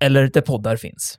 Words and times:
eller 0.00 0.28
där 0.28 0.40
poddar 0.40 0.76
finns. 0.76 1.18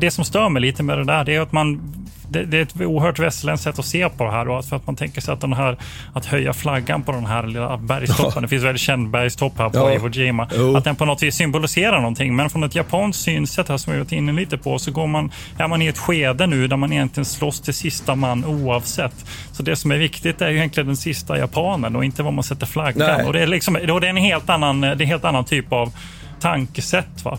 Det 0.00 0.10
som 0.10 0.24
stör 0.24 0.48
mig 0.48 0.62
lite 0.62 0.82
med 0.82 0.98
det 0.98 1.04
där, 1.04 1.24
det 1.24 1.34
är 1.34 1.40
att 1.40 1.52
man 1.52 1.94
det, 2.34 2.44
det, 2.44 2.58
är 2.58 2.62
ett 2.62 2.80
oerhört 2.80 3.18
västerländskt 3.18 3.64
sätt 3.64 3.78
att 3.78 3.84
se 3.84 4.08
på 4.08 4.24
det 4.24 4.30
här. 4.30 4.48
Och 4.48 4.64
för 4.64 4.76
att 4.76 4.86
man 4.86 4.96
tänker 4.96 5.20
sig 5.20 5.34
att, 5.34 5.40
den 5.40 5.52
här, 5.52 5.76
att 6.12 6.26
höja 6.26 6.52
flaggan 6.52 7.02
på 7.02 7.12
den 7.12 7.26
här 7.26 7.42
lilla 7.46 7.76
bergstoppen, 7.76 8.32
ja. 8.34 8.40
det 8.40 8.48
finns 8.48 8.60
en 8.60 8.66
väldigt 8.66 8.80
känd 8.80 9.10
bergstopp 9.10 9.58
här 9.58 9.68
på 9.68 9.78
ja. 9.78 9.94
Iwo 9.94 10.08
Jima, 10.08 10.48
jo. 10.54 10.76
att 10.76 10.84
den 10.84 10.96
på 10.96 11.04
något 11.04 11.22
vis 11.22 11.34
symboliserar 11.34 11.96
någonting. 11.96 12.36
Men 12.36 12.50
från 12.50 12.64
ett 12.64 12.74
japanskt 12.74 13.22
synsätt 13.22 13.68
här 13.68 13.76
som 13.76 13.92
vi 13.92 13.98
varit 13.98 14.12
inne 14.12 14.32
lite 14.32 14.58
på, 14.58 14.78
så 14.78 14.90
går 14.90 15.06
man, 15.06 15.32
är 15.58 15.68
man 15.68 15.82
i 15.82 15.86
ett 15.86 15.98
skede 15.98 16.46
nu 16.46 16.68
där 16.68 16.76
man 16.76 16.92
egentligen 16.92 17.24
slåss 17.24 17.60
till 17.60 17.74
sista 17.74 18.14
man 18.14 18.44
oavsett. 18.44 19.24
Så 19.52 19.62
det 19.62 19.76
som 19.76 19.90
är 19.90 19.98
viktigt 19.98 20.42
är 20.42 20.50
ju 20.50 20.56
egentligen 20.56 20.86
den 20.86 20.96
sista 20.96 21.38
japanen 21.38 21.96
och 21.96 22.04
inte 22.04 22.22
var 22.22 22.32
man 22.32 22.44
sätter 22.44 22.66
flaggan. 22.66 23.26
Och 23.26 23.32
det 23.32 23.40
är, 23.40 23.46
liksom, 23.46 23.74
det 23.74 23.92
är 23.92 24.04
en 24.04 24.16
helt 24.16 24.50
annan, 24.50 24.80
det 24.80 24.88
är 24.88 25.02
en 25.02 25.06
helt 25.06 25.24
annan 25.24 25.44
typ 25.44 25.72
av 25.72 25.92
tankesätt. 26.40 27.24
Va? 27.24 27.38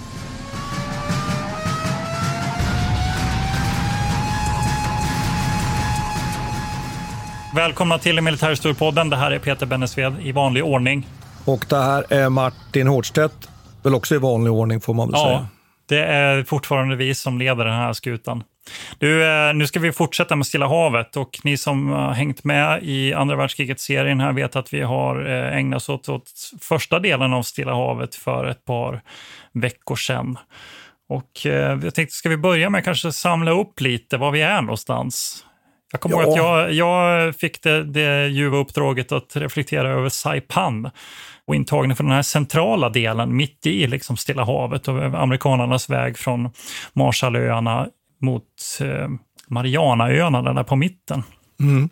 Välkomna 7.55 7.97
till 7.97 8.21
Militärhistoriepodden. 8.21 9.09
Det 9.09 9.15
här 9.15 9.31
är 9.31 9.39
Peter 9.39 9.65
Bennesved 9.65 10.13
i 10.21 10.31
vanlig 10.31 10.65
ordning. 10.65 11.07
Och 11.45 11.65
det 11.69 11.77
här 11.77 12.13
är 12.13 12.29
Martin 12.29 12.87
Hårdstedt, 12.87 13.49
väl 13.83 13.95
också 13.95 14.15
i 14.15 14.17
vanlig 14.17 14.53
ordning 14.53 14.81
får 14.81 14.93
man 14.93 15.07
väl 15.07 15.19
ja, 15.19 15.25
säga. 15.25 15.47
Det 15.85 16.05
är 16.05 16.43
fortfarande 16.43 16.95
vi 16.95 17.15
som 17.15 17.39
leder 17.39 17.65
den 17.65 17.73
här 17.73 17.93
skutan. 17.93 18.43
Du, 18.97 19.31
eh, 19.31 19.53
nu 19.53 19.67
ska 19.67 19.79
vi 19.79 19.91
fortsätta 19.91 20.35
med 20.35 20.47
Stilla 20.47 20.67
havet 20.67 21.17
och 21.17 21.39
ni 21.43 21.57
som 21.57 21.89
har 21.89 22.13
hängt 22.13 22.43
med 22.43 22.83
i 22.83 23.13
andra 23.13 23.35
världskriget-serien 23.35 24.19
här 24.19 24.33
vet 24.33 24.55
att 24.55 24.73
vi 24.73 24.81
har 24.81 25.29
eh, 25.29 25.57
ägnat 25.57 25.89
oss 25.89 26.09
åt, 26.09 26.29
första 26.61 26.99
delen 26.99 27.33
av 27.33 27.43
Stilla 27.43 27.73
havet 27.73 28.15
för 28.15 28.45
ett 28.45 28.65
par 28.65 29.01
veckor 29.53 29.95
sedan. 29.95 30.37
Och 31.09 31.45
eh, 31.45 31.79
jag 31.83 31.95
tänkte, 31.95 32.15
ska 32.15 32.29
vi 32.29 32.37
börja 32.37 32.69
med 32.69 32.79
att 32.79 32.85
kanske 32.85 33.11
samla 33.11 33.51
upp 33.51 33.81
lite 33.81 34.17
var 34.17 34.31
vi 34.31 34.41
är 34.41 34.61
någonstans? 34.61 35.45
Jag 35.91 36.01
kommer 36.01 36.15
ja. 36.15 36.23
ihåg 36.23 36.31
att 36.31 36.37
jag, 36.37 36.73
jag 36.73 37.35
fick 37.35 37.63
det, 37.63 37.83
det 37.83 38.27
ljuva 38.27 38.57
uppdraget 38.57 39.11
att 39.11 39.35
reflektera 39.35 39.89
över 39.89 40.09
Saipan 40.09 40.89
och 41.45 41.55
intagning 41.55 41.95
för 41.95 42.03
den 42.03 42.13
här 42.13 42.21
centrala 42.21 42.89
delen 42.89 43.35
mitt 43.35 43.65
i 43.65 43.87
liksom 43.87 44.17
Stilla 44.17 44.43
havet 44.43 44.87
och 44.87 45.03
amerikanernas 45.03 45.89
väg 45.89 46.17
från 46.17 46.49
Marshallöarna 46.93 47.87
mot 48.21 48.43
eh, 48.81 49.07
Marianaöarna, 49.47 50.53
där 50.53 50.63
på 50.63 50.75
mitten. 50.75 51.23
Mm. 51.59 51.89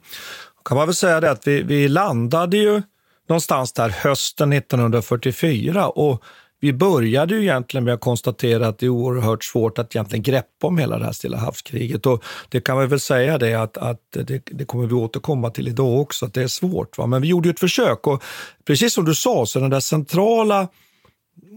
kan 0.65 0.77
man 0.77 0.87
väl 0.87 0.95
säga 0.95 1.19
det 1.19 1.31
att 1.31 1.47
vi, 1.47 1.63
vi 1.63 1.87
landade 1.87 2.57
ju 2.57 2.81
någonstans 3.29 3.73
där 3.73 3.89
hösten 3.89 4.53
1944 4.53 5.89
och 5.89 6.23
vi 6.59 6.73
började 6.73 7.35
ju 7.35 7.41
egentligen 7.41 7.83
med 7.83 7.93
att 7.93 7.99
konstatera 7.99 8.67
att 8.67 8.79
det 8.79 8.85
är 8.85 8.89
oerhört 8.89 9.43
svårt 9.43 9.79
att 9.79 9.95
egentligen 9.95 10.23
greppa 10.23 10.67
om 10.67 10.77
hela 10.77 10.99
det 10.99 11.05
här 11.05 11.11
Stilla 11.11 11.37
havskriget. 11.37 12.05
Och 12.05 12.23
det 12.49 12.61
kan 12.61 12.79
vi 12.79 12.85
väl 12.85 12.99
säga 12.99 13.37
det 13.37 13.53
att, 13.53 13.77
att 13.77 14.01
det, 14.11 14.41
det, 14.45 14.65
kommer 14.65 14.87
vi 14.87 14.93
återkomma 14.93 15.49
till 15.49 15.67
idag 15.67 15.99
också, 15.99 16.25
att 16.25 16.33
det 16.33 16.43
är 16.43 16.47
svårt. 16.47 16.97
Va? 16.97 17.07
Men 17.07 17.21
vi 17.21 17.27
gjorde 17.27 17.49
ett 17.49 17.59
försök 17.59 18.07
och 18.07 18.23
precis 18.65 18.93
som 18.93 19.05
du 19.05 19.15
sa, 19.15 19.45
så 19.45 19.59
den 19.59 19.69
där 19.69 19.79
centrala 19.79 20.67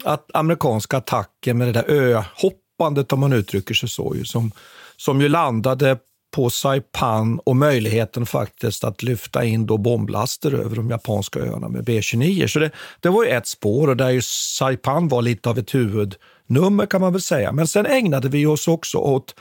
att 0.05 0.31
amerikanska 0.35 0.97
attacken 0.97 1.59
med 1.59 1.69
det 1.69 1.73
där 1.73 1.91
öhoppandet, 1.91 3.13
om 3.13 3.21
man 3.21 3.33
uttrycker 3.33 3.75
sig 3.75 3.89
så, 3.89 4.15
ju, 4.17 4.25
som, 4.25 4.53
som 4.97 5.21
ju 5.21 5.29
landade 5.29 5.99
på 6.33 6.51
Saipan 6.51 7.39
och 7.39 7.57
möjligheten 7.57 8.27
faktiskt 8.27 8.85
att 8.85 9.03
lyfta 9.03 9.45
in 9.45 9.67
då 9.67 9.79
bomblaster 9.79 10.55
över 10.55 10.77
de 10.77 10.91
japanska 10.91 11.41
öarna 11.41 11.69
med 11.69 11.85
B-29. 11.85 12.47
Så 12.47 12.59
det, 12.59 12.71
det 13.01 13.09
var 13.09 13.25
ju 13.25 13.31
ett 13.31 13.47
spår 13.47 13.89
och 13.89 13.97
där 13.97 14.11
ju 14.11 14.23
Saipan 14.23 15.09
var 15.09 15.23
lite 15.23 15.51
av 15.51 15.59
ett 15.59 15.75
huvudnummer 15.75 16.87
kan 16.87 17.01
man 17.01 17.13
väl 17.13 17.23
säga. 17.23 17.53
Men 17.53 17.67
sen 17.67 17.87
ägnade 17.87 18.29
vi 18.29 18.47
oss 18.47 18.69
också 18.69 18.99
åt 18.99 19.35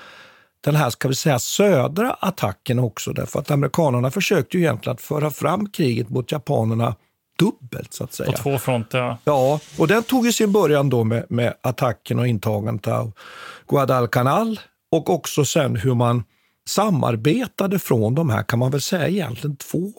den 0.63 0.75
här 0.75 0.89
ska 0.89 1.07
vi 1.07 1.15
säga 1.15 1.39
södra 1.39 2.11
attacken 2.11 2.79
också 2.79 3.13
därför 3.13 3.39
att 3.39 3.51
amerikanerna 3.51 4.11
försökte 4.11 4.57
ju 4.57 4.63
egentligen 4.63 4.93
att 4.93 5.01
föra 5.01 5.31
fram 5.31 5.69
kriget 5.69 6.09
mot 6.09 6.31
japanerna 6.31 6.95
dubbelt 7.39 7.93
så 7.93 8.03
att 8.03 8.13
säga. 8.13 8.31
På 8.31 8.37
två 8.37 8.57
fronter. 8.57 9.17
Ja, 9.23 9.59
och 9.77 9.87
den 9.87 10.03
tog 10.03 10.25
ju 10.25 10.31
sin 10.31 10.51
början 10.51 10.89
då 10.89 11.03
med, 11.03 11.25
med 11.29 11.53
attacken 11.61 12.19
och 12.19 12.27
intagandet 12.27 12.87
av 12.87 13.11
Guadalcanal 13.67 14.59
och 14.91 15.09
också 15.09 15.45
sen 15.45 15.75
hur 15.75 15.93
man 15.93 16.23
samarbetade 16.67 17.79
från 17.79 18.15
de 18.15 18.29
här, 18.29 18.43
kan 18.43 18.59
man 18.59 18.71
väl 18.71 18.81
säga, 18.81 19.07
egentligen 19.07 19.55
två 19.55 19.93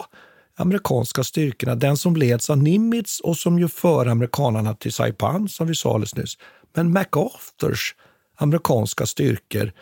amerikanska 0.57 1.25
styrkorna. 1.25 1.75
Den 1.75 1.97
som 1.97 2.17
leds 2.17 2.51
av 2.51 2.59
Nimitz 2.59 3.21
och 3.21 3.37
som 3.37 3.59
ju 3.59 3.69
för 3.69 4.07
amerikanerna 4.07 4.75
till 4.75 4.93
Saipan, 4.93 5.49
som 5.49 5.67
vi 5.67 5.75
sa 5.75 5.95
alldeles 5.95 6.17
nyss. 6.17 6.39
Men 6.75 6.93
MacArthurs 6.93 7.95
amerikanska 8.37 9.07
styrkor, 9.07 9.73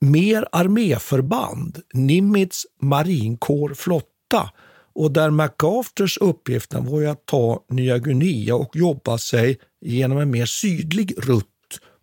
mer 0.00 0.46
arméförband, 0.52 1.78
Nimitz 1.94 2.66
marinkårflotta. 2.80 4.50
Och 4.92 5.12
där 5.12 5.30
MacArthurs 5.30 6.18
uppgift 6.18 6.74
var 6.74 7.00
ju 7.00 7.06
att 7.06 7.26
ta 7.26 7.64
Nya 7.68 7.98
Guinea 7.98 8.54
och 8.54 8.76
jobba 8.76 9.18
sig 9.18 9.58
genom 9.80 10.18
en 10.18 10.30
mer 10.30 10.46
sydlig 10.46 11.14
rutt 11.18 11.46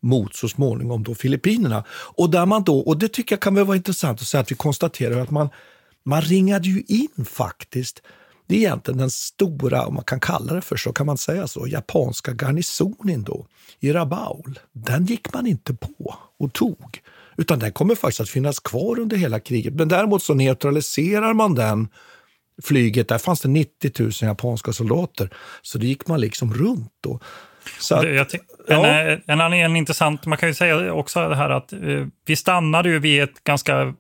mot 0.02 0.36
så 0.36 0.50
småningom 0.50 1.04
då 1.04 1.16
Filippinerna. 1.16 1.84
Och 1.90 2.30
där 2.30 2.46
man 2.46 2.64
då, 2.64 2.80
och 2.80 2.98
det 2.98 3.08
tycker 3.08 3.36
jag 3.36 3.42
kan 3.42 3.56
väl 3.56 3.66
vara 3.66 3.78
intressant 3.78 4.22
att 4.22 4.28
säga 4.28 4.42
att 4.42 4.52
vi 4.52 4.56
konstaterar 4.56 5.20
att 5.20 5.32
man, 5.32 5.50
man 6.04 6.22
ringade 6.22 6.68
ju 6.68 6.84
in 6.88 7.26
faktiskt 7.26 8.02
det 8.48 8.56
är 8.56 8.60
egentligen 8.60 8.98
den 8.98 9.10
stora, 9.10 9.86
om 9.86 9.94
man 9.94 10.04
kan 10.04 10.20
kalla 10.20 10.54
det 10.54 10.62
för 10.62 10.78
så, 10.78 10.94
kan 10.94 11.06
man 11.06 11.18
säga 11.18 11.48
så, 11.48 11.68
japanska 11.68 12.32
garnisonen 12.32 13.24
då 13.24 13.46
i 13.80 13.92
Rabaul. 13.92 14.60
Den 14.74 15.06
gick 15.06 15.34
man 15.34 15.48
inte 15.48 15.74
på 15.74 16.16
och 16.40 16.54
tog, 16.54 17.02
utan 17.38 17.60
den 17.60 17.72
kommer 17.72 17.96
faktiskt 17.96 18.22
att 18.22 18.30
finnas 18.30 18.60
kvar 18.60 19.00
under 19.00 19.18
hela 19.18 19.40
kriget. 19.40 19.74
Men 19.74 19.88
däremot 19.88 20.24
så 20.24 20.34
neutraliserar 20.34 21.34
man 21.34 21.56
den 21.56 21.88
flyget, 22.64 23.08
där 23.08 23.18
fanns 23.18 23.42
det 23.42 23.50
90 23.50 23.92
000 24.00 24.12
japanska 24.22 24.74
soldater, 24.74 25.34
så 25.62 25.78
det 25.78 25.88
gick 25.88 26.08
man 26.08 26.22
liksom 26.22 26.54
runt. 26.54 26.94
Då. 27.02 27.20
Att, 27.92 28.34
en, 28.34 28.40
ja. 28.68 28.88
Eh, 28.88 29.20
en, 29.28 29.42
en, 29.42 29.54
en, 29.54 29.76
intressant, 29.76 30.26
man 30.26 30.38
kan 30.38 30.50
ju 30.50 30.56
säga 30.56 30.94
också 30.94 31.30
det 31.30 31.36
här 31.36 31.50
att 31.50 31.74
eh, 31.74 31.80
vi 32.26 32.36
stannade 32.36 32.90
ju 32.90 33.00
vid 33.00 33.24
ett 33.24 33.44
ganska 33.44 33.94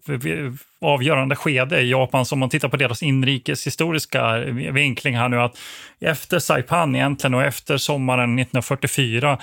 avgörande 0.81 1.35
skede 1.35 1.81
i 1.81 1.89
Japan, 1.89 2.25
om 2.31 2.39
man 2.39 2.49
tittar 2.49 2.69
på 2.69 2.77
deras 2.77 3.03
inrikeshistoriska 3.03 4.37
vinkling 4.71 5.17
här 5.17 5.29
nu, 5.29 5.41
att 5.41 5.57
efter 5.99 6.39
Saipan 6.39 6.95
egentligen 6.95 7.33
och 7.33 7.43
efter 7.43 7.77
sommaren 7.77 8.39
1944 8.39 9.37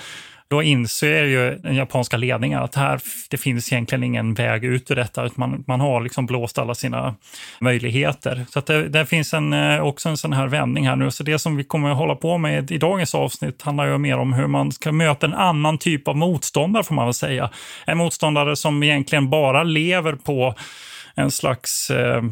då 0.47 0.63
inser 0.63 1.23
ju 1.23 1.55
den 1.55 1.75
japanska 1.75 2.17
ledningen 2.17 2.59
att 2.59 2.75
här, 2.75 3.01
det 3.29 3.37
finns 3.37 3.73
egentligen 3.73 4.03
ingen 4.03 4.33
väg 4.33 4.63
ut 4.63 4.91
ur 4.91 4.95
detta. 4.95 5.25
Utan 5.25 5.49
man, 5.49 5.63
man 5.67 5.79
har 5.79 6.01
liksom 6.01 6.25
blåst 6.25 6.57
alla 6.57 6.75
sina 6.75 7.15
möjligheter. 7.59 8.45
Så 8.49 8.59
att 8.59 8.65
det, 8.65 8.89
det 8.89 9.05
finns 9.05 9.33
en, 9.33 9.53
eh, 9.53 9.79
också 9.79 10.09
en 10.09 10.17
sån 10.17 10.33
här 10.33 10.47
vändning 10.47 10.87
här 10.87 10.95
nu. 10.95 11.11
Så 11.11 11.23
det 11.23 11.39
som 11.39 11.55
vi 11.55 11.63
kommer 11.63 11.91
att 11.91 11.97
hålla 11.97 12.15
på 12.15 12.37
med 12.37 12.71
i 12.71 12.77
dagens 12.77 13.15
avsnitt 13.15 13.61
handlar 13.61 13.87
ju 13.87 13.97
mer 13.97 14.17
om 14.17 14.33
hur 14.33 14.47
man 14.47 14.71
ska 14.71 14.91
möta 14.91 15.25
en 15.25 15.33
annan 15.33 15.77
typ 15.77 16.07
av 16.07 16.17
motståndare 16.17 16.83
får 16.83 16.95
man 16.95 17.05
väl 17.05 17.13
säga. 17.13 17.49
En 17.85 17.97
motståndare 17.97 18.55
som 18.55 18.83
egentligen 18.83 19.29
bara 19.29 19.63
lever 19.63 20.13
på 20.13 20.55
en 21.15 21.31
slags 21.31 21.89
eh, 21.89 22.23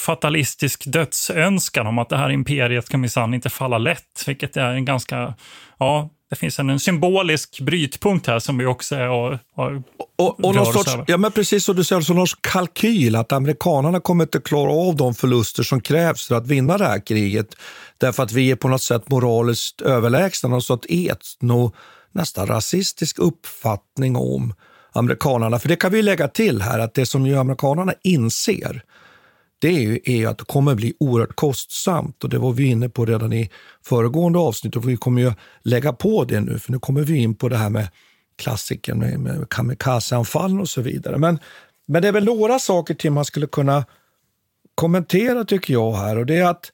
fatalistisk 0.00 0.84
dödsönskan 0.86 1.86
om 1.86 1.98
att 1.98 2.08
det 2.08 2.16
här 2.16 2.30
imperiet 2.30 2.86
ska 2.86 2.98
minsann 2.98 3.34
inte 3.34 3.50
falla 3.50 3.78
lätt, 3.78 4.24
vilket 4.26 4.56
är 4.56 4.70
en 4.70 4.84
ganska, 4.84 5.34
ja, 5.78 6.10
det 6.30 6.36
finns 6.36 6.58
en, 6.58 6.70
en 6.70 6.80
symbolisk 6.80 7.60
brytpunkt 7.60 8.26
här 8.26 8.38
som 8.38 8.58
vi 8.58 8.66
också 8.66 8.94
är 8.94 9.08
och, 9.08 9.38
och, 9.54 9.72
och, 10.18 10.44
och 10.44 10.54
någon 10.54 10.72
sorts, 10.72 10.96
ja, 11.06 11.16
men 11.16 11.32
precis 11.32 11.64
som 11.64 11.76
du 11.76 11.84
säger, 11.84 12.02
så 12.02 12.14
någon 12.14 12.26
kalkyl 12.40 13.16
att 13.16 13.32
amerikanerna 13.32 14.00
kommer 14.00 14.24
inte 14.24 14.40
klara 14.40 14.72
av 14.72 14.96
de 14.96 15.14
förluster 15.14 15.62
som 15.62 15.80
krävs 15.80 16.26
för 16.26 16.34
att 16.34 16.46
vinna 16.46 16.78
det 16.78 16.86
här 16.86 17.06
kriget. 17.06 17.56
Därför 17.98 18.22
att 18.22 18.32
vi 18.32 18.50
är 18.50 18.56
på 18.56 18.68
något 18.68 18.82
sätt 18.82 19.10
moraliskt 19.10 19.80
överlägsna, 19.80 20.48
någon 20.48 20.62
sorts 20.62 20.86
etno, 20.90 21.72
nästan 22.12 22.46
rasistisk 22.46 23.18
uppfattning 23.18 24.16
om 24.16 24.54
amerikanerna. 24.92 25.58
För 25.58 25.68
det 25.68 25.76
kan 25.76 25.92
vi 25.92 26.02
lägga 26.02 26.28
till 26.28 26.62
här 26.62 26.78
att 26.78 26.94
det 26.94 27.06
som 27.06 27.26
ju 27.26 27.38
amerikanerna 27.38 27.92
inser 28.02 28.82
det 29.60 29.68
är 29.68 29.80
ju, 29.80 30.00
är 30.04 30.26
att 30.26 30.38
det 30.38 30.44
kommer 30.44 30.74
bli 30.74 30.94
oerhört 31.00 31.36
kostsamt. 31.36 32.24
Och 32.24 32.30
Det 32.30 32.38
var 32.38 32.52
vi 32.52 32.66
inne 32.66 32.88
på 32.88 33.06
redan 33.06 33.32
i 33.32 33.50
föregående 33.84 34.38
avsnitt 34.38 34.76
och 34.76 34.88
vi 34.88 34.96
kommer 34.96 35.22
ju 35.22 35.32
lägga 35.62 35.92
på 35.92 36.24
det 36.24 36.40
nu, 36.40 36.58
för 36.58 36.72
nu 36.72 36.78
kommer 36.78 37.02
vi 37.02 37.16
in 37.16 37.34
på 37.34 37.48
det 37.48 37.56
här 37.56 37.70
med 37.70 37.88
klassiken 38.38 38.98
med, 38.98 39.20
med 39.20 39.48
kamikazeanfall 39.48 40.60
och 40.60 40.68
så 40.68 40.80
vidare. 40.80 41.18
Men, 41.18 41.38
men 41.86 42.02
det 42.02 42.08
är 42.08 42.12
väl 42.12 42.24
några 42.24 42.58
saker 42.58 42.94
till 42.94 43.12
man 43.12 43.24
skulle 43.24 43.46
kunna 43.46 43.84
kommentera 44.74 45.44
tycker 45.44 45.72
jag 45.72 45.92
här 45.92 46.18
och 46.18 46.26
det 46.26 46.36
är 46.36 46.44
att 46.44 46.72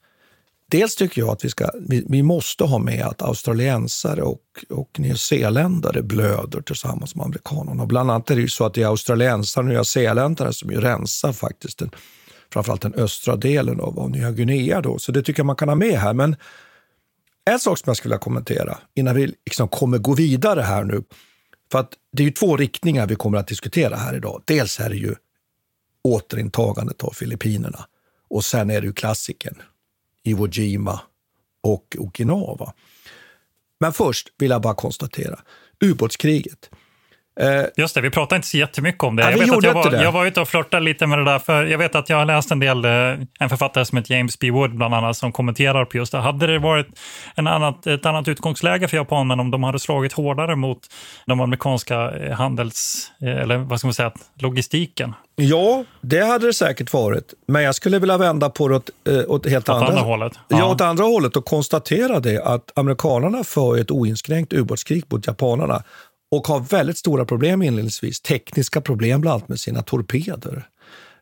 Dels 0.70 0.96
tycker 0.96 1.20
jag 1.20 1.30
att 1.30 1.44
vi, 1.44 1.50
ska, 1.50 1.70
vi, 1.88 2.04
vi 2.08 2.22
måste 2.22 2.64
ha 2.64 2.78
med 2.78 3.02
att 3.06 3.22
australiensare 3.22 4.22
och, 4.22 4.40
och 4.70 5.00
nyzeeländare 5.00 6.02
blöder 6.02 6.60
tillsammans 6.60 7.14
med 7.14 7.24
amerikanerna. 7.24 7.86
Bland 7.86 8.10
annat 8.10 8.30
är 8.30 8.34
det 8.34 8.40
ju 8.40 8.48
så 8.48 8.64
att 8.64 8.74
det 8.74 8.82
är 8.82 8.86
australiensare 8.86 9.64
och 9.64 9.68
nyzeeländare 9.68 10.52
som 10.52 10.70
ju 10.70 10.80
rensar 10.80 11.32
faktiskt 11.32 11.78
den 11.78 11.90
framförallt 12.52 12.82
den 12.82 12.94
östra 12.94 13.37
delen 13.37 13.81
av, 13.81 14.00
av 14.00 14.10
Nya 14.10 14.31
Guinea. 14.31 14.81
Då. 14.81 14.98
Så 14.98 15.12
det 15.12 15.22
tycker 15.22 15.40
jag 15.40 15.46
man 15.46 15.56
kan 15.56 15.69
ha 15.69 15.76
med 15.76 15.98
här. 15.98 16.14
Men 16.14 16.37
en 17.50 17.58
sak 17.58 17.78
som 17.78 17.90
jag 17.90 17.96
skulle 17.96 18.12
vilja 18.12 18.19
kommentera 18.19 18.78
innan 18.94 19.14
vi 19.16 19.34
liksom 19.46 19.69
kommer 19.69 19.98
gå 19.98 20.14
vidare 20.14 20.60
här 20.60 20.84
nu. 20.84 21.02
För 21.72 21.78
att 21.78 21.93
det 22.12 22.22
är 22.22 22.25
ju 22.25 22.32
två 22.32 22.56
riktningar 22.56 23.06
vi 23.06 23.14
kommer 23.14 23.38
att 23.38 23.48
diskutera 23.48 23.96
här 23.96 24.16
idag. 24.16 24.43
Dels 24.44 24.81
är 24.81 24.90
det 24.90 24.96
ju 24.96 25.14
återintagandet 26.02 27.02
av 27.02 27.10
Filippinerna 27.10 27.87
och 28.28 28.44
sen 28.44 28.70
är 28.70 28.81
det 28.81 28.87
ju 28.87 28.93
klassiken 28.93 29.54
Iwo 30.22 30.48
Jima 30.48 31.00
och 31.60 31.96
Okinawa. 31.98 32.72
Men 33.81 33.93
först 33.93 34.32
vill 34.38 34.50
jag 34.50 34.62
bara 34.62 34.75
konstatera, 34.75 35.40
ubåtskriget. 35.81 36.70
Eh, 37.40 37.64
Just 37.76 37.94
det, 37.94 38.00
vi 38.00 38.10
pratade 38.10 38.36
inte 38.36 38.48
så 38.48 38.56
jättemycket 38.56 39.02
om 39.02 39.16
det. 39.16 39.22
Ja, 39.22 39.30
jag, 39.30 39.38
vet 39.38 39.50
att 39.50 39.64
jag, 39.64 39.74
var, 39.74 39.90
det. 39.90 40.02
jag 40.02 40.12
var 40.12 40.26
ute 40.26 40.40
och 40.40 40.48
flörtade 40.48 40.82
lite 40.82 41.06
med 41.06 41.18
det 41.18 41.24
där, 41.24 41.38
för 41.38 41.64
jag 41.64 41.78
vet 41.78 41.94
att 41.94 42.08
jag 42.08 42.16
har 42.16 42.24
läst 42.24 42.50
en 42.50 42.60
del, 42.60 42.84
eh, 42.84 42.90
en 43.40 43.48
författare 43.48 43.84
som 43.84 43.98
heter 43.98 44.14
James 44.14 44.38
B. 44.38 44.50
Wood 44.50 44.76
bland 44.76 44.94
annat, 44.94 45.16
som 45.16 45.32
kommenterar 45.32 45.84
på 45.84 45.96
just 45.96 46.12
det. 46.12 46.18
Hade 46.18 46.46
det 46.46 46.58
varit 46.58 46.86
en 47.34 47.46
annat, 47.46 47.86
ett 47.86 48.06
annat 48.06 48.28
utgångsläge 48.28 48.88
för 48.88 48.96
japanerna 48.96 49.42
om 49.42 49.50
de 49.50 49.62
hade 49.62 49.78
slagit 49.78 50.12
hårdare 50.12 50.56
mot 50.56 50.78
de 51.26 51.40
amerikanska 51.40 52.10
eh, 52.10 52.32
handels, 52.32 53.12
eller 53.20 53.56
vad 53.56 53.78
ska 53.78 53.86
man 53.86 53.94
säga, 53.94 54.12
logistiken? 54.38 55.14
Ja, 55.36 55.84
det 56.00 56.26
hade 56.26 56.46
det 56.46 56.52
säkert 56.52 56.92
varit. 56.92 57.34
Men 57.48 57.62
jag 57.62 57.74
skulle 57.74 57.98
vilja 57.98 58.18
vända 58.18 58.50
på 58.50 58.68
det 58.68 58.76
åt, 58.76 58.90
åt 59.26 59.46
helt 59.46 59.68
åt 59.68 59.74
andra, 59.74 59.88
andra 59.88 60.00
hållet. 60.00 60.32
Ja. 60.48 60.58
ja, 60.58 60.70
åt 60.72 60.80
andra 60.80 61.04
hållet 61.04 61.36
och 61.36 61.44
konstatera 61.44 62.20
det 62.20 62.42
att 62.42 62.78
amerikanerna 62.78 63.44
för 63.44 63.78
ett 63.78 63.90
oinskränkt 63.90 64.52
ubåtskrig 64.52 65.04
mot 65.08 65.26
japanerna 65.26 65.82
och 66.31 66.46
har 66.46 66.61
väldigt 66.61 66.99
stora 66.99 67.25
problem 67.25 67.62
inledningsvis. 67.62 68.20
Tekniska 68.20 68.81
problem 68.81 69.20
bland 69.20 69.34
annat 69.34 69.49
med 69.49 69.61
sina 69.61 69.82
torpeder. 69.82 70.69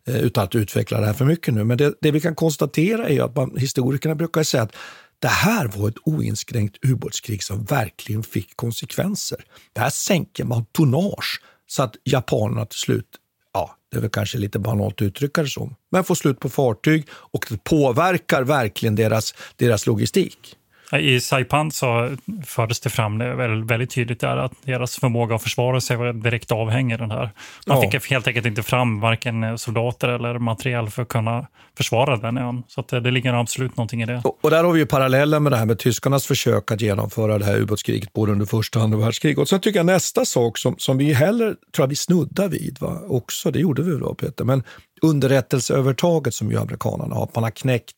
Eh, 0.06 0.16
utan 0.16 0.44
att 0.44 0.54
utveckla 0.54 1.00
det 1.00 1.06
här 1.06 1.12
för 1.12 1.24
mycket 1.24 1.54
nu. 1.54 1.64
Men 1.64 1.78
det, 1.78 1.94
det 2.00 2.10
vi 2.10 2.20
kan 2.20 2.34
konstatera 2.34 3.08
är 3.08 3.22
att 3.22 3.36
man, 3.36 3.56
historikerna 3.56 4.14
brukar 4.14 4.42
säga 4.42 4.62
att 4.62 4.76
det 5.18 5.28
här 5.28 5.66
var 5.66 5.88
ett 5.88 5.94
oinskränkt 6.04 6.76
ubåtskrig 6.82 7.42
som 7.42 7.64
verkligen 7.64 8.22
fick 8.22 8.56
konsekvenser. 8.56 9.44
Där 9.72 9.90
sänker 9.90 10.44
man 10.44 10.64
tonnage 10.72 11.42
så 11.66 11.82
att 11.82 11.96
japanerna 12.04 12.66
till 12.66 12.78
slut, 12.78 13.08
ja, 13.52 13.76
det 13.90 13.96
är 13.96 14.00
väl 14.00 14.10
kanske 14.10 14.38
lite 14.38 14.58
banalt 14.58 14.94
att 14.94 15.02
uttrycka 15.02 15.42
det 15.42 15.48
som, 15.48 15.74
men 15.90 16.04
får 16.04 16.14
slut 16.14 16.40
på 16.40 16.48
fartyg 16.48 17.06
och 17.10 17.46
det 17.50 17.64
påverkar 17.64 18.42
verkligen 18.42 18.94
deras, 18.94 19.34
deras 19.56 19.86
logistik. 19.86 20.56
I 21.00 21.20
Saipan 21.20 21.70
så 21.70 22.16
fördes 22.46 22.80
det 22.80 22.90
fram 22.90 23.18
väldigt, 23.66 23.90
tydligt 23.90 24.20
där 24.20 24.36
att 24.36 24.52
deras 24.64 24.96
förmåga 24.96 25.34
att 25.34 25.42
försvara 25.42 25.80
sig 25.80 25.96
var 25.96 26.12
direkt 26.12 26.52
avhängig 26.52 26.98
den 26.98 27.10
här. 27.10 27.30
Man 27.66 27.82
ja. 27.82 27.90
fick 27.90 28.10
helt 28.10 28.26
enkelt 28.26 28.46
inte 28.46 28.62
fram 28.62 29.00
varken 29.00 29.58
soldater 29.58 30.08
eller 30.08 30.38
material 30.38 30.90
för 30.90 31.02
att 31.02 31.08
kunna 31.08 31.46
försvara 31.76 32.16
den 32.16 32.38
ön. 32.38 32.62
Så 32.68 32.80
att 32.80 32.88
det, 32.88 33.00
det 33.00 33.10
ligger 33.10 33.32
absolut 33.32 33.76
någonting 33.76 34.02
i 34.02 34.06
det. 34.06 34.22
Och, 34.40 34.50
där 34.50 34.64
har 34.64 34.72
vi 34.72 34.80
ju 34.80 34.86
parallellen 34.86 35.42
med 35.42 35.52
det 35.52 35.56
här 35.56 35.66
med 35.66 35.78
tyskarnas 35.78 36.26
försök 36.26 36.70
att 36.70 36.80
genomföra 36.80 37.38
det 37.38 37.44
här 37.44 37.56
ubåtskriget 37.56 38.12
både 38.12 38.32
under 38.32 38.46
första 38.46 38.78
och 38.78 38.84
andra 38.84 38.98
världskriget. 38.98 39.38
Och 39.38 39.48
sen 39.48 39.60
tycker 39.60 39.78
jag 39.78 39.86
nästa 39.86 40.24
sak 40.24 40.58
som, 40.58 40.74
som 40.78 40.98
vi 40.98 41.12
heller 41.12 41.56
tror 41.76 41.86
vi 41.86 41.96
snuddar 41.96 42.48
vid 42.48 42.76
va? 42.80 43.00
också, 43.08 43.50
det 43.50 43.58
gjorde 43.58 43.82
vi 43.82 43.90
väl 43.90 44.00
då 44.00 44.14
Peter, 44.14 44.44
men 44.44 44.62
underrättelseövertaget 45.02 46.34
som 46.34 46.50
ju 46.50 46.58
amerikanerna 46.58 47.14
har, 47.14 47.24
att 47.24 47.34
man 47.34 47.44
har 47.44 47.50
knäckt 47.50 47.96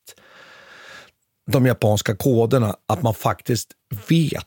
de 1.46 1.66
japanska 1.66 2.16
koderna 2.16 2.76
att 2.86 3.02
man 3.02 3.14
faktiskt 3.14 3.68
vet 4.08 4.46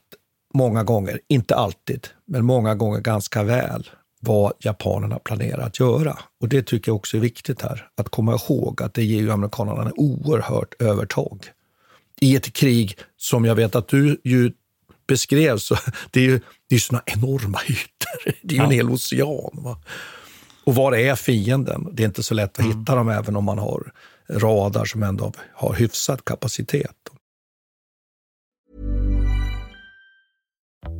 många 0.53 0.83
gånger, 0.83 1.19
inte 1.27 1.55
alltid, 1.55 2.07
men 2.25 2.45
många 2.45 2.75
gånger 2.75 2.99
ganska 2.99 3.43
väl 3.43 3.89
vad 4.19 4.53
japanerna 4.59 5.19
planerar 5.19 5.61
att 5.61 5.79
göra. 5.79 6.17
Och 6.41 6.49
Det 6.49 6.61
tycker 6.61 6.89
jag 6.89 6.95
också 6.95 7.17
är 7.17 7.21
viktigt 7.21 7.61
här, 7.61 7.87
att 7.97 8.09
komma 8.09 8.35
ihåg 8.35 8.81
att 8.81 8.93
det 8.93 9.03
ger 9.03 9.21
ju 9.21 9.31
amerikanerna 9.31 9.81
en 9.81 9.93
oerhört 9.95 10.81
övertag. 10.81 11.45
I 12.21 12.35
ett 12.35 12.53
krig 12.53 12.97
som 13.17 13.45
jag 13.45 13.55
vet 13.55 13.75
att 13.75 13.87
du 13.87 14.21
ju 14.23 14.51
beskrev, 15.07 15.57
så 15.57 15.75
det 16.11 16.19
är 16.19 16.23
ju 16.23 16.41
det 16.69 16.75
är 16.75 16.79
såna 16.79 17.01
enorma 17.05 17.59
ytor. 17.69 17.89
Det 18.41 18.53
är 18.53 18.57
ju 18.57 18.57
ja. 18.57 18.63
en 18.63 18.71
hel 18.71 18.89
ocean. 18.89 19.51
Va? 19.53 19.77
Och 20.63 20.75
var 20.75 20.95
är 20.95 21.15
fienden? 21.15 21.87
Det 21.91 22.03
är 22.03 22.07
inte 22.07 22.23
så 22.23 22.33
lätt 22.33 22.59
att 22.59 22.65
mm. 22.65 22.79
hitta 22.79 22.95
dem 22.95 23.09
även 23.09 23.35
om 23.35 23.43
man 23.43 23.57
har 23.57 23.91
radar 24.29 24.85
som 24.85 25.03
ändå 25.03 25.31
har 25.53 25.73
hyfsad 25.73 26.25
kapacitet. 26.25 27.09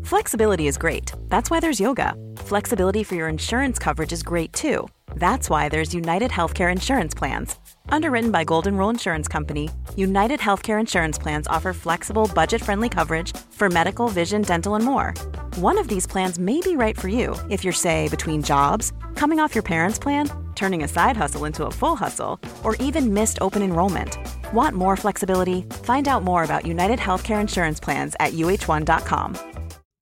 Flexibility 0.03 0.67
is 0.67 0.77
great. 0.77 1.13
That's 1.29 1.51
why 1.51 1.59
there's 1.59 1.79
yoga. 1.79 2.15
Flexibility 2.37 3.03
for 3.03 3.15
your 3.15 3.29
insurance 3.29 3.77
coverage 3.83 4.11
is 4.11 4.23
great 4.23 4.53
too. 4.53 4.87
That's 5.15 5.49
why 5.49 5.69
there's 5.69 5.93
United 5.93 6.31
Healthcare 6.31 6.71
Insurance 6.71 7.13
Plans. 7.17 7.55
Underwritten 7.91 8.31
by 8.31 8.43
Golden 8.43 8.77
Rule 8.77 8.89
Insurance 8.89 9.27
Company, 9.27 9.69
United 9.95 10.39
Healthcare 10.39 10.79
Insurance 10.79 11.17
Plans 11.17 11.47
offer 11.47 11.73
flexible, 11.73 12.29
budget 12.33 12.61
friendly 12.61 12.89
coverage 12.89 13.35
for 13.51 13.69
medical, 13.69 14.09
vision, 14.09 14.41
dental, 14.41 14.75
and 14.75 14.85
more. 14.85 15.13
One 15.55 15.77
of 15.77 15.87
these 15.87 16.07
plans 16.07 16.39
may 16.39 16.61
be 16.61 16.75
right 16.75 16.99
for 16.99 17.07
you 17.07 17.35
if 17.49 17.63
you're, 17.63 17.73
say, 17.73 18.07
between 18.09 18.43
jobs, 18.43 18.91
coming 19.15 19.39
off 19.39 19.55
your 19.55 19.63
parents' 19.63 19.99
plan, 19.99 20.29
turning 20.55 20.83
a 20.83 20.87
side 20.87 21.15
hustle 21.15 21.45
into 21.45 21.65
a 21.65 21.71
full 21.71 21.95
hustle, 21.95 22.39
or 22.63 22.75
even 22.75 23.13
missed 23.13 23.37
open 23.41 23.61
enrollment. 23.61 24.17
Want 24.53 24.75
more 24.75 24.97
flexibility? 24.97 25.61
Find 25.83 26.07
out 26.07 26.23
more 26.23 26.43
about 26.43 26.65
United 26.65 26.99
Healthcare 26.99 27.41
Insurance 27.41 27.79
Plans 27.79 28.15
at 28.19 28.33
uh1.com. 28.33 29.37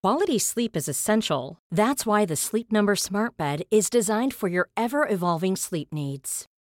Quality 0.03 0.39
sleep 0.39 0.77
is 0.77 0.89
essential. 0.89 1.59
That's 1.71 2.07
why 2.07 2.25
the 2.25 2.37
Sleep 2.37 2.71
Number 2.71 2.97
Smart 2.97 3.37
Bed 3.37 3.63
is 3.71 3.91
designed 3.91 4.35
for 4.35 4.49
your 4.49 4.69
ever 4.77 5.09
evolving 5.09 5.57
sleep 5.57 5.93
needs. 5.93 6.47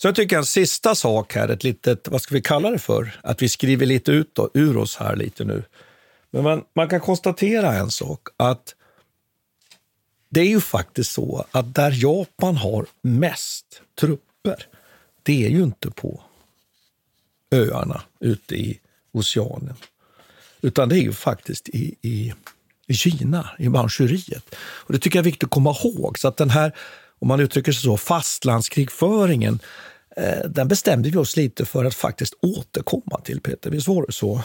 Så 0.00 0.08
jag 0.08 0.14
tycker 0.14 0.36
en 0.38 0.46
sista 0.46 0.94
sak 0.94 1.34
här, 1.34 1.48
ett 1.48 1.64
litet, 1.64 2.08
vad 2.08 2.22
ska 2.22 2.34
vi 2.34 2.42
kalla 2.42 2.70
det 2.70 2.78
för? 2.78 3.20
Att 3.22 3.42
vi 3.42 3.48
skriver 3.48 3.86
lite 3.86 4.12
ut 4.12 4.34
då, 4.34 4.50
ur 4.54 4.76
oss 4.76 4.96
här 4.96 5.16
lite 5.16 5.44
nu. 5.44 5.64
Men 6.30 6.42
man, 6.42 6.64
man 6.74 6.88
kan 6.88 7.00
konstatera 7.00 7.74
en 7.74 7.90
sak, 7.90 8.28
att 8.36 8.74
det 10.28 10.40
är 10.40 10.48
ju 10.48 10.60
faktiskt 10.60 11.12
så 11.12 11.44
att 11.50 11.74
där 11.74 12.02
Japan 12.02 12.56
har 12.56 12.86
mest 13.02 13.82
trupper, 14.00 14.66
det 15.22 15.46
är 15.46 15.50
ju 15.50 15.62
inte 15.62 15.90
på 15.90 16.20
öarna 17.50 18.02
ute 18.20 18.54
i 18.54 18.80
oceanen. 19.12 19.76
Utan 20.60 20.88
det 20.88 20.96
är 20.96 21.02
ju 21.02 21.12
faktiskt 21.12 21.68
i, 21.68 21.94
i, 22.02 22.34
i 22.90 22.94
Kina, 22.94 23.50
i 23.58 23.68
Manchuriet. 23.68 24.54
Och 24.58 24.92
det 24.92 24.98
tycker 24.98 25.18
jag 25.18 25.22
är 25.22 25.30
viktigt 25.30 25.44
att 25.44 25.50
komma 25.50 25.76
ihåg. 25.84 26.18
Så 26.18 26.28
att 26.28 26.36
den 26.36 26.50
här, 26.50 26.72
om 27.18 27.28
man 27.28 27.40
uttrycker 27.40 27.72
sig 27.72 27.82
så, 27.82 27.96
fastlandskrigföringen, 27.96 29.58
eh, 30.16 30.50
den 30.50 30.68
bestämde 30.68 31.10
vi 31.10 31.18
oss 31.18 31.36
lite 31.36 31.64
för 31.64 31.84
att 31.84 31.94
faktiskt 31.94 32.34
återkomma 32.42 33.20
till, 33.24 33.40
Peter. 33.40 33.70
Visst 33.70 33.88
var 33.88 34.06
det 34.06 34.12
så? 34.12 34.42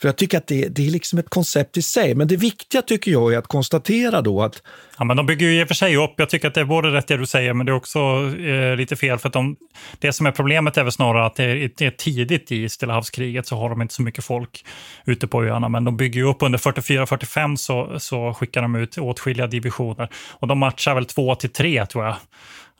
För 0.00 0.08
jag 0.08 0.16
tycker 0.16 0.38
att 0.38 0.46
det, 0.46 0.68
det 0.68 0.86
är 0.86 0.90
liksom 0.90 1.18
ett 1.18 1.30
koncept 1.30 1.76
i 1.76 1.82
sig. 1.82 2.14
Men 2.14 2.28
det 2.28 2.36
viktiga 2.36 2.82
tycker 2.82 3.10
jag 3.10 3.34
är 3.34 3.38
att 3.38 3.46
konstatera 3.46 4.22
då 4.22 4.42
att... 4.42 4.62
Ja, 4.98 5.04
men 5.04 5.16
de 5.16 5.26
bygger 5.26 5.46
ju 5.46 5.60
i 5.60 5.64
och 5.64 5.68
för 5.68 5.74
sig 5.74 5.96
upp. 5.96 6.14
Jag 6.16 6.30
tycker 6.30 6.48
att 6.48 6.54
det 6.54 6.60
är 6.60 6.64
både 6.64 6.88
rätt 6.88 7.06
det 7.06 7.16
du 7.16 7.26
säger, 7.26 7.54
men 7.54 7.66
det 7.66 7.72
är 7.72 7.76
också 7.76 7.98
eh, 8.38 8.76
lite 8.76 8.96
fel. 8.96 9.18
För 9.18 9.28
att 9.28 9.32
de, 9.32 9.56
det 9.98 10.12
som 10.12 10.26
är 10.26 10.30
problemet 10.30 10.76
är 10.76 10.82
väl 10.82 10.92
snarare 10.92 11.26
att 11.26 11.36
det 11.36 11.44
är, 11.44 11.70
det 11.76 11.86
är 11.86 11.90
tidigt 11.90 12.52
i 12.52 12.68
Stilla 12.68 12.94
havskriget 12.94 13.46
så 13.46 13.56
har 13.56 13.70
de 13.70 13.82
inte 13.82 13.94
så 13.94 14.02
mycket 14.02 14.24
folk 14.24 14.64
ute 15.04 15.26
på 15.26 15.44
öarna. 15.44 15.68
Men 15.68 15.84
de 15.84 15.96
bygger 15.96 16.20
ju 16.20 16.26
upp 16.26 16.42
under 16.42 16.58
44-45 16.58 17.56
så, 17.56 18.00
så 18.00 18.34
skickar 18.34 18.62
de 18.62 18.74
ut 18.74 18.98
åtskilliga 18.98 19.46
divisioner. 19.46 20.08
Och 20.30 20.48
de 20.48 20.58
matchar 20.58 20.94
väl 20.94 21.06
två 21.06 21.34
till 21.34 21.50
tre 21.50 21.86
tror 21.86 22.04
jag. 22.04 22.16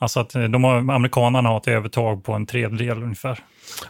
Alltså 0.00 0.21
att 0.21 0.33
de 0.33 0.64
har, 0.64 0.76
amerikanerna 0.76 1.49
har 1.49 1.57
ett 1.59 1.69
övertag 1.69 2.25
på 2.25 2.33
en 2.33 2.47
tredjedel 2.47 3.02
ungefär. 3.02 3.38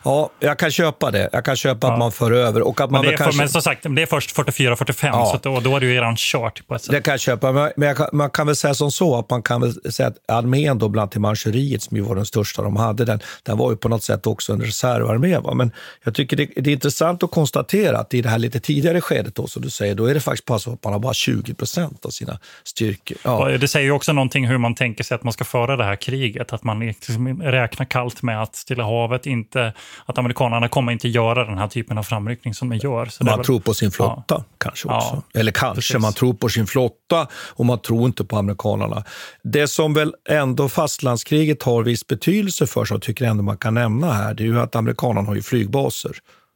Ja, 0.02 0.30
jag 0.40 0.58
kan 0.58 0.70
köpa 0.70 1.10
det. 1.10 1.28
Jag 1.32 1.44
kan 1.44 1.56
köpa 1.56 1.86
ja. 1.86 1.92
att 1.92 1.98
man 1.98 2.12
för 2.12 2.30
över. 2.30 2.62
Och 2.62 2.80
att 2.80 2.90
man 2.90 3.00
men, 3.00 3.08
det 3.08 3.14
är, 3.14 3.16
kanske... 3.16 3.38
men 3.38 3.48
som 3.48 3.62
sagt, 3.62 3.86
det 3.96 4.02
är 4.02 4.06
först 4.06 4.36
44-45, 4.36 4.94
ja. 5.02 5.38
så 5.42 5.50
då, 5.50 5.60
då 5.60 5.76
är 5.76 5.80
det 5.80 5.86
ju 5.86 5.94
redan 5.94 6.16
kört 6.16 6.66
på 6.66 6.74
ett 6.74 6.82
sätt. 6.82 6.92
Det 6.92 7.00
kan 7.00 7.12
jag 7.12 7.20
köpa, 7.20 7.52
men 7.52 7.72
jag 7.76 7.96
kan, 7.96 8.08
man 8.12 8.30
kan 8.30 8.46
väl 8.46 8.56
säga 8.56 8.74
som 8.74 8.90
så 8.90 9.18
att 9.18 9.30
man 9.30 9.42
kan 9.42 9.60
väl 9.60 9.92
säga 9.92 10.08
att 10.08 10.16
armén 10.28 10.78
då 10.78 10.88
bland 10.88 11.10
till 11.10 11.20
Manchuriet, 11.20 11.82
som 11.82 11.96
ju 11.96 12.02
var 12.02 12.14
den 12.14 12.26
största 12.26 12.62
de 12.62 12.76
hade, 12.76 13.04
den, 13.04 13.20
den 13.42 13.58
var 13.58 13.70
ju 13.70 13.76
på 13.76 13.88
något 13.88 14.04
sätt 14.04 14.26
också 14.26 14.52
en 14.52 14.60
reservarmé. 14.60 15.38
Va? 15.38 15.54
Men 15.54 15.72
jag 16.04 16.14
tycker 16.14 16.36
det, 16.36 16.48
det, 16.56 16.70
är 16.70 16.74
intressant 16.74 17.22
att 17.22 17.30
konstatera 17.30 17.98
att 17.98 18.14
i 18.14 18.22
det 18.22 18.28
här 18.28 18.38
lite 18.38 18.60
tidigare 18.60 19.00
skedet, 19.00 19.34
då, 19.34 19.46
som 19.46 19.62
du 19.62 19.70
säger, 19.70 19.94
då 19.94 20.06
är 20.06 20.14
det 20.14 20.20
faktiskt 20.20 20.44
bara 20.44 20.58
så 20.58 20.72
att 20.72 20.84
man 20.84 20.92
har 20.92 21.00
bara 21.00 21.14
20 21.14 21.54
procent 21.54 22.06
av 22.06 22.10
sina 22.10 22.38
styrkor. 22.64 23.16
Ja. 23.22 23.48
Det 23.48 23.68
säger 23.68 23.86
ju 23.86 23.92
också 23.92 24.12
någonting 24.12 24.46
hur 24.46 24.58
man 24.58 24.74
tänker 24.74 25.04
sig 25.04 25.14
att 25.14 25.22
man 25.22 25.32
ska 25.32 25.44
föra 25.44 25.76
det 25.76 25.84
här 25.84 25.96
kriget, 26.00 26.52
att 26.52 26.64
man 26.64 26.80
liksom 26.80 27.42
räknar 27.42 27.86
kallt 27.86 28.22
med 28.22 28.42
att 28.42 28.56
Stilla 28.56 28.84
havet 28.84 29.26
inte, 29.26 29.72
att 30.06 30.18
amerikanerna 30.18 30.68
kommer 30.68 30.92
inte 30.92 31.08
göra 31.08 31.44
den 31.44 31.58
här 31.58 31.68
typen 31.68 31.98
av 31.98 32.02
framryckning 32.02 32.54
som 32.54 32.68
de 32.68 32.76
gör. 32.76 33.06
Så 33.06 33.24
man 33.24 33.36
väl... 33.36 33.46
tror 33.46 33.60
på 33.60 33.74
sin 33.74 33.90
flotta 33.90 34.24
ja. 34.28 34.44
kanske 34.58 34.88
också. 34.88 35.22
Ja, 35.32 35.40
Eller 35.40 35.52
kanske, 35.52 35.74
precis. 35.74 36.02
man 36.02 36.12
tror 36.12 36.34
på 36.34 36.48
sin 36.48 36.66
flotta 36.66 37.28
och 37.48 37.66
man 37.66 37.78
tror 37.78 38.06
inte 38.06 38.24
på 38.24 38.36
amerikanerna. 38.36 39.04
Det 39.42 39.68
som 39.68 39.94
väl 39.94 40.14
ändå 40.28 40.68
fastlandskriget 40.68 41.62
har 41.62 41.82
viss 41.82 42.06
betydelse 42.06 42.66
för, 42.66 42.84
så 42.84 42.98
tycker 42.98 43.24
jag 43.24 43.30
ändå 43.30 43.42
man 43.42 43.56
kan 43.56 43.74
nämna 43.74 44.12
här, 44.12 44.34
det 44.34 44.42
är 44.42 44.46
ju 44.46 44.60
att 44.60 44.76
amerikanerna 44.76 45.28
har 45.28 45.34
ju 45.34 45.42
flygbaser 45.42 46.12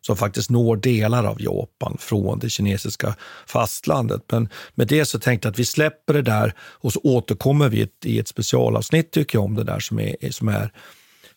som 0.07 0.17
faktiskt 0.17 0.51
når 0.51 0.77
delar 0.77 1.25
av 1.25 1.43
Japan 1.43 1.97
från 2.01 2.39
det 2.39 2.51
kinesiska 2.51 3.15
fastlandet. 3.47 4.23
Men 4.29 4.49
med 4.75 4.89
det 4.89 5.05
så 5.05 5.19
tänkte 5.19 5.47
jag 5.47 5.53
att 5.53 5.59
vi 5.59 5.65
släpper 5.65 6.15
det 6.15 6.23
där 6.23 6.55
och 6.59 6.93
så 6.93 7.01
återkommer 7.03 7.69
vi 7.69 7.89
i 8.05 8.19
ett 8.19 8.29
specialavsnitt 8.29 9.11
tycker 9.11 9.39
jag 9.39 9.45
om 9.45 9.55
det 9.55 9.65
där 9.65 9.81
som 9.81 10.01
är, 10.01 10.31
som 10.31 10.49
är 10.49 10.71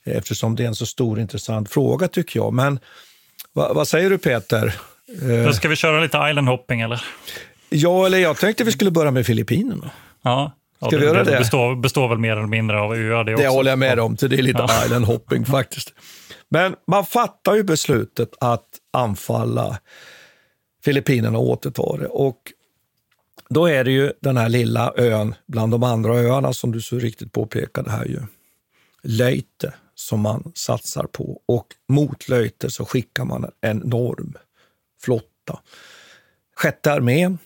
eftersom 0.03 0.55
det 0.55 0.63
är 0.63 0.67
en 0.67 0.75
så 0.75 0.85
stor 0.85 1.19
intressant 1.19 1.71
fråga 1.71 2.07
tycker 2.07 2.39
jag. 2.39 2.53
Men 2.53 2.79
vad, 3.53 3.75
vad 3.75 3.87
säger 3.87 4.09
du 4.09 4.17
Peter? 4.17 4.75
Då 5.45 5.53
ska 5.53 5.67
vi 5.67 5.75
köra 5.75 5.99
lite 5.99 6.17
island 6.29 6.47
hopping 6.47 6.81
eller? 6.81 7.05
Ja, 7.69 8.05
eller 8.05 8.17
jag 8.17 8.37
tänkte 8.37 8.63
vi 8.63 8.71
skulle 8.71 8.91
börja 8.91 9.11
med 9.11 9.25
Filippinerna. 9.25 9.91
Ja. 10.21 10.51
Ska 10.77 10.87
ja, 10.91 10.97
vi 10.97 11.05
göra 11.05 11.23
det? 11.23 11.37
Består, 11.37 11.75
består 11.75 12.07
väl 12.07 12.17
mer 12.17 12.31
eller 12.31 12.47
mindre 12.47 12.79
av 12.79 12.93
öar 12.93 13.23
det, 13.23 13.35
det 13.35 13.47
håller 13.47 13.71
jag 13.71 13.79
med 13.79 13.99
om, 13.99 14.15
det 14.15 14.25
är 14.25 14.29
lite 14.29 14.65
ja. 14.67 14.85
island 14.85 15.05
hopping 15.05 15.45
faktiskt. 15.55 15.93
Men 16.49 16.75
man 16.87 17.05
fattar 17.05 17.55
ju 17.55 17.63
beslutet 17.63 18.29
att 18.39 18.67
anfalla 18.93 19.79
Filippinerna 20.83 21.37
och 21.37 21.49
återta 21.49 21.97
det. 21.97 22.07
Och 22.07 22.37
då 23.49 23.65
är 23.65 23.83
det 23.83 23.91
ju 23.91 24.11
den 24.21 24.37
här 24.37 24.49
lilla 24.49 24.93
ön 24.97 25.35
bland 25.47 25.71
de 25.71 25.83
andra 25.83 26.15
öarna 26.15 26.53
som 26.53 26.71
du 26.71 26.81
så 26.81 26.99
riktigt 26.99 27.31
påpekade 27.31 27.91
här 27.91 28.05
ju. 28.05 28.19
Leyte 29.03 29.73
som 29.95 30.19
man 30.19 30.51
satsar 30.55 31.03
på 31.03 31.41
och 31.45 31.67
mot 31.89 32.29
Leyte 32.29 32.69
så 32.69 32.85
skickar 32.85 33.25
man 33.25 33.43
en 33.43 33.51
enorm 33.61 34.33
flotta. 35.01 35.59
Sjätte 36.55 36.93
armén, 36.93 37.37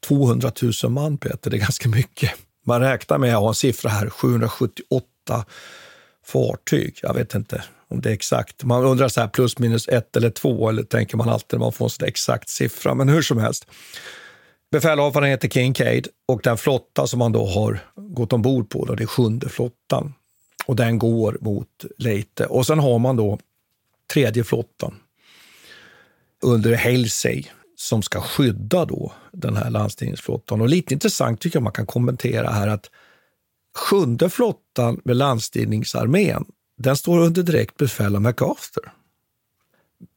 200 0.00 0.52
000 0.82 0.92
man 0.92 1.18
Peter, 1.18 1.50
det 1.50 1.56
är 1.56 1.60
ganska 1.60 1.88
mycket. 1.88 2.30
Man 2.70 2.80
räknar 2.80 3.18
med 3.18 3.34
att 3.34 3.40
ha 3.40 3.48
en 3.48 3.54
siffra 3.54 3.90
här, 3.90 4.10
778 4.10 5.44
fartyg. 6.26 6.98
Jag 7.02 7.14
vet 7.14 7.34
inte 7.34 7.64
om 7.88 8.00
det 8.00 8.08
är 8.08 8.12
exakt. 8.12 8.64
Man 8.64 8.84
undrar 8.84 9.08
så 9.08 9.20
här 9.20 9.28
plus 9.28 9.58
minus 9.58 9.88
ett 9.88 10.16
eller 10.16 10.30
två, 10.30 10.68
eller 10.68 10.82
tänker 10.82 11.16
man 11.16 11.28
alltid 11.28 11.58
när 11.58 11.64
man 11.64 11.72
får 11.72 11.84
en 11.86 11.90
sån 11.90 12.08
exakt 12.08 12.48
siffra. 12.48 12.94
Men 12.94 13.08
hur 13.08 13.22
som 13.22 13.38
helst. 13.38 13.66
Befälhavaren 14.70 15.30
heter 15.30 15.48
Kincaid 15.48 16.08
och 16.26 16.40
den 16.42 16.58
flotta 16.58 17.06
som 17.06 17.18
man 17.18 17.32
då 17.32 17.46
har 17.46 17.78
gått 17.96 18.32
ombord 18.32 18.70
på, 18.70 18.84
då, 18.84 18.94
det 18.94 19.02
är 19.02 19.06
sjunde 19.06 19.48
flottan. 19.48 20.14
Och 20.66 20.76
den 20.76 20.98
går 20.98 21.38
mot 21.40 21.84
Leyte. 21.98 22.46
Och 22.46 22.66
sen 22.66 22.78
har 22.78 22.98
man 22.98 23.16
då 23.16 23.38
tredje 24.12 24.44
flottan 24.44 24.94
under 26.42 26.76
Halsey 26.76 27.44
som 27.80 28.02
ska 28.02 28.20
skydda 28.20 28.84
då 28.84 29.12
den 29.32 29.56
här 29.56 29.70
landstigningsflottan. 29.70 30.60
Och 30.60 30.68
lite 30.68 30.94
intressant 30.94 31.40
tycker 31.40 31.56
jag 31.56 31.62
man 31.62 31.72
kan 31.72 31.86
kommentera 31.86 32.50
här 32.50 32.68
att 32.68 32.90
sjunde 33.76 34.30
flottan 34.30 35.00
med 35.04 35.16
landstigningsarmén, 35.16 36.44
den 36.78 36.96
står 36.96 37.18
under 37.18 37.42
direkt 37.42 37.76
befäl 37.76 38.16
av 38.16 38.22
MacArthur. 38.22 38.92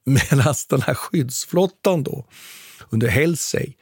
Medan 0.06 0.54
den 0.70 0.82
här 0.82 0.94
skyddsflottan 0.94 2.04
då 2.04 2.26
under 2.90 3.10
Halsey 3.10 3.74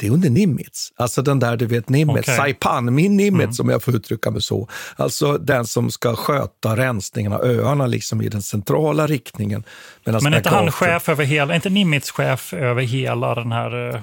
det 0.00 0.06
är 0.06 0.10
under 0.10 0.30
Nimitz. 0.30 0.92
Alltså 0.96 1.22
den 1.22 1.38
där, 1.38 1.56
du 1.56 1.66
vet 1.66 1.88
Nimitz, 1.88 2.18
okay. 2.18 2.36
Saipan, 2.36 2.94
min 2.94 3.16
Nimitz 3.16 3.60
mm. 3.60 3.66
om 3.66 3.72
jag 3.72 3.82
får 3.82 3.96
uttrycka 3.96 4.30
mig 4.30 4.42
så. 4.42 4.68
Alltså 4.96 5.38
den 5.38 5.66
som 5.66 5.90
ska 5.90 6.16
sköta 6.16 6.76
rensningen 6.76 7.32
av 7.32 7.44
öarna 7.44 7.86
liksom 7.86 8.22
i 8.22 8.28
den 8.28 8.42
centrala 8.42 9.06
riktningen. 9.06 9.64
Men 10.04 10.14
är 10.14 10.36
inte 10.36 10.48
han 10.48 10.72
chef 10.72 11.08
över 11.08 11.24
hela, 11.24 11.54
inte 11.54 11.70
Nimitz 11.70 12.10
chef 12.10 12.54
över 12.54 12.82
hela 12.82 13.34
den 13.34 13.52
här 13.52 13.94
eh, 13.94 14.02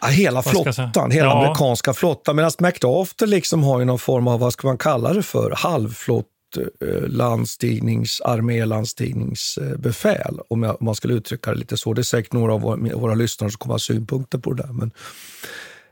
Ja, 0.00 0.08
hela 0.08 0.42
flottan, 0.42 1.10
hela 1.10 1.28
ja. 1.28 1.38
amerikanska 1.38 1.94
flottan. 1.94 2.36
Medan 2.36 2.50
MacArthur 2.58 3.26
liksom 3.26 3.64
har 3.64 3.78
ju 3.78 3.84
någon 3.84 3.98
form 3.98 4.28
av, 4.28 4.40
vad 4.40 4.52
ska 4.52 4.66
man 4.66 4.78
kalla 4.78 5.12
det 5.12 5.22
för, 5.22 5.54
halvflott 5.56 6.26
Eh, 6.56 7.08
landstignings, 7.08 8.20
armélandstigningsbefäl, 8.20 10.40
om, 10.48 10.64
om 10.64 10.76
man 10.80 10.94
skulle 10.94 11.14
uttrycka 11.14 11.50
det 11.50 11.58
lite 11.58 11.76
så. 11.76 11.92
Det 11.92 12.00
är 12.00 12.02
säkert 12.02 12.32
några 12.32 12.54
av 12.54 12.60
våra, 12.60 12.96
våra 12.96 13.14
lyssnare 13.14 13.50
som 13.50 13.58
kommer 13.58 13.74
ha 13.74 13.78
synpunkter 13.78 14.38
på 14.38 14.52
det 14.52 14.62
där. 14.62 14.72
Men 14.72 14.90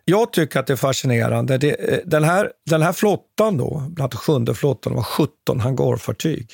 jag 0.04 0.32
tycker 0.32 0.60
att 0.60 0.66
det 0.66 0.72
är 0.72 0.76
fascinerande. 0.76 1.58
Det, 1.58 1.92
eh, 1.92 1.98
den, 2.04 2.25
här, 2.25 2.52
den 2.66 2.82
här 2.82 2.92
flottan, 2.92 3.56
då, 3.56 3.70
bland 3.70 4.00
annat 4.00 4.14
sjunde 4.14 4.54
flottan, 4.54 4.94
var 4.94 5.02
17 5.02 5.60
hangarfartyg. 5.60 6.50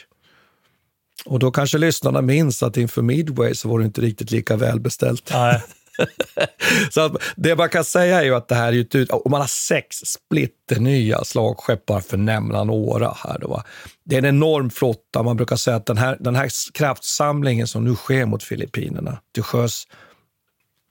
Och 1.25 1.39
då 1.39 1.51
kanske 1.51 1.79
lyssnarna 1.79 2.23
minns 2.23 2.63
att 2.63 2.77
inför 2.77 3.03
Midway 3.03 3.55
så 3.55 3.69
var 3.69 3.79
det 3.79 3.85
inte 3.85 4.01
riktigt 4.01 4.31
lika 4.31 4.57
välbeställt. 4.57 5.31
Nej. 5.33 5.63
så 6.91 7.01
att 7.01 7.13
det 7.37 7.57
man 7.57 7.69
kan 7.69 7.85
säga 7.85 8.21
är 8.21 8.25
ju 8.25 8.35
att 8.35 8.49
det 8.49 8.55
här 8.55 8.69
är 8.69 8.73
ju 8.73 9.03
ett, 9.03 9.11
och 9.11 9.31
man 9.31 9.41
har 9.41 9.49
sex 9.49 9.97
splitternya 9.97 11.25
slagskepp 11.25 11.87
bara 11.87 12.01
för 12.01 12.17
att 12.17 12.23
nämna 12.23 12.65
några 12.65 13.13
här. 13.13 13.39
Då, 13.39 13.49
va? 13.49 13.65
Det 14.05 14.15
är 14.15 14.19
en 14.19 14.25
enorm 14.25 14.71
flotta. 14.71 15.23
Man 15.23 15.37
brukar 15.37 15.57
säga 15.57 15.77
att 15.77 15.87
den 15.87 15.99
här, 15.99 16.17
den 16.21 16.37
här 16.37 16.51
kraftsamlingen 16.75 17.67
som 17.67 17.85
nu 17.85 17.95
sker 17.95 18.27
mot 18.27 18.43
Filippinerna 18.43 19.19
till 19.35 19.43
sjöss, 19.43 19.85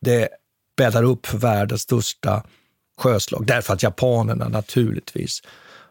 det 0.01 0.29
bäddar 0.77 1.03
upp 1.03 1.25
för 1.25 1.37
världens 1.37 1.81
största 1.81 2.43
sjöslag. 2.97 3.45
Därför 3.45 3.73
att 3.73 3.83
japanerna 3.83 4.47
naturligtvis 4.47 5.41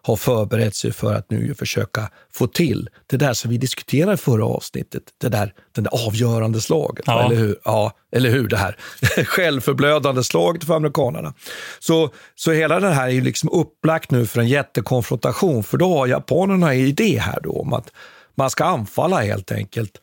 har 0.02 0.16
förberett 0.16 0.74
sig 0.74 0.92
för 0.92 1.14
att 1.14 1.30
nu 1.30 1.54
försöka 1.54 2.10
få 2.32 2.46
till 2.46 2.88
det 3.06 3.16
där 3.16 3.32
som 3.32 3.50
vi 3.50 3.58
diskuterade 3.58 4.14
i 4.14 4.16
förra 4.16 4.44
avsnittet, 4.44 5.02
det 5.18 5.28
där, 5.28 5.54
det 5.72 5.80
där 5.80 6.06
avgörande 6.06 6.60
slaget. 6.60 7.04
Ja. 7.06 7.24
Eller 7.24 7.36
hur? 7.36 7.56
Ja, 7.64 7.92
eller 8.12 8.30
hur? 8.30 8.48
Det 8.48 8.56
här 8.56 8.76
självförblödande 9.24 10.24
slaget 10.24 10.64
för 10.64 10.74
amerikanerna. 10.74 11.34
Så, 11.78 12.10
så 12.34 12.52
hela 12.52 12.80
det 12.80 12.90
här 12.90 13.08
är 13.08 13.20
liksom 13.20 13.50
upplagt 13.50 14.10
nu 14.10 14.26
för 14.26 14.40
en 14.40 14.48
jättekonfrontation, 14.48 15.64
för 15.64 15.78
då 15.78 15.98
har 15.98 16.06
japanerna 16.06 16.74
en 16.74 16.80
idé 16.80 17.18
här 17.18 17.40
då 17.42 17.52
om 17.52 17.72
att 17.72 17.92
man 18.34 18.50
ska 18.50 18.64
anfalla 18.64 19.20
helt 19.20 19.52
enkelt 19.52 20.00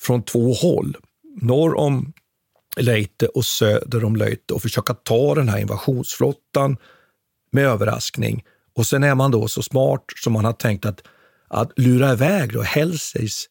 från 0.00 0.22
två 0.22 0.52
håll. 0.52 0.96
Norr 1.42 1.74
om 1.74 2.12
Leyte 2.76 3.26
och 3.26 3.44
söder 3.44 4.04
om 4.04 4.16
Leyte 4.16 4.54
och 4.54 4.62
försöka 4.62 4.94
ta 4.94 5.34
den 5.34 5.48
här 5.48 5.58
invasionsflottan 5.58 6.76
med 7.52 7.66
överraskning 7.66 8.44
och 8.74 8.86
sen 8.86 9.04
är 9.04 9.14
man 9.14 9.30
då 9.30 9.48
så 9.48 9.62
smart 9.62 10.04
som 10.22 10.32
man 10.32 10.44
har 10.44 10.52
tänkt 10.52 10.86
att, 10.86 11.02
att 11.48 11.78
lura 11.78 12.12
iväg 12.12 12.52
då 12.52 12.62
Helseys 12.62 13.48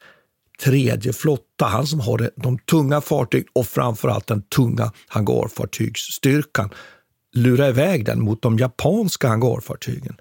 tredje 0.63 1.13
flotta, 1.13 1.65
han 1.65 1.87
som 1.87 1.99
har 1.99 2.31
de 2.35 2.59
tunga 2.59 3.01
fartyg 3.01 3.45
och 3.53 3.67
framförallt 3.67 4.27
den 4.27 4.41
tunga 4.41 4.91
hangarfartygsstyrkan, 5.07 6.69
lura 7.33 7.67
iväg 7.67 8.05
den 8.05 8.21
mot 8.21 8.41
de 8.41 8.57
japanska 8.57 9.27
hangarfartygen 9.27 10.17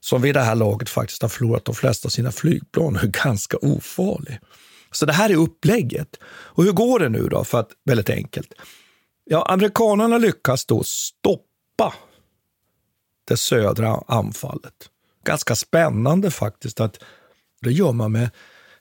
som 0.00 0.22
vid 0.22 0.34
det 0.34 0.40
här 0.40 0.54
laget 0.54 0.88
faktiskt 0.88 1.22
har 1.22 1.28
förlorat 1.28 1.64
de 1.64 1.74
flesta 1.74 2.06
av 2.06 2.10
sina 2.10 2.32
flygplan 2.32 2.96
och 2.96 3.02
är 3.02 3.24
ganska 3.24 3.56
ofarlig. 3.56 4.38
Så 4.90 5.06
det 5.06 5.12
här 5.12 5.30
är 5.30 5.36
upplägget. 5.36 6.16
Och 6.24 6.64
hur 6.64 6.72
går 6.72 6.98
det 6.98 7.08
nu 7.08 7.28
då? 7.28 7.44
För 7.44 7.60
att, 7.60 7.70
väldigt 7.84 8.10
enkelt. 8.10 8.52
Ja, 9.24 9.42
amerikanerna 9.42 10.18
lyckas 10.18 10.66
då 10.66 10.82
stoppa 10.84 11.94
det 13.30 13.36
södra 13.36 14.02
anfallet. 14.06 14.74
Ganska 15.24 15.54
spännande 15.54 16.30
faktiskt 16.30 16.80
att 16.80 16.98
det 17.62 17.72
gör 17.72 17.92
man 17.92 18.12
med 18.12 18.30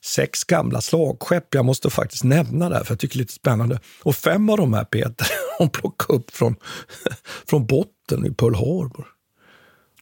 sex 0.05 0.43
gamla 0.43 0.81
slagskepp. 0.81 1.55
Jag 1.55 1.65
måste 1.65 1.89
faktiskt 1.89 2.23
nämna 2.23 2.69
det 2.69 2.75
här, 2.75 2.83
för 2.83 2.91
jag 2.91 2.99
tycker 2.99 3.17
det 3.17 3.19
är 3.19 3.23
lite 3.23 3.33
spännande. 3.33 3.79
Och 4.03 4.15
fem 4.15 4.49
av 4.49 4.57
de 4.57 4.73
här, 4.73 4.83
Peter, 4.83 5.27
de 5.59 5.69
plockade 5.69 6.19
upp 6.19 6.31
från, 6.31 6.55
från 7.49 7.65
botten 7.65 8.25
i 8.25 8.31
Pearl 8.31 8.55
Harbor. 8.55 9.07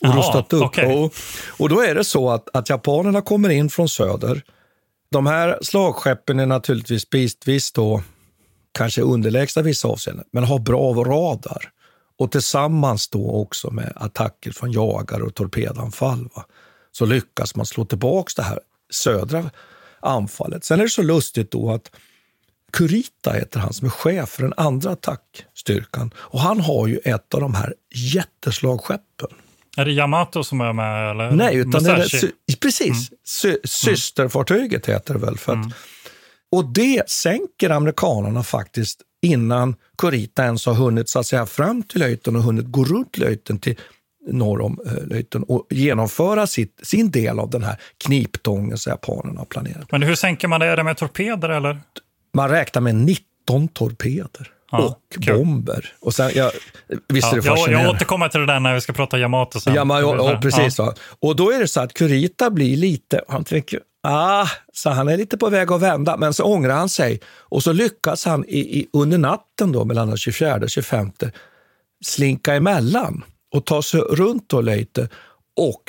Och 0.01 0.07
Aha, 0.07 0.19
rustat 0.19 0.53
upp. 0.53 0.63
Okay. 0.63 0.95
Och, 0.95 1.13
och 1.57 1.69
då 1.69 1.81
är 1.81 1.95
det 1.95 2.03
så 2.03 2.29
att, 2.29 2.55
att 2.55 2.69
japanerna 2.69 3.21
kommer 3.21 3.49
in 3.49 3.69
från 3.69 3.89
söder. 3.89 4.43
De 5.11 5.25
här 5.25 5.59
slagskeppen 5.61 6.39
är 6.39 6.45
naturligtvis 6.45 7.09
bitvis 7.09 7.71
då 7.71 8.03
kanske 8.71 9.01
underlägsna 9.01 9.61
vissa 9.61 9.87
avseenden, 9.87 10.25
men 10.31 10.43
har 10.43 10.59
bra 10.59 10.93
radar. 10.93 11.71
Och 12.17 12.31
tillsammans 12.31 13.07
då 13.07 13.31
också 13.31 13.71
med 13.71 13.93
attacker 13.95 14.51
från 14.51 14.71
jagare 14.71 15.23
och 15.23 15.35
torpedanfall 15.35 16.29
va, 16.35 16.45
så 16.91 17.05
lyckas 17.05 17.55
man 17.55 17.65
slå 17.65 17.85
tillbaka 17.85 18.31
det 18.35 18.43
här 18.43 18.59
södra 18.89 19.49
anfallet. 19.99 20.63
Sen 20.63 20.79
är 20.79 20.83
det 20.83 20.89
så 20.89 21.01
lustigt 21.01 21.51
då 21.51 21.71
att 21.71 21.91
Kurita 22.71 23.31
heter 23.31 23.59
han 23.59 23.73
som 23.73 23.85
är 23.85 23.91
chef 23.91 24.29
för 24.29 24.43
den 24.43 24.53
andra 24.57 24.91
attackstyrkan 24.91 26.11
och 26.17 26.39
han 26.39 26.59
har 26.59 26.87
ju 26.87 26.97
ett 26.97 27.33
av 27.33 27.41
de 27.41 27.53
här 27.53 27.73
jätteslagskeppen. 27.95 29.29
Är 29.77 29.85
det 29.85 29.91
Yamato 29.91 30.43
som 30.43 30.61
är 30.61 30.73
med? 30.73 31.11
Eller? 31.11 31.31
Nej, 31.31 31.55
utan 31.55 31.83
det 31.83 31.91
är, 31.91 32.55
precis. 32.59 33.11
Mm. 33.11 33.19
Sy 33.23 33.57
systerfartyget 33.63 34.85
heter 34.85 35.13
det 35.13 35.19
väl. 35.19 35.37
För 35.37 35.51
att, 35.51 35.57
mm. 35.57 35.71
Och 36.51 36.65
det 36.73 37.09
sänker 37.09 37.69
amerikanerna 37.69 38.43
faktiskt 38.43 39.01
innan 39.21 39.75
Kurita 39.97 40.43
ens 40.43 40.65
har 40.65 40.73
hunnit 40.73 41.09
så 41.09 41.19
att 41.19 41.25
säga, 41.25 41.45
fram 41.45 41.83
till 41.83 41.99
Löyten 41.99 42.35
och 42.35 42.43
hunnit 42.43 42.65
gå 42.65 42.83
runt 42.83 43.17
Löyten 43.17 43.59
till 43.59 43.79
norr 44.27 44.61
om 44.61 44.79
eh, 44.85 45.07
Löyten 45.07 45.43
och 45.43 45.67
genomföra 45.69 46.47
sitt, 46.47 46.79
sin 46.83 47.11
del 47.11 47.39
av 47.39 47.49
den 47.49 47.63
här 47.63 47.75
kniptången 47.97 48.77
som 48.77 48.89
japanerna 48.89 49.39
har 49.39 49.45
planerat. 49.45 49.91
Men 49.91 50.03
hur 50.03 50.15
sänker 50.15 50.47
man 50.47 50.59
det? 50.59 50.65
Är 50.65 50.77
det 50.77 50.83
med 50.83 50.97
torpeder 50.97 51.49
eller? 51.49 51.79
Man 52.33 52.49
räknar 52.49 52.81
med 52.81 52.95
19 52.95 53.67
torpeder. 53.67 54.51
Ja, 54.71 54.83
och 54.85 55.23
kul. 55.23 55.37
bomber. 55.37 55.93
Och 55.99 56.13
sen, 56.13 56.31
jag, 56.35 56.51
visst 57.07 57.27
ja, 57.31 57.37
är 57.37 57.41
det 57.41 57.71
jag, 57.71 57.83
jag 57.83 57.89
återkommer 57.89 58.29
till 58.29 58.39
det 58.39 58.45
där 58.45 58.59
när 58.59 58.73
vi 58.73 58.81
ska 58.81 58.93
prata 58.93 59.19
Yamato 59.19 59.59
sen. 59.59 59.73
Ja, 59.73 59.85
men, 59.85 59.97
ja, 59.97 60.15
ja 60.15 60.39
precis. 60.41 60.77
Ja. 60.77 60.93
Och 61.19 61.35
då 61.35 61.51
är 61.51 61.59
det 61.59 61.67
så 61.67 61.81
att 61.81 61.93
Kurita 61.93 62.49
blir 62.49 62.77
lite, 62.77 63.21
han 63.27 63.43
tänker, 63.43 63.79
ah, 64.07 64.47
så 64.73 64.89
han 64.89 65.07
är 65.07 65.17
lite 65.17 65.37
på 65.37 65.49
väg 65.49 65.71
att 65.71 65.81
vända, 65.81 66.17
men 66.17 66.33
så 66.33 66.43
ångrar 66.43 66.75
han 66.75 66.89
sig. 66.89 67.21
Och 67.39 67.63
så 67.63 67.71
lyckas 67.73 68.25
han 68.25 68.45
i, 68.45 68.79
i, 68.79 68.89
under 68.93 69.17
natten 69.17 69.71
då, 69.71 69.85
mellan 69.85 70.07
den 70.07 70.17
24 70.17 70.55
och 70.55 70.69
25 70.69 71.11
slinka 72.05 72.55
emellan 72.55 73.23
och 73.51 73.65
ta 73.65 73.81
sig 73.81 73.99
runt 73.99 74.49
då 74.49 74.61
lite 74.61 75.09
och 75.55 75.81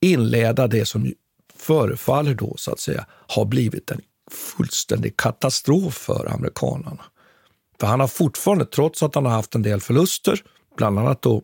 inleda 0.00 0.66
det 0.66 0.86
som 0.86 1.12
förefaller 1.56 2.34
då 2.34 2.54
så 2.56 2.72
att 2.72 2.80
säga 2.80 3.06
ha 3.34 3.44
blivit 3.44 3.90
en 3.90 4.00
fullständig 4.30 5.16
katastrof 5.16 5.94
för 5.94 6.32
amerikanerna. 6.34 7.04
För 7.80 7.86
han 7.86 8.00
har 8.00 8.06
fortfarande, 8.06 8.66
trots 8.66 9.02
att 9.02 9.14
han 9.14 9.24
har 9.24 9.32
haft 9.32 9.54
en 9.54 9.62
del 9.62 9.80
förluster, 9.80 10.42
bland 10.76 10.98
annat 10.98 11.22
då 11.22 11.42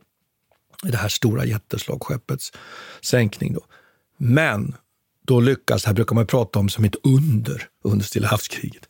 i 0.85 0.91
det 0.91 0.97
här 0.97 1.09
stora 1.09 1.45
jätteslagskeppets 1.45 2.53
sänkning. 3.01 3.53
Då. 3.53 3.61
Men 4.17 4.75
då 5.27 5.41
lyckas, 5.41 5.85
här 5.85 5.93
brukar 5.93 6.15
man 6.15 6.27
prata 6.27 6.59
om 6.59 6.69
som 6.69 6.85
ett 6.85 6.97
under 7.05 7.69
under 7.85 8.05
Stilla 8.05 8.29
havskriget. 8.29 8.89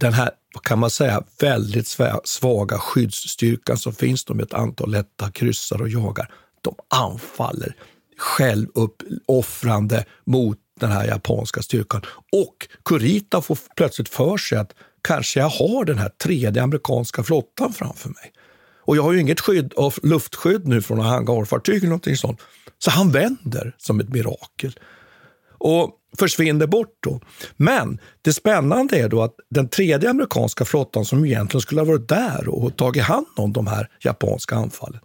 Den 0.00 0.12
här, 0.12 0.30
kan 0.62 0.78
man 0.78 0.90
säga, 0.90 1.22
väldigt 1.40 1.96
svaga 2.24 2.78
skyddsstyrkan 2.78 3.78
som 3.78 3.92
finns 3.92 4.24
då 4.24 4.34
med 4.34 4.44
ett 4.44 4.54
antal 4.54 4.90
lätta 4.90 5.30
kryssar 5.30 5.82
och 5.82 5.88
jagar, 5.88 6.30
de 6.60 6.74
anfaller 6.88 7.76
självuppoffrande 8.18 10.04
mot 10.24 10.58
den 10.80 10.90
här 10.90 11.06
japanska 11.06 11.62
styrkan. 11.62 12.02
Och 12.32 12.68
Kurita 12.84 13.42
får 13.42 13.58
plötsligt 13.76 14.08
för 14.08 14.36
sig 14.36 14.58
att 14.58 14.72
kanske 15.02 15.40
jag 15.40 15.48
har 15.48 15.84
den 15.84 15.98
här 15.98 16.08
tredje 16.08 16.62
amerikanska 16.62 17.22
flottan 17.22 17.72
framför 17.72 18.08
mig. 18.08 18.32
Och 18.82 18.96
jag 18.96 19.02
har 19.02 19.12
ju 19.12 19.20
inget 19.20 19.40
skydd 19.40 19.72
av 19.76 19.94
luftskydd 20.02 20.68
nu 20.68 20.82
från 20.82 20.98
hangarfartyg 21.00 21.76
eller 21.76 21.88
någonting 21.88 22.16
sånt. 22.16 22.40
Så 22.78 22.90
han 22.90 23.12
vänder 23.12 23.74
som 23.78 24.00
ett 24.00 24.08
mirakel 24.08 24.78
och 25.60 25.96
försvinner 26.18 26.66
bort. 26.66 26.96
Då. 27.00 27.20
Men 27.56 27.98
det 28.22 28.32
spännande 28.32 28.98
är 28.98 29.08
då 29.08 29.22
att 29.22 29.34
den 29.50 29.68
tredje 29.68 30.10
amerikanska 30.10 30.64
flottan 30.64 31.04
som 31.04 31.24
egentligen 31.24 31.60
skulle 31.60 31.80
ha 31.80 31.86
varit 31.86 32.08
där 32.08 32.48
och 32.48 32.76
tagit 32.76 33.02
hand 33.02 33.26
om 33.36 33.52
de 33.52 33.66
här 33.66 33.88
japanska 34.00 34.56
anfallen, 34.56 35.00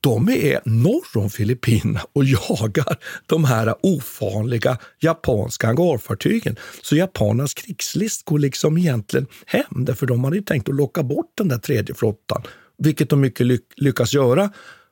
de 0.00 0.28
är 0.28 0.60
norr 0.64 1.16
om 1.16 1.30
Filippinerna 1.30 2.00
och 2.12 2.24
jagar 2.50 2.96
de 3.26 3.44
här 3.44 3.74
ofarliga 3.80 4.78
japanska 5.00 5.66
hangarfartygen. 5.66 6.56
Så 6.82 6.96
japanernas 6.96 7.54
krigslist 7.54 8.24
går 8.24 8.38
liksom 8.38 8.78
egentligen 8.78 9.26
hem, 9.46 9.84
därför 9.84 10.06
de 10.06 10.24
hade 10.24 10.42
tänkt 10.42 10.68
att 10.68 10.74
locka 10.74 11.02
bort 11.02 11.32
den 11.34 11.48
där 11.48 11.58
tredje 11.58 11.94
flottan, 11.94 12.42
vilket 12.78 13.10
de 13.10 13.20
mycket 13.20 13.46
lyck 13.46 13.64
lyckas 13.76 14.14
göra. 14.14 14.50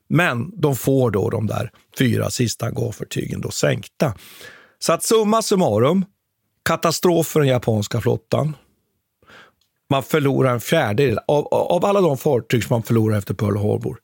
Men 0.09 0.61
de 0.61 0.77
får 0.77 1.11
då 1.11 1.31
de 1.31 1.46
där 1.46 1.70
fyra 1.98 2.31
sista 2.31 2.66
hangarfartygen 2.66 3.40
då 3.40 3.51
sänkta. 3.51 4.14
Så 4.82 4.92
att 4.92 5.04
summa 5.04 5.42
summarum, 5.42 6.04
katastrof 6.62 7.26
för 7.26 7.40
den 7.40 7.48
japanska 7.48 8.00
flottan. 8.00 8.56
Man 9.90 10.02
förlorar 10.02 10.52
en 10.52 10.60
fjärdedel 10.60 11.18
av, 11.28 11.46
av 11.46 11.84
alla 11.84 12.00
de 12.00 12.18
fartyg 12.18 12.64
som 12.64 12.74
man 12.74 12.82
förlorar 12.82 13.18
efter 13.18 13.34
Pearl 13.34 13.56
Harbor. 13.56 13.98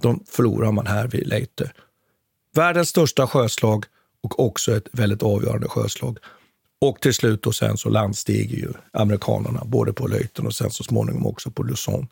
De 0.00 0.24
förlorar 0.28 0.72
man 0.72 0.86
här 0.86 1.08
vid 1.08 1.26
Leyte. 1.26 1.72
Världens 2.54 2.88
största 2.88 3.26
sjöslag 3.26 3.84
och 4.22 4.40
också 4.40 4.76
ett 4.76 4.88
väldigt 4.92 5.22
avgörande 5.22 5.68
sjöslag. 5.68 6.18
Och 6.80 7.00
till 7.00 7.14
slut 7.14 7.46
och 7.46 7.54
sen 7.54 7.76
så 7.76 7.88
landstiger 7.88 8.56
ju 8.56 8.72
amerikanerna 8.92 9.62
både 9.64 9.92
på 9.92 10.06
Leyten 10.06 10.46
och 10.46 10.54
sen 10.54 10.70
så 10.70 10.84
småningom 10.84 11.26
också 11.26 11.50
på 11.50 11.62
Luzon 11.62 12.08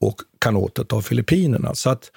och 0.00 0.20
kan 0.38 0.56
återta 0.56 1.02
Filippinerna. 1.02 1.74
Så 1.74 1.90
att, 1.90 2.10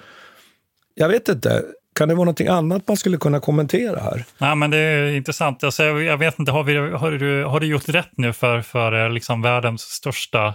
jag 0.94 1.08
vet 1.08 1.28
inte, 1.28 1.64
kan 1.98 2.08
det 2.08 2.14
vara 2.14 2.24
något 2.24 2.40
annat 2.40 2.88
man 2.88 2.96
skulle 2.96 3.16
kunna 3.16 3.40
kommentera 3.40 4.00
här? 4.00 4.24
Nej, 4.38 4.56
men 4.56 4.70
det 4.70 4.78
är 4.78 5.12
intressant. 5.12 5.64
Alltså, 5.64 5.84
jag 5.84 6.16
vet 6.16 6.38
inte, 6.38 6.52
har, 6.52 6.64
vi, 6.64 6.76
har, 6.76 7.10
du, 7.10 7.44
har 7.44 7.60
du 7.60 7.66
gjort 7.66 7.88
rätt 7.88 8.10
nu 8.16 8.32
för, 8.32 8.62
för 8.62 9.04
eh, 9.04 9.10
liksom 9.10 9.42
världens 9.42 9.82
största 9.82 10.54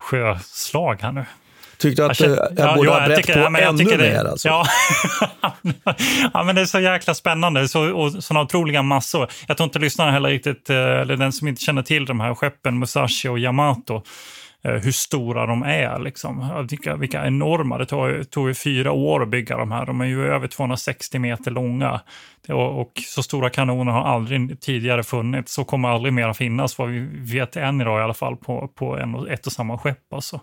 sjöslag 0.00 1.02
här 1.02 1.12
nu? 1.12 1.24
Tyckte 1.78 2.06
att 2.06 2.20
jag, 2.20 2.30
jag, 2.30 2.48
jag 2.56 2.76
borde 2.76 2.88
ja, 2.88 3.00
ha 3.00 3.06
brett 3.06 3.26
på 3.26 3.38
ja, 3.38 3.58
ännu 3.58 3.84
mer? 3.96 4.24
Alltså. 4.24 4.48
ja. 4.48 4.66
ja, 6.32 6.42
men 6.44 6.54
det 6.54 6.60
är 6.60 6.66
så 6.66 6.80
jäkla 6.80 7.14
spännande. 7.14 7.68
Så, 7.68 7.92
och 7.92 8.24
sådana 8.24 8.44
otroliga 8.44 8.82
massor. 8.82 9.28
Jag 9.48 9.56
tror 9.56 9.64
inte 9.64 9.78
lyssnarna 9.78 10.12
heller 10.12 10.28
riktigt, 10.28 10.70
eh, 10.70 10.76
eller 10.76 11.16
den 11.16 11.32
som 11.32 11.48
inte 11.48 11.62
känner 11.62 11.82
till 11.82 12.04
de 12.04 12.20
här 12.20 12.34
skeppen, 12.34 12.78
Musashi 12.78 13.28
och 13.28 13.38
Yamato, 13.38 13.94
eh, 13.96 14.02
Eh, 14.66 14.72
hur 14.72 14.92
stora 14.92 15.46
de 15.46 15.62
är. 15.62 15.98
Liksom. 15.98 16.66
Vilka, 16.70 16.96
vilka 16.96 17.26
enorma. 17.26 17.78
Det 17.78 17.86
tog, 17.86 18.30
tog 18.30 18.48
ju 18.48 18.54
fyra 18.54 18.92
år 18.92 19.22
att 19.22 19.28
bygga 19.28 19.56
de 19.56 19.72
här. 19.72 19.86
De 19.86 20.00
är 20.00 20.04
ju 20.06 20.26
över 20.26 20.48
260 20.48 21.18
meter 21.18 21.50
långa. 21.50 22.00
Och, 22.48 22.80
och 22.80 22.92
så 23.06 23.22
stora 23.22 23.50
kanoner 23.50 23.92
har 23.92 24.04
aldrig 24.04 24.60
tidigare 24.60 25.02
funnits. 25.02 25.52
Så 25.52 25.64
kommer 25.64 25.88
aldrig 25.88 26.12
mer 26.12 26.28
att 26.28 26.36
finnas, 26.36 26.78
vad 26.78 26.88
vi 26.88 27.00
vet 27.12 27.56
än 27.56 27.80
idag 27.80 28.00
i 28.00 28.02
alla 28.02 28.14
fall, 28.14 28.36
på, 28.36 28.68
på 28.74 28.96
en, 28.96 29.28
ett 29.28 29.46
och 29.46 29.52
samma 29.52 29.78
skepp. 29.78 30.12
Alltså. 30.12 30.40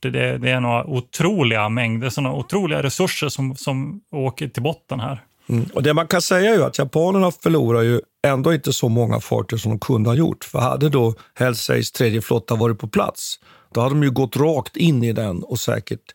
Det, 0.00 0.10
det, 0.10 0.38
det 0.38 0.50
är 0.50 0.60
några 0.60 0.84
otroliga 0.84 1.68
mängder, 1.68 2.08
sådana 2.08 2.34
otroliga 2.34 2.82
resurser 2.82 3.28
som, 3.28 3.56
som 3.56 4.00
åker 4.12 4.48
till 4.48 4.62
botten 4.62 5.00
här. 5.00 5.20
Mm. 5.48 5.66
Och 5.74 5.82
Det 5.82 5.94
man 5.94 6.06
kan 6.06 6.22
säga 6.22 6.50
är 6.50 6.54
ju 6.54 6.64
att 6.64 6.78
japanerna 6.78 7.30
förlorar 7.30 7.82
ju 7.82 8.00
ändå 8.22 8.54
inte 8.54 8.72
så 8.72 8.88
många 8.88 9.20
fartyg 9.20 9.60
som 9.60 9.70
de 9.70 9.78
kunde 9.78 10.10
ha 10.10 10.14
gjort. 10.14 10.44
För 10.44 10.58
hade 10.58 10.88
då 10.88 11.14
Helseis 11.34 11.92
tredje 11.92 12.20
flotta 12.20 12.54
varit 12.54 12.78
på 12.78 12.88
plats, 12.88 13.40
då 13.74 13.80
hade 13.80 13.94
de 13.94 14.02
ju 14.02 14.10
gått 14.10 14.36
rakt 14.36 14.76
in 14.76 15.04
i 15.04 15.12
den 15.12 15.42
och 15.42 15.60
säkert 15.60 16.14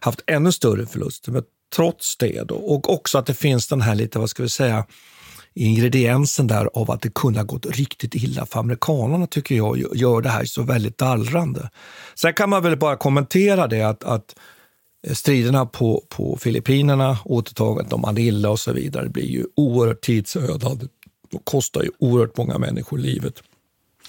haft 0.00 0.20
ännu 0.26 0.52
större 0.52 0.86
förluster. 0.86 1.32
Men 1.32 1.42
trots 1.76 2.16
det, 2.16 2.42
då, 2.48 2.54
och 2.54 2.92
också 2.92 3.18
att 3.18 3.26
det 3.26 3.34
finns 3.34 3.68
den 3.68 3.80
här 3.80 3.94
lite, 3.94 4.18
vad 4.18 4.30
ska 4.30 4.42
vi 4.42 4.48
säga, 4.48 4.86
ingrediensen 5.54 6.46
där 6.46 6.68
av 6.74 6.90
att 6.90 7.02
det 7.02 7.14
kunde 7.14 7.38
ha 7.38 7.44
gått 7.44 7.66
riktigt 7.66 8.14
illa 8.14 8.46
för 8.46 8.60
amerikanerna 8.60 9.26
tycker 9.26 9.54
jag 9.54 9.96
gör 9.96 10.20
det 10.20 10.28
här 10.28 10.44
så 10.44 10.62
väldigt 10.62 10.98
dallrande. 10.98 11.70
Sen 12.14 12.34
kan 12.34 12.50
man 12.50 12.62
väl 12.62 12.76
bara 12.76 12.96
kommentera 12.96 13.66
det 13.66 13.82
att, 13.82 14.04
att 14.04 14.34
striderna 15.12 15.66
på, 15.66 16.04
på 16.08 16.36
Filippinerna, 16.40 17.18
återtagandet 17.24 17.92
av 17.92 18.00
Manila 18.00 18.50
och 18.50 18.60
så 18.60 18.72
vidare 18.72 19.08
blir 19.08 19.26
ju 19.26 19.46
oerhört 19.56 20.00
tidsödande 20.00 20.86
och 21.34 21.44
kostar 21.44 21.82
ju 21.82 21.90
oerhört 21.98 22.36
många 22.36 22.58
människor 22.58 22.98
livet. 22.98 23.42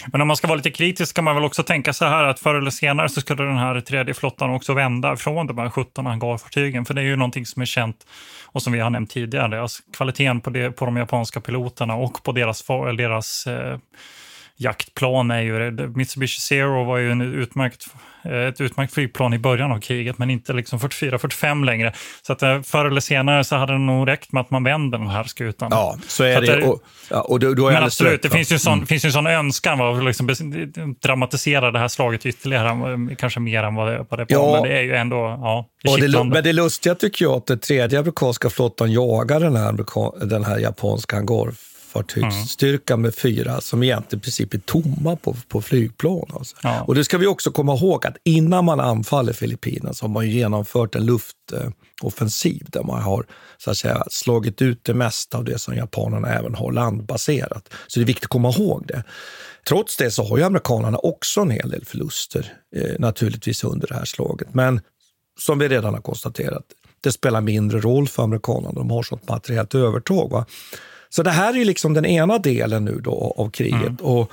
Men 0.07 0.21
om 0.21 0.27
man 0.27 0.37
ska 0.37 0.47
vara 0.47 0.55
lite 0.55 0.71
kritisk 0.71 1.15
kan 1.15 1.23
man 1.23 1.35
väl 1.35 1.43
också 1.43 1.63
tänka 1.63 1.93
så 1.93 2.05
här 2.05 2.23
att 2.23 2.39
förr 2.39 2.55
eller 2.55 2.71
senare 2.71 3.09
så 3.09 3.21
skulle 3.21 3.43
den 3.43 3.57
här 3.57 3.81
tredje 3.81 4.13
flottan 4.13 4.49
också 4.49 4.73
vända 4.73 5.15
från 5.15 5.47
de 5.47 5.57
här 5.57 5.69
17 5.69 6.05
hangarfartygen. 6.05 6.85
För 6.85 6.93
det 6.93 7.01
är 7.01 7.05
ju 7.05 7.15
någonting 7.15 7.45
som 7.45 7.61
är 7.61 7.65
känt 7.65 8.07
och 8.45 8.61
som 8.61 8.73
vi 8.73 8.79
har 8.79 8.89
nämnt 8.89 9.09
tidigare. 9.09 9.61
Alltså 9.61 9.83
kvaliteten 9.93 10.41
på, 10.41 10.49
det, 10.49 10.71
på 10.71 10.85
de 10.85 10.97
japanska 10.97 11.41
piloterna 11.41 11.95
och 11.95 12.23
på 12.23 12.31
deras, 12.31 12.63
deras 12.97 13.47
eh, 13.47 13.77
jaktplan 14.57 15.31
är 15.31 15.41
ju 15.41 15.71
Mitsubishi 15.71 16.39
Zero 16.39 16.83
var 16.83 16.97
ju 16.97 17.11
en 17.11 17.21
utmärkt, 17.21 17.85
ett 18.23 18.61
utmärkt 18.61 18.93
flygplan 18.93 19.33
i 19.33 19.39
början 19.39 19.71
av 19.71 19.79
kriget, 19.79 20.17
men 20.17 20.29
inte 20.29 20.53
liksom 20.53 20.79
44-45 20.79 21.65
längre. 21.65 21.93
Så 22.21 22.33
att 22.33 22.43
eh, 22.43 22.61
förr 22.61 22.85
eller 22.85 23.01
senare 23.01 23.43
så 23.43 23.55
hade 23.55 23.73
det 23.73 23.79
nog 23.79 24.07
räckt 24.07 24.31
med 24.31 24.41
att 24.41 24.51
man 24.51 24.63
vänder 24.63 24.97
den 24.97 25.07
här 25.07 25.23
skutan. 25.23 25.67
Ja, 25.71 25.97
så 26.07 26.23
är 26.23 26.35
så 26.35 26.41
det. 26.41 26.63
Och, 26.63 27.31
och 27.31 27.39
då, 27.39 27.53
då 27.53 27.67
är 27.67 27.73
men 27.73 27.83
absolut, 27.83 28.13
rätt, 28.13 28.21
det 28.21 28.29
finns 28.29 28.51
ju, 28.51 28.59
sån, 28.59 28.73
mm. 28.73 28.85
finns 28.85 29.05
ju 29.05 29.07
en 29.07 29.13
sån 29.13 29.27
önskan 29.27 29.81
att 29.81 30.03
liksom 30.03 30.29
dramatisera 31.03 31.71
det 31.71 31.79
här 31.79 31.87
slaget 31.87 32.25
ytterligare, 32.25 33.15
kanske 33.15 33.39
mer 33.39 33.63
än 33.63 33.75
vad 33.75 33.87
det, 33.87 34.05
vad 34.09 34.19
det 34.19 34.35
var, 34.35 34.47
ja. 34.47 34.51
men 34.53 34.69
det 34.69 34.77
är 34.77 34.81
ju 34.81 34.95
ändå 34.95 35.15
ja, 35.15 35.69
det, 35.83 36.07
det 36.07 36.23
Men 36.23 36.43
det 36.43 36.53
lustiga 36.53 36.95
tycker 36.95 37.25
jag 37.25 37.33
att 37.33 37.47
den 37.47 37.59
tredje 37.59 37.99
amerikanska 37.99 38.49
flottan 38.49 38.91
jagar 38.91 39.39
den 39.39 39.55
här, 39.55 40.25
den 40.25 40.43
här 40.43 40.57
japanska 40.57 41.15
hangar 41.15 41.70
fartygsstyrka 41.91 42.93
mm. 42.93 43.01
med 43.01 43.15
fyra 43.15 43.61
som 43.61 43.83
egentligen 43.83 44.19
i 44.19 44.23
princip 44.23 44.53
är 44.53 44.57
tomma 44.57 45.15
på, 45.15 45.35
på 45.47 45.61
flygplan. 45.61 46.31
Alltså. 46.33 46.55
Ja. 46.63 46.81
Och 46.81 46.95
det 46.95 47.03
ska 47.03 47.17
vi 47.17 47.27
också 47.27 47.51
komma 47.51 47.75
ihåg 47.75 48.05
att 48.07 48.17
innan 48.23 48.65
man 48.65 48.79
anfaller 48.79 49.33
Filippinerna 49.33 49.93
så 49.93 50.03
har 50.03 50.09
man 50.09 50.29
genomfört 50.29 50.95
en 50.95 51.05
luftoffensiv 51.05 52.65
där 52.69 52.83
man 52.83 53.01
har 53.01 53.25
så 53.57 53.71
att 53.71 53.77
säga, 53.77 54.03
slagit 54.09 54.61
ut 54.61 54.83
det 54.83 54.93
mesta 54.93 55.37
av 55.37 55.43
det 55.43 55.59
som 55.59 55.75
japanerna 55.75 56.29
även 56.29 56.55
har 56.55 56.71
landbaserat. 56.71 57.69
Så 57.87 57.99
det 57.99 58.03
är 58.03 58.07
viktigt 58.07 58.23
att 58.23 58.29
komma 58.29 58.49
ihåg 58.49 58.85
det. 58.87 59.03
Trots 59.67 59.97
det 59.97 60.11
så 60.11 60.23
har 60.23 60.37
ju 60.37 60.43
amerikanerna 60.43 60.97
också 60.97 61.41
en 61.41 61.51
hel 61.51 61.69
del 61.69 61.85
förluster 61.85 62.53
eh, 62.75 62.99
naturligtvis 62.99 63.63
under 63.63 63.87
det 63.87 63.95
här 63.95 64.05
slaget. 64.05 64.53
Men 64.53 64.81
som 65.39 65.59
vi 65.59 65.67
redan 65.67 65.93
har 65.93 66.01
konstaterat, 66.01 66.63
det 67.01 67.11
spelar 67.11 67.41
mindre 67.41 67.79
roll 67.79 68.07
för 68.07 68.23
amerikanerna. 68.23 68.71
De 68.71 68.91
har 68.91 69.03
sånt 69.03 69.29
materiellt 69.29 69.75
övertag. 69.75 70.29
Va? 70.29 70.45
Så 71.13 71.23
det 71.23 71.31
här 71.31 71.57
är 71.57 71.65
liksom 71.65 71.93
den 71.93 72.05
ena 72.05 72.37
delen 72.37 72.85
nu 72.85 72.99
då 73.03 73.35
av 73.37 73.49
kriget. 73.49 73.81
Mm. 73.81 73.97
Och, 74.01 74.31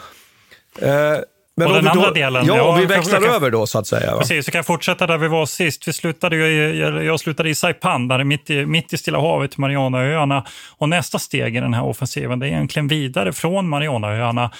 eh, 0.82 1.18
men 1.56 1.66
och 1.66 1.74
den 1.74 1.84
då, 1.84 1.90
andra 1.90 2.10
delen? 2.10 2.46
Ja, 2.46 2.56
ja 2.56 2.76
vi 2.76 2.86
växlar 2.86 3.20
kan, 3.20 3.34
över 3.34 3.50
då 3.50 3.66
så 3.66 3.78
att 3.78 3.86
säga. 3.86 4.12
Va? 4.12 4.18
Precis, 4.18 4.44
så 4.44 4.50
kan 4.50 4.58
jag 4.58 4.66
fortsätta 4.66 5.06
där 5.06 5.18
vi 5.18 5.28
var 5.28 5.46
sist. 5.46 5.88
Vi 5.88 5.92
slutade 5.92 6.36
ju, 6.36 6.74
jag 7.04 7.20
slutade 7.20 7.48
i 7.48 7.54
Saipan, 7.54 8.08
där 8.08 8.24
mitt 8.24 8.50
i, 8.50 8.66
mitt 8.66 8.92
i 8.92 8.98
Stilla 8.98 9.20
havet, 9.20 9.56
Marianaöarna. 9.56 10.44
Och 10.76 10.88
nästa 10.88 11.18
steg 11.18 11.56
i 11.56 11.60
den 11.60 11.74
här 11.74 11.84
offensiven, 11.84 12.38
det 12.38 12.46
är 12.46 12.48
egentligen 12.48 12.88
vidare 12.88 13.32
från 13.32 13.68
Marianaöarna. 13.68 14.50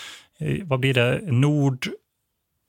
Vad 0.62 0.81
blir 0.81 0.94
det? 0.94 1.20
Nord 1.22 1.88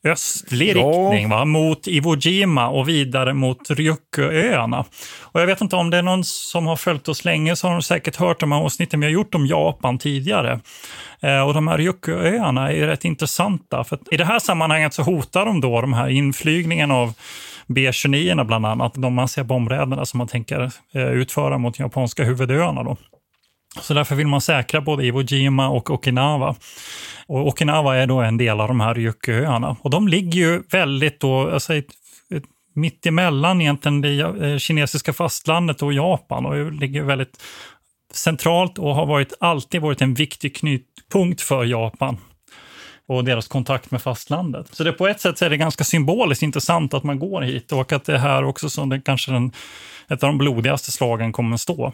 östlig 0.04 0.68
ja. 0.68 0.74
riktning 0.74 1.30
va? 1.30 1.46
mot 1.46 1.88
Iwo 1.88 2.16
Jima 2.16 2.70
och 2.70 2.90
vidare 2.90 3.34
mot 3.34 3.70
Ryukyu-öarna. 3.70 4.86
Och 5.22 5.42
jag 5.42 5.48
vet 5.48 5.62
inte 5.62 5.76
om 5.76 5.90
det 5.90 5.98
är 5.98 6.02
någon 6.02 6.24
som 6.24 6.68
har 6.68 6.76
följt 6.76 7.08
oss 7.08 7.26
länge 7.26 7.56
så 7.56 7.68
har 7.68 7.74
de 7.74 7.82
säkert 7.82 8.16
hört 8.16 8.40
de 8.40 8.52
här 8.52 8.60
avsnitten 8.60 9.00
vi 9.00 9.06
har 9.06 9.12
gjort 9.12 9.36
om 9.36 9.46
Japan 9.46 9.98
tidigare. 9.98 10.60
Eh, 11.22 11.42
och 11.42 11.54
de 11.54 11.68
här 11.68 11.78
Ryukyu-öarna 11.78 12.72
är 12.72 12.88
rätt 12.88 13.06
intressanta 13.06 13.84
för 13.84 14.00
i 14.12 14.18
det 14.18 14.26
här 14.26 14.40
sammanhanget 14.40 14.94
så 14.94 15.04
hotar 15.04 15.46
de 15.46 15.62
då 15.62 15.82
de 15.82 15.94
här 15.94 16.10
inflygningen 16.10 16.92
av 16.92 17.14
B-29 17.68 18.44
bland 18.44 18.66
annat, 18.66 18.94
de 18.94 19.28
ser 19.28 19.44
bombräderna 19.44 20.06
som 20.06 20.18
man 20.18 20.28
tänker 20.28 20.72
eh, 20.94 21.08
utföra 21.08 21.58
mot 21.58 21.80
japanska 21.80 22.24
huvudöarna. 22.24 22.84
Då. 22.84 22.98
Så 23.82 23.94
därför 23.94 24.16
vill 24.16 24.28
man 24.28 24.42
säkra 24.42 24.82
både 24.82 25.06
Iwo 25.06 25.22
Jima 25.22 25.70
och 25.70 25.90
Okinawa. 25.90 26.56
Och 27.28 27.48
Okinawa 27.48 27.96
är 27.96 28.08
då 28.08 28.22
en 28.22 28.38
del 28.38 28.60
av 28.60 28.68
de 28.68 28.80
här 28.80 28.96
Ryukyuöarna. 28.96 29.78
Och 29.82 29.90
de 29.90 30.08
ligger 30.08 30.40
ju 30.40 30.64
väldigt 30.72 31.20
då, 31.20 31.50
jag 31.52 31.62
säger, 31.62 31.84
mitt 32.76 33.06
emellan 33.06 33.62
egentligen 33.62 34.02
det 34.02 34.20
eh, 34.20 34.58
kinesiska 34.58 35.14
fastlandet 35.14 35.82
och 35.82 35.94
Japan 35.94 36.46
och 36.46 36.72
ligger 36.72 37.04
väldigt 37.04 37.44
centralt 38.14 38.78
och 38.78 38.96
har 38.96 39.06
varit, 39.06 39.34
alltid 39.40 39.82
varit 39.82 40.02
en 40.02 40.14
viktig 40.14 40.56
knutpunkt 40.56 41.42
för 41.42 41.66
Japan 41.66 42.18
och 43.08 43.24
deras 43.24 43.48
kontakt 43.48 43.92
med 43.92 44.02
fastlandet. 44.02 44.76
Så 44.76 44.84
det 44.84 44.92
på 44.92 45.08
ett 45.08 45.22
sätt 45.22 45.42
är 45.42 45.50
det 45.50 45.58
ganska 45.58 45.84
symboliskt 45.84 46.44
intressant 46.44 46.94
att 46.94 47.04
man 47.04 47.20
går 47.20 47.42
hit 47.42 47.72
och 47.72 47.92
att 47.92 48.06
det 48.06 48.14
är 48.14 48.18
här 48.18 48.44
också 48.44 48.70
som 48.70 48.90
det 48.90 49.02
kanske 49.02 49.32
den, 49.32 49.52
ett 50.08 50.24
av 50.24 50.30
de 50.30 50.38
blodigaste 50.38 50.92
slagen 50.92 51.32
kommer 51.32 51.54
att 51.54 51.62
stå. 51.62 51.94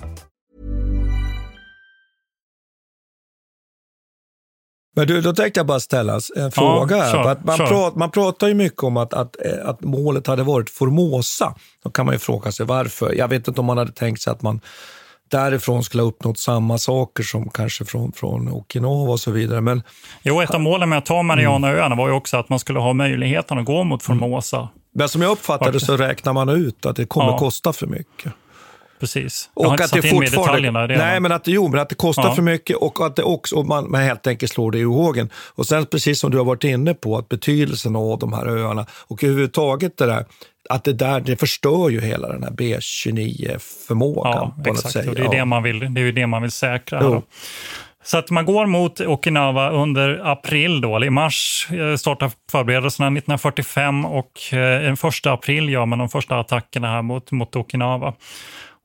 Men 4.95 5.07
du, 5.07 5.21
då 5.21 5.33
tänkte 5.33 5.59
jag 5.59 5.67
bara 5.67 5.79
ställa 5.79 6.19
en 6.35 6.51
fråga. 6.51 6.97
Ja, 6.97 7.03
här. 7.03 7.27
att 7.31 7.45
man, 7.45 7.57
pratar, 7.57 7.99
man 7.99 8.11
pratar 8.11 8.47
ju 8.47 8.53
mycket 8.53 8.83
om 8.83 8.97
att, 8.97 9.13
att, 9.13 9.35
eh, 9.45 9.69
att 9.69 9.81
målet 9.81 10.27
hade 10.27 10.43
varit 10.43 10.69
Formosa. 10.69 11.55
Då 11.83 11.89
kan 11.89 12.05
man 12.05 12.15
ju 12.15 12.19
fråga 12.19 12.51
sig 12.51 12.65
varför. 12.65 13.13
Jag 13.13 13.27
vet 13.27 13.47
inte 13.47 13.59
om 13.59 13.65
man 13.65 13.77
hade 13.77 13.91
tänkt 13.91 14.21
sig 14.21 14.31
att 14.31 14.41
man 14.41 14.59
därifrån 15.31 15.83
skulle 15.83 16.03
ha 16.03 16.07
uppnått 16.07 16.39
samma 16.39 16.77
saker 16.77 17.23
som 17.23 17.49
kanske 17.49 17.85
från, 17.85 18.11
från 18.11 18.49
Okinawa 18.49 19.11
och 19.11 19.19
så 19.19 19.31
vidare. 19.31 19.61
Men 19.61 19.83
Jo, 20.23 20.41
ett 20.41 20.53
av 20.53 20.61
målen 20.61 20.89
med 20.89 20.97
att 20.97 21.05
ta 21.05 21.23
Marianaöarna 21.23 21.95
var 21.95 22.07
ju 22.07 22.13
också 22.13 22.37
att 22.37 22.49
man 22.49 22.59
skulle 22.59 22.79
ha 22.79 22.93
möjligheten 22.93 23.57
att 23.57 23.65
gå 23.65 23.83
mot 23.83 24.03
Formosa. 24.03 24.69
Men 24.93 25.09
som 25.09 25.21
jag 25.21 25.31
uppfattade 25.31 25.79
så 25.79 25.97
räknar 25.97 26.33
man 26.33 26.49
ut 26.49 26.85
att 26.85 26.95
det 26.95 27.05
kommer 27.05 27.31
Ja. 27.31 27.37
kosta 27.37 27.73
för 27.73 27.87
mycket. 27.87 28.33
Precis. 29.01 29.49
Jag 29.55 29.63
har 29.63 29.67
Och 29.67 29.73
inte 29.73 29.83
att 29.83 29.89
satt 29.89 30.01
det 30.01 30.07
in 30.07 30.13
fortfarande... 30.15 30.47
detaljerna. 30.51 30.87
Det 30.87 30.97
nej, 30.97 31.19
men 31.19 31.31
att, 31.31 31.47
jo, 31.47 31.67
men 31.67 31.79
att 31.79 31.89
det 31.89 31.95
kostar 31.95 32.23
Ja. 32.23 32.35
för 32.35 32.41
mycket 32.41 32.75
och 32.75 33.05
att 33.05 33.15
det 33.15 33.23
också, 33.23 33.55
och 33.55 33.65
man, 33.65 33.91
man 33.91 34.01
helt 34.01 34.27
enkelt 34.27 34.51
slår 34.51 34.71
det 34.71 34.79
i 34.79 34.83
hågen. 34.83 35.29
Och 35.55 35.65
sen 35.65 35.85
precis 35.85 36.19
som 36.19 36.31
du 36.31 36.37
har 36.37 36.45
varit 36.45 36.63
inne 36.63 36.93
på, 36.93 37.17
att 37.17 37.29
betydelsen 37.29 37.95
av 37.95 38.19
de 38.19 38.33
här 38.33 38.45
öarna 38.45 38.85
och 39.07 39.23
överhuvudtaget 39.23 39.97
det 39.97 40.05
där, 40.05 40.25
att 40.69 40.83
det 40.83 40.93
där, 40.93 41.19
det 41.19 41.35
förstör 41.35 41.89
ju 41.89 42.01
hela 42.01 42.27
den 42.27 42.43
här 42.43 42.51
B29-förmågan. 42.51 44.51
Ja, 44.65 44.71
exakt. 44.71 44.93
sätt. 44.93 45.07
Och 45.07 45.15
det, 45.15 45.21
är 45.21 45.29
det, 45.29 45.45
man 45.45 45.63
vill, 45.63 45.93
det 45.93 46.01
är 46.01 46.05
ju 46.05 46.11
det 46.11 46.27
man 46.27 46.41
vill 46.41 46.51
säkra. 46.51 47.21
Så 48.03 48.17
att 48.17 48.29
man 48.29 48.45
går 48.45 48.65
mot 48.65 49.01
Okinawa 49.01 49.69
under 49.69 50.31
april, 50.31 50.81
då, 50.81 50.95
eller 50.95 51.07
i 51.07 51.09
mars 51.09 51.67
eh, 51.71 51.95
startar 51.95 52.31
förberedelserna 52.51 53.07
1945 53.07 54.05
och 54.05 54.53
eh, 54.53 54.81
den 54.81 54.97
första 54.97 55.31
april 55.33 55.69
gör 55.69 55.85
man 55.85 55.99
de 55.99 56.09
första 56.09 56.39
attackerna 56.39 56.87
här 56.87 57.01
mot, 57.01 57.31
mot 57.31 57.55
Okinawa. 57.55 58.13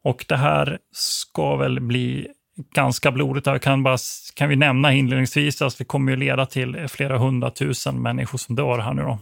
Och 0.06 0.24
det 0.28 0.36
här 0.36 0.78
ska 0.92 1.56
väl 1.56 1.80
bli 1.80 2.28
ganska 2.74 3.12
blodigt. 3.12 3.46
Jag 3.46 3.62
kan, 3.62 3.82
bara, 3.82 3.96
kan 4.34 4.48
vi 4.48 4.56
nämna 4.56 4.92
inledningsvis 4.92 5.62
att 5.62 5.78
det 5.78 5.84
kommer 5.84 6.12
ju 6.12 6.16
leda 6.16 6.46
till 6.46 6.88
flera 6.88 7.18
hundratusen 7.18 8.02
människor 8.02 8.38
som 8.38 8.56
dör 8.56 8.78
här 8.78 8.94
nu 8.94 9.02
då. 9.02 9.18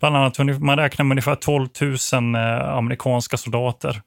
Bland 0.00 0.16
annat, 0.16 0.60
man 0.60 0.78
räknar 0.78 1.04
med 1.04 1.12
ungefär 1.12 1.34
12 1.34 1.68
000 2.12 2.34
eh, 2.34 2.76
amerikanska 2.76 3.36
soldater, 3.36 4.02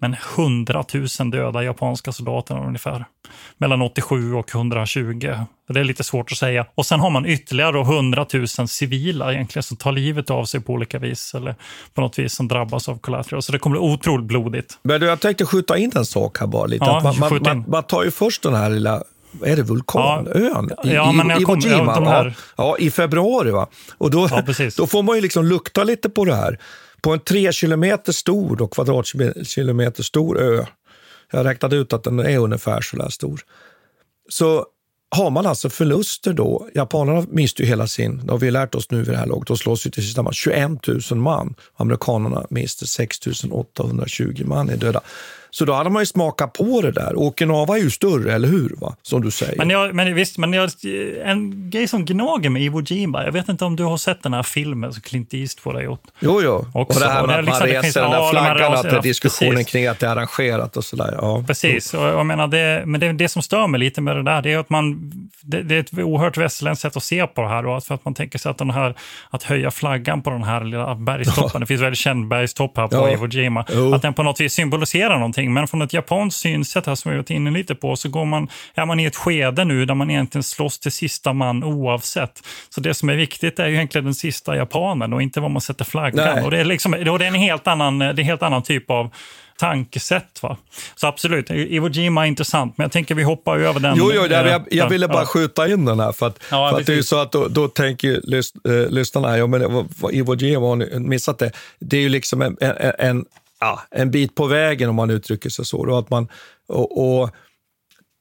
men 0.00 0.16
100 0.36 0.84
000 1.20 1.30
döda 1.30 1.64
japanska 1.64 2.12
soldater 2.12 2.66
ungefär. 2.66 3.04
Mellan 3.58 3.82
87 3.82 4.34
och 4.34 4.54
120. 4.54 5.34
Det 5.68 5.80
är 5.80 5.84
lite 5.84 6.04
svårt 6.04 6.32
att 6.32 6.38
säga. 6.38 6.66
Och 6.74 6.86
sen 6.86 7.00
har 7.00 7.10
man 7.10 7.26
ytterligare 7.26 7.72
då 7.72 7.82
100 7.82 8.26
000 8.32 8.48
civila 8.48 9.32
egentligen 9.32 9.62
som 9.62 9.76
tar 9.76 9.92
livet 9.92 10.30
av 10.30 10.44
sig 10.44 10.60
på 10.60 10.72
olika 10.72 10.98
vis 10.98 11.34
eller 11.34 11.54
på 11.94 12.00
något 12.00 12.18
vis 12.18 12.34
som 12.34 12.48
drabbas 12.48 12.88
av 12.88 12.98
collateral. 12.98 13.42
Så 13.42 13.52
det 13.52 13.58
kommer 13.58 13.78
bli 13.78 13.88
otroligt 13.88 14.26
blodigt. 14.26 14.78
Men 14.82 15.00
du, 15.00 15.06
jag 15.06 15.20
tänkte 15.20 15.46
skjuta 15.46 15.78
in 15.78 15.92
en 15.94 16.04
sak 16.04 16.38
här 16.38 16.46
bara 16.46 16.66
lite. 16.66 16.84
Ja, 16.84 17.14
man, 17.20 17.42
man, 17.42 17.64
man 17.68 17.82
tar 17.82 18.04
ju 18.04 18.10
först 18.10 18.42
den 18.42 18.54
här 18.54 18.70
lilla 18.70 19.02
är 19.44 19.56
det 19.56 19.62
vulkanön? 19.62 20.70
Ja, 20.82 20.90
ja, 20.92 21.12
men 21.12 21.28
jag 21.28 21.40
Iwo 21.40 21.56
Jima, 21.56 21.94
ja, 21.96 22.32
ja, 22.56 22.76
i 22.78 22.90
februari. 22.90 23.50
Va? 23.50 23.68
Och 23.98 24.10
då, 24.10 24.28
Ja, 24.30 24.42
då 24.76 24.86
får 24.86 25.02
man 25.02 25.16
ju 25.16 25.22
liksom 25.22 25.46
lukta 25.46 25.84
lite 25.84 26.10
på 26.10 26.24
det 26.24 26.34
här. 26.34 26.58
På 27.02 27.12
en 27.12 27.20
tre 27.20 27.52
kilometer 27.52 28.12
stor 28.12 28.62
och 28.62 28.72
kvadratkilometer 28.72 30.02
stor 30.02 30.40
ö, 30.40 30.64
jag 31.32 31.46
räknade 31.46 31.76
ut 31.76 31.92
att 31.92 32.04
den 32.04 32.18
är 32.18 32.38
ungefär 32.38 32.80
så 32.80 32.96
där 32.96 33.08
stor, 33.08 33.40
så 34.28 34.66
har 35.16 35.30
man 35.30 35.46
alltså 35.46 35.70
förluster 35.70 36.32
då. 36.32 36.68
Japanerna 36.74 37.26
miste 37.28 37.62
ju 37.62 37.68
hela 37.68 37.86
sin, 37.86 38.26
det 38.26 38.32
har 38.32 38.38
vi 38.38 38.50
lärt 38.50 38.74
oss 38.74 38.90
nu 38.90 38.98
vid 38.98 39.08
det 39.08 39.16
här 39.16 39.26
laget, 39.26 39.46
de 39.46 39.56
slåss 39.56 39.86
ju 39.86 39.90
till 39.90 40.02
sista 40.02 40.22
man, 40.22 40.32
21 40.32 40.86
000 40.86 41.00
man. 41.12 41.54
Amerikanerna 41.76 42.46
miste 42.50 42.86
6 42.86 43.18
820 43.50 44.42
man 44.44 44.70
i 44.70 44.76
döda. 44.76 45.00
Så 45.50 45.64
då 45.64 45.72
hade 45.72 45.90
man 45.90 46.02
ju 46.02 46.06
smakat 46.06 46.52
på 46.52 46.80
det 46.80 46.90
där. 46.92 47.12
Okinawa 47.18 47.76
är 47.78 47.82
ju 47.82 47.90
större, 47.90 48.34
eller 48.34 48.48
hur? 48.48 48.74
Va? 48.80 48.96
Som 49.02 49.22
du 49.22 49.30
säger. 49.30 49.56
Men, 49.58 49.70
jag, 49.70 49.94
men 49.94 50.14
visst, 50.14 50.38
men 50.38 50.52
jag, 50.52 50.70
en 51.24 51.70
grej 51.70 51.88
som 51.88 52.04
gnager 52.04 52.50
med 52.50 52.62
Iwo 52.62 52.82
Jima, 52.82 53.24
jag 53.24 53.32
vet 53.32 53.48
inte 53.48 53.64
om 53.64 53.76
du 53.76 53.84
har 53.84 53.96
sett 53.96 54.22
den 54.22 54.34
här 54.34 54.42
filmen 54.42 54.92
som 54.92 55.02
Clint 55.02 55.34
Eastwood 55.34 55.74
har 55.74 55.82
gjort. 55.82 56.02
Jo, 56.20 56.40
jo. 56.44 56.66
Också. 56.74 56.98
Och 56.98 57.06
det 57.06 57.12
här 57.12 57.26
med 57.26 57.38
att 57.38 57.44
liksom- 57.44 57.58
man 57.60 57.68
reser 57.68 57.82
finns- 57.82 57.94
den 57.94 58.10
där 58.10 58.18
ja, 58.18 58.30
flaggan, 58.30 58.50
att 58.52 58.58
det 58.58 58.64
är 58.64 58.70
raserna, 58.70 59.00
diskussionen 59.00 59.54
precis. 59.54 59.72
kring 59.72 59.86
att 59.86 59.98
det 59.98 60.06
är 60.06 60.10
arrangerat 60.10 60.76
och 60.76 60.84
sådär. 60.84 61.14
Ja. 61.18 61.44
Precis, 61.46 61.94
och 61.94 62.02
jag 62.04 62.26
menar 62.26 62.46
det, 62.48 62.82
men 62.86 63.00
det, 63.00 63.12
det 63.12 63.28
som 63.28 63.42
stör 63.42 63.66
mig 63.66 63.80
lite 63.80 64.00
med 64.00 64.16
det 64.16 64.22
där, 64.22 64.42
det 64.42 64.52
är 64.52 64.58
att 64.58 64.70
man, 64.70 65.12
det, 65.42 65.62
det 65.62 65.74
är 65.76 65.80
ett 65.80 65.98
oerhört 65.98 66.36
västerländskt 66.36 66.82
sätt 66.82 66.96
att 66.96 67.02
se 67.02 67.26
på 67.26 67.42
det 67.42 67.48
här. 67.48 67.62
Då, 67.62 67.80
för 67.80 67.94
att 67.94 68.04
man 68.04 68.14
tänker 68.14 68.38
sig 68.38 68.50
att 68.50 68.58
den 68.58 68.70
här, 68.70 68.94
att 69.30 69.42
höja 69.42 69.70
flaggan 69.70 70.22
på 70.22 70.30
den 70.30 70.42
här 70.42 70.64
lilla 70.64 70.94
bergstoppen, 70.94 71.60
det 71.60 71.66
finns 71.66 71.80
väldigt 71.82 71.98
känd 71.98 72.28
bergstopp 72.28 72.76
här 72.76 72.88
på 72.88 72.96
Ja. 72.96 73.10
Iwo 73.12 73.26
Jima, 73.28 73.64
Jo. 73.74 73.94
att 73.94 74.02
den 74.02 74.14
på 74.14 74.22
något 74.22 74.40
vis 74.40 74.52
symboliserar 74.52 75.14
någonting. 75.14 75.39
Men 75.48 75.68
från 75.68 75.82
ett 75.82 75.92
japanskt 75.92 76.40
synsätt 76.40 76.86
här 76.86 76.94
som 76.94 77.10
vi 77.10 77.16
varit 77.16 77.30
inne 77.30 77.50
lite 77.50 77.74
på, 77.74 77.96
så 77.96 78.08
går 78.08 78.24
man, 78.24 78.48
är 78.74 78.86
man 78.86 79.00
i 79.00 79.04
ett 79.04 79.16
skede 79.16 79.64
nu 79.64 79.84
där 79.86 79.94
man 79.94 80.10
egentligen 80.10 80.42
slåss 80.42 80.78
till 80.78 80.92
sista 80.92 81.32
man 81.32 81.64
oavsett. 81.64 82.42
Så 82.68 82.80
det 82.80 82.94
som 82.94 83.08
är 83.08 83.14
viktigt 83.16 83.58
är 83.58 83.66
ju 83.68 83.74
egentligen 83.74 84.04
den 84.04 84.14
sista 84.14 84.56
japanen 84.56 85.12
och 85.12 85.22
inte 85.22 85.40
var 85.40 85.48
man 85.48 85.60
sätter 85.60 85.84
flaggan. 85.84 86.34
Nej. 86.34 86.44
Och 86.44 86.50
det 86.50 86.58
är, 86.60 86.64
liksom, 86.64 86.92
och 86.94 87.18
det 87.18 87.24
är 87.24 87.28
en 87.28 87.34
helt 87.34 87.66
annan, 87.66 87.98
det 87.98 88.04
är 88.06 88.18
en 88.18 88.24
helt 88.24 88.42
annan 88.42 88.62
typ 88.62 88.90
av 88.90 89.10
tankesätt. 89.58 90.42
Va? 90.42 90.56
Så 90.96 91.06
absolut, 91.06 91.50
Iwo 91.50 91.88
Jima 91.88 92.24
är 92.24 92.28
intressant, 92.28 92.78
men 92.78 92.84
jag 92.84 92.92
tänker 92.92 93.14
vi 93.14 93.22
hoppar 93.22 93.58
över 93.58 93.80
den. 93.80 93.94
Jo, 93.98 94.10
jo 94.14 94.26
jag, 94.30 94.46
jag, 94.46 94.62
jag 94.70 94.88
ville 94.88 95.08
bara 95.08 95.22
Ja. 95.22 95.26
skjuta 95.26 95.68
in 95.68 95.84
den 95.84 96.00
här. 96.00 96.12
För 96.12 96.26
att, 96.26 96.38
Ja, 96.50 96.70
för 96.70 96.80
att 96.80 96.86
det 96.86 96.92
är 96.92 96.96
ju 96.96 97.02
så 97.02 97.18
att 97.18 97.32
då, 97.32 97.48
då 97.48 97.68
tänker 97.68 98.20
lys, 98.22 98.52
eh, 98.68 98.90
lyssnarna, 98.90 99.38
ja, 99.38 99.46
men 99.46 99.62
Iwo 100.12 100.34
Jima 100.34 100.66
har 100.66 100.76
ni 100.76 100.98
missat 100.98 101.38
det. 101.38 101.52
Det 101.78 101.96
är 101.96 102.00
ju 102.00 102.08
liksom 102.08 102.42
en, 102.42 102.56
en, 102.60 102.92
en, 102.98 103.24
ja, 103.60 103.82
en 103.90 104.10
bit 104.10 104.34
på 104.34 104.46
vägen 104.46 104.88
om 104.88 104.96
man 104.96 105.10
uttrycker 105.10 105.50
sig 105.50 105.64
så. 105.64 105.84
Då, 105.84 105.98
att 105.98 106.10
man, 106.10 106.28
och, 106.68 107.20
och 107.20 107.30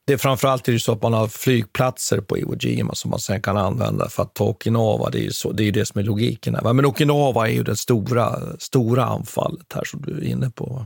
det 0.07 0.13
är 0.13 0.17
framförallt 0.17 0.67
är 0.67 0.71
det 0.71 0.79
så 0.79 0.91
att 0.91 1.01
man 1.01 1.13
har 1.13 1.27
flygplatser 1.27 2.21
på 2.21 2.37
Iwo 2.37 2.55
Jima 2.59 2.95
som 2.95 3.11
man 3.11 3.19
sen 3.19 3.41
kan 3.41 3.57
använda 3.57 4.09
för 4.09 4.23
att 4.23 4.33
ta 4.33 4.43
Okinawa. 4.43 5.09
Det 5.09 5.19
är 5.19 5.23
ju 5.23 5.31
så, 5.31 5.51
det, 5.51 5.63
är 5.63 5.71
det 5.71 5.85
som 5.85 5.99
är 5.99 6.03
logiken. 6.03 6.55
Här. 6.55 6.73
Men 6.73 6.85
Okinawa 6.85 7.47
är 7.47 7.51
ju 7.51 7.63
det 7.63 7.75
stora, 7.75 8.39
stora 8.59 9.05
anfallet 9.05 9.73
här 9.75 9.83
som 9.83 10.01
du 10.01 10.17
är 10.17 10.23
inne 10.23 10.49
på. 10.49 10.85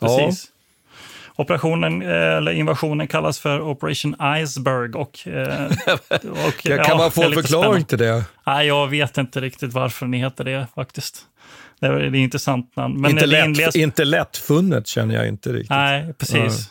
Precis. 0.00 0.48
Operationen, 1.36 2.02
eh, 2.02 2.08
eller 2.08 2.52
invasionen 2.52 3.06
kallas 3.06 3.38
för 3.38 3.60
Operation 3.60 4.16
Iceberg. 4.42 4.92
Och, 4.94 5.28
eh, 5.28 5.66
och, 6.46 6.66
Ja, 6.66 6.76
kan 6.76 6.86
ja, 6.88 6.96
man 6.96 7.10
få 7.10 7.22
en 7.22 7.32
förklaring 7.32 7.84
till 7.84 7.98
det? 7.98 8.24
Nej, 8.46 8.66
jag 8.66 8.86
vet 8.88 9.18
inte 9.18 9.40
riktigt 9.40 9.72
varför 9.72 10.06
den 10.06 10.12
heter 10.12 10.44
det 10.44 10.66
faktiskt. 10.74 11.26
Det 11.82 11.88
är, 11.88 12.14
intressant 12.14 12.76
namn. 12.76 13.00
Men 13.00 13.10
inte, 13.10 13.26
lätt, 13.26 13.74
inte 13.74 14.04
lättfunnet 14.04 14.86
känner 14.86 15.14
jag 15.14 15.28
inte 15.28 15.52
riktigt. 15.52 15.70
Nej, 15.70 16.14
precis. 16.18 16.70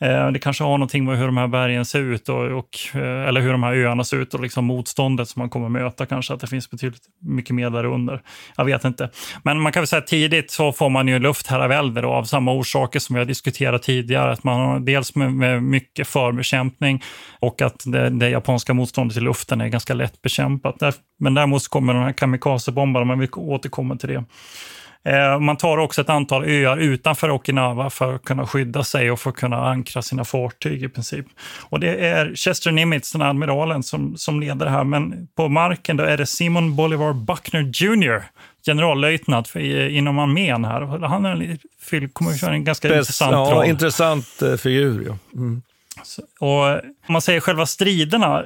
Eh, 0.00 0.30
Det 0.30 0.38
kanske 0.38 0.64
har 0.64 0.78
någonting 0.78 1.04
med 1.04 1.18
hur 1.18 1.26
de 1.26 1.36
här 1.36 1.46
bergen 1.46 1.84
ser 1.84 2.00
ut 2.00 2.28
och, 2.28 2.44
och, 2.44 2.68
eh, 2.94 3.28
eller 3.28 3.40
hur 3.40 3.52
de 3.52 3.62
här 3.62 3.74
öarna 3.74 4.04
ser 4.04 4.16
ut 4.16 4.34
och 4.34 4.40
liksom 4.40 4.64
motståndet 4.64 5.28
som 5.28 5.40
man 5.40 5.50
kommer 5.50 5.68
möta 5.68 6.06
kanske, 6.06 6.34
att 6.34 6.40
det 6.40 6.46
finns 6.46 6.70
betydligt 6.70 7.02
mycket 7.22 7.54
mer 7.54 7.70
där 7.70 7.84
under. 7.84 8.22
Jag 8.56 8.64
vet 8.64 8.84
inte. 8.84 9.10
Men 9.42 9.60
man 9.60 9.72
kan 9.72 9.80
väl 9.80 9.86
säga 9.86 9.98
att 9.98 10.06
tidigt 10.06 10.50
så 10.50 10.72
får 10.72 10.90
man 10.90 11.08
ju 11.08 11.18
luftherravälde 11.18 12.00
då, 12.00 12.08
av 12.12 12.24
samma 12.24 12.52
orsaker 12.52 13.00
som 13.00 13.14
vi 13.14 13.20
har 13.20 13.26
diskuterat 13.26 13.82
tidigare. 13.82 14.32
Att 14.32 14.44
man 14.44 14.60
har 14.60 14.80
dels 14.80 15.14
med, 15.14 15.32
med 15.32 15.62
mycket 15.62 16.08
förbekämpning 16.08 17.02
och 17.40 17.62
att 17.62 17.82
det, 17.86 18.10
det 18.10 18.28
japanska 18.28 18.74
motståndet 18.74 19.16
i 19.16 19.20
luften 19.20 19.60
är 19.60 19.68
ganska 19.68 19.94
lätt 19.94 20.22
bekämpat. 20.22 20.78
Där, 20.78 20.94
men 21.18 21.34
däremot 21.34 21.62
så 21.62 21.70
kommer 21.70 21.94
de 21.94 22.02
här 22.02 22.12
kamikazebombarna, 22.12 23.06
men 23.06 23.18
vi 23.18 23.28
återkommer 23.28 23.96
till 23.96 24.08
det. 24.08 24.24
Eh, 25.06 25.38
Man 25.40 25.56
tar 25.56 25.78
också 25.78 26.00
ett 26.00 26.08
antal 26.10 26.44
öar 26.44 26.76
utanför 26.76 27.30
Okinawa 27.30 27.90
för 27.90 28.14
att 28.14 28.24
kunna 28.24 28.46
skydda 28.46 28.84
sig 28.84 29.10
och 29.10 29.20
för 29.20 29.30
att 29.30 29.36
kunna 29.36 29.56
ankra 29.68 30.02
sina 30.02 30.24
fartyg 30.24 30.82
i 30.82 30.88
princip. 30.88 31.26
Och 31.68 31.80
det 31.80 32.06
är 32.06 32.34
Chester 32.34 32.70
Nimitz, 32.72 33.12
den 33.12 33.22
admiralen, 33.22 33.82
som, 33.82 34.16
som 34.16 34.40
leder 34.40 34.66
det 34.66 34.70
här. 34.70 34.84
Men 34.84 35.28
på 35.36 35.48
marken 35.48 35.96
då 35.96 36.04
är 36.04 36.16
det 36.16 36.26
Simon 36.26 36.76
Bolivar 36.76 37.12
Buckner 37.12 37.60
Jr., 37.74 38.22
generallöjtnant 38.66 39.56
inom 39.90 40.18
armén 40.18 40.64
här. 40.64 40.80
Han 41.06 41.26
är, 41.26 42.08
kommer 42.12 42.30
att 42.30 42.40
köra 42.40 42.52
en 42.52 42.64
ganska 42.64 42.88
Spec- 42.88 42.98
intressant 42.98 43.32
ja, 43.32 43.50
roll. 43.54 43.66
intressant 43.66 44.42
eh, 44.42 44.54
figur. 44.56 45.04
Ja. 45.08 45.18
Mm. 45.34 45.62
Och 46.40 46.62
om 47.08 47.12
man 47.12 47.22
säger 47.22 47.40
själva 47.40 47.66
striderna 47.66 48.44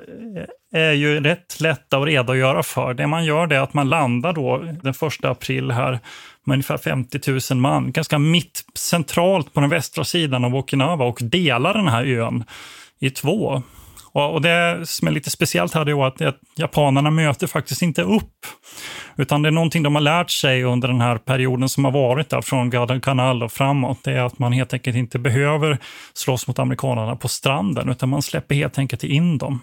eh, 0.75 0.81
är 0.81 0.93
ju 0.93 1.21
rätt 1.21 1.61
lätta 1.61 1.99
att 1.99 2.07
redogöra 2.07 2.63
för. 2.63 2.95
Det 2.95 3.07
man 3.07 3.25
gör 3.25 3.53
är 3.53 3.61
att 3.61 3.75
man 3.75 3.89
landar 3.89 4.33
då 4.33 4.59
den 4.83 4.95
första 4.95 5.31
april 5.31 5.71
här 5.71 5.99
med 6.47 6.55
ungefär 6.55 6.79
50 6.79 7.53
000 7.53 7.61
man, 7.61 7.93
ganska 7.93 8.19
mitt 8.19 8.65
centralt 8.75 9.55
på 9.55 9.61
den 9.61 9.71
västra 9.71 10.05
sidan 10.05 10.45
av 10.45 10.55
Okinawa 10.55 11.05
och 11.05 11.19
delar 11.23 11.75
den 11.75 11.89
här 11.89 12.07
ön 12.07 12.45
i 12.99 13.11
två. 13.11 13.63
Och 14.13 14.43
det 14.43 14.81
som 14.87 15.09
är 15.09 15.13
lite 15.13 15.31
speciellt 15.31 15.75
här 15.75 15.89
är 15.89 16.07
att 16.07 16.23
att 16.23 16.41
japanerna 16.57 17.11
möter 17.11 17.47
faktiskt 17.47 17.83
inte 17.83 18.03
upp. 18.03 18.47
Utan 19.17 19.43
det 19.43 19.49
är 19.49 19.53
någonting 19.53 19.83
de 19.83 19.95
har 19.95 20.03
lärt 20.03 20.31
sig 20.31 20.65
under 20.65 20.89
den 20.89 21.01
här 21.01 21.19
perioden 21.19 21.69
som 21.69 21.85
har 21.85 21.93
varit 21.93 22.31
där, 22.31 22.43
från 22.43 22.71
Guadalcanal 22.71 23.43
och 23.43 23.53
framåt. 23.53 23.99
Det 24.05 24.13
är 24.13 24.23
att 24.23 24.39
man 24.39 24.53
helt 24.53 24.73
enkelt 24.73 24.97
inte 24.97 25.19
behöver 25.19 25.79
slåss 26.13 26.47
mot 26.47 26.59
amerikanerna 26.59 27.17
på 27.17 27.29
stranden, 27.29 27.89
utan 27.89 28.09
man 28.09 28.23
släpper 28.23 28.55
helt 28.55 28.79
enkelt 28.79 29.05
in 29.05 29.39
dem. 29.39 29.61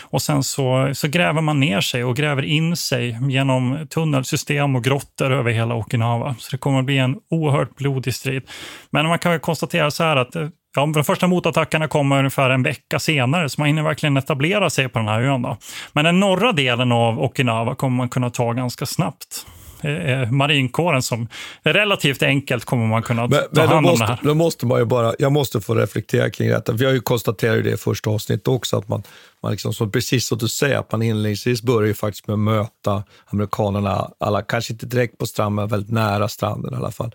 Och 0.00 0.22
sen 0.22 0.42
så, 0.42 0.90
så 0.94 1.08
gräver 1.08 1.40
man 1.40 1.60
ner 1.60 1.80
sig 1.80 2.04
och 2.04 2.16
gräver 2.16 2.42
in 2.42 2.76
sig 2.76 3.18
genom 3.28 3.86
tunnelsystem 3.90 4.76
och 4.76 4.84
grottor 4.84 5.32
över 5.32 5.50
hela 5.50 5.74
Okinawa. 5.74 6.34
Så 6.38 6.50
det 6.50 6.58
kommer 6.58 6.78
att 6.78 6.84
bli 6.84 6.98
en 6.98 7.16
oerhört 7.30 7.76
blodig 7.76 8.14
strid. 8.14 8.42
Men 8.90 9.06
man 9.06 9.18
kan 9.18 9.40
konstatera 9.40 9.90
så 9.90 10.04
här 10.04 10.16
att 10.16 10.36
eh, 10.36 10.48
ja, 10.76 10.86
de 10.94 11.04
första 11.04 11.26
motattackerna 11.26 11.88
kommer 11.88 12.18
ungefär 12.18 12.50
en 12.50 12.62
vecka 12.62 12.98
senare, 12.98 13.48
så 13.48 13.60
man 13.60 13.66
hinner 13.66 13.82
verkligen 13.82 14.16
etablera 14.16 14.70
sig 14.70 14.88
på 14.88 14.98
den 14.98 15.08
här 15.08 15.22
ön. 15.22 15.42
Då. 15.42 15.56
Men 15.92 16.04
den 16.04 16.20
norra 16.20 16.52
delen 16.52 16.92
av 16.92 17.20
Okinawa 17.20 17.74
kommer 17.74 17.96
man 17.96 18.08
kunna 18.08 18.30
ta 18.30 18.52
ganska 18.52 18.86
snabbt 18.86 19.46
eh, 19.82 20.30
marinkåren 20.30 21.02
som 21.02 21.28
relativt 21.62 22.22
enkelt 22.22 22.64
kommer 22.64 22.86
man 22.86 23.02
kunna 23.02 23.26
men, 23.26 23.40
ta 23.54 23.60
hand 23.60 23.72
om 23.72 23.82
måste, 23.82 24.04
det 24.04 24.08
här. 24.08 24.18
Då 24.22 24.34
måste 24.34 24.66
man 24.66 24.78
ju 24.78 24.84
bara, 24.84 25.14
jag 25.18 25.32
måste 25.32 25.60
få 25.60 25.74
reflektera 25.74 26.30
kring 26.30 26.48
detta. 26.48 26.72
Vi 26.72 26.84
har 26.84 26.92
ju 26.92 27.00
konstaterat 27.00 27.64
det 27.64 27.70
i 27.70 27.76
första 27.76 28.10
avsnittet 28.10 28.48
också, 28.48 28.78
att 28.78 28.88
man, 28.88 29.02
man 29.42 29.52
liksom, 29.52 29.72
som 29.72 29.92
precis 29.92 30.26
som 30.26 30.38
du 30.38 30.48
säger, 30.48 30.78
att 30.78 30.92
man 30.92 31.02
inledningsvis 31.02 31.62
börjar 31.62 31.88
ju 31.88 31.94
faktiskt 31.94 32.26
med 32.26 32.34
att 32.34 32.40
möta 32.40 33.04
amerikanerna, 33.26 34.10
alla, 34.20 34.42
kanske 34.42 34.72
inte 34.72 34.86
direkt 34.86 35.18
på 35.18 35.26
stranden, 35.26 35.54
men 35.54 35.68
väldigt 35.68 35.92
nära 35.92 36.28
stranden 36.28 36.74
i 36.74 36.76
alla 36.76 36.90
fall. 36.90 37.14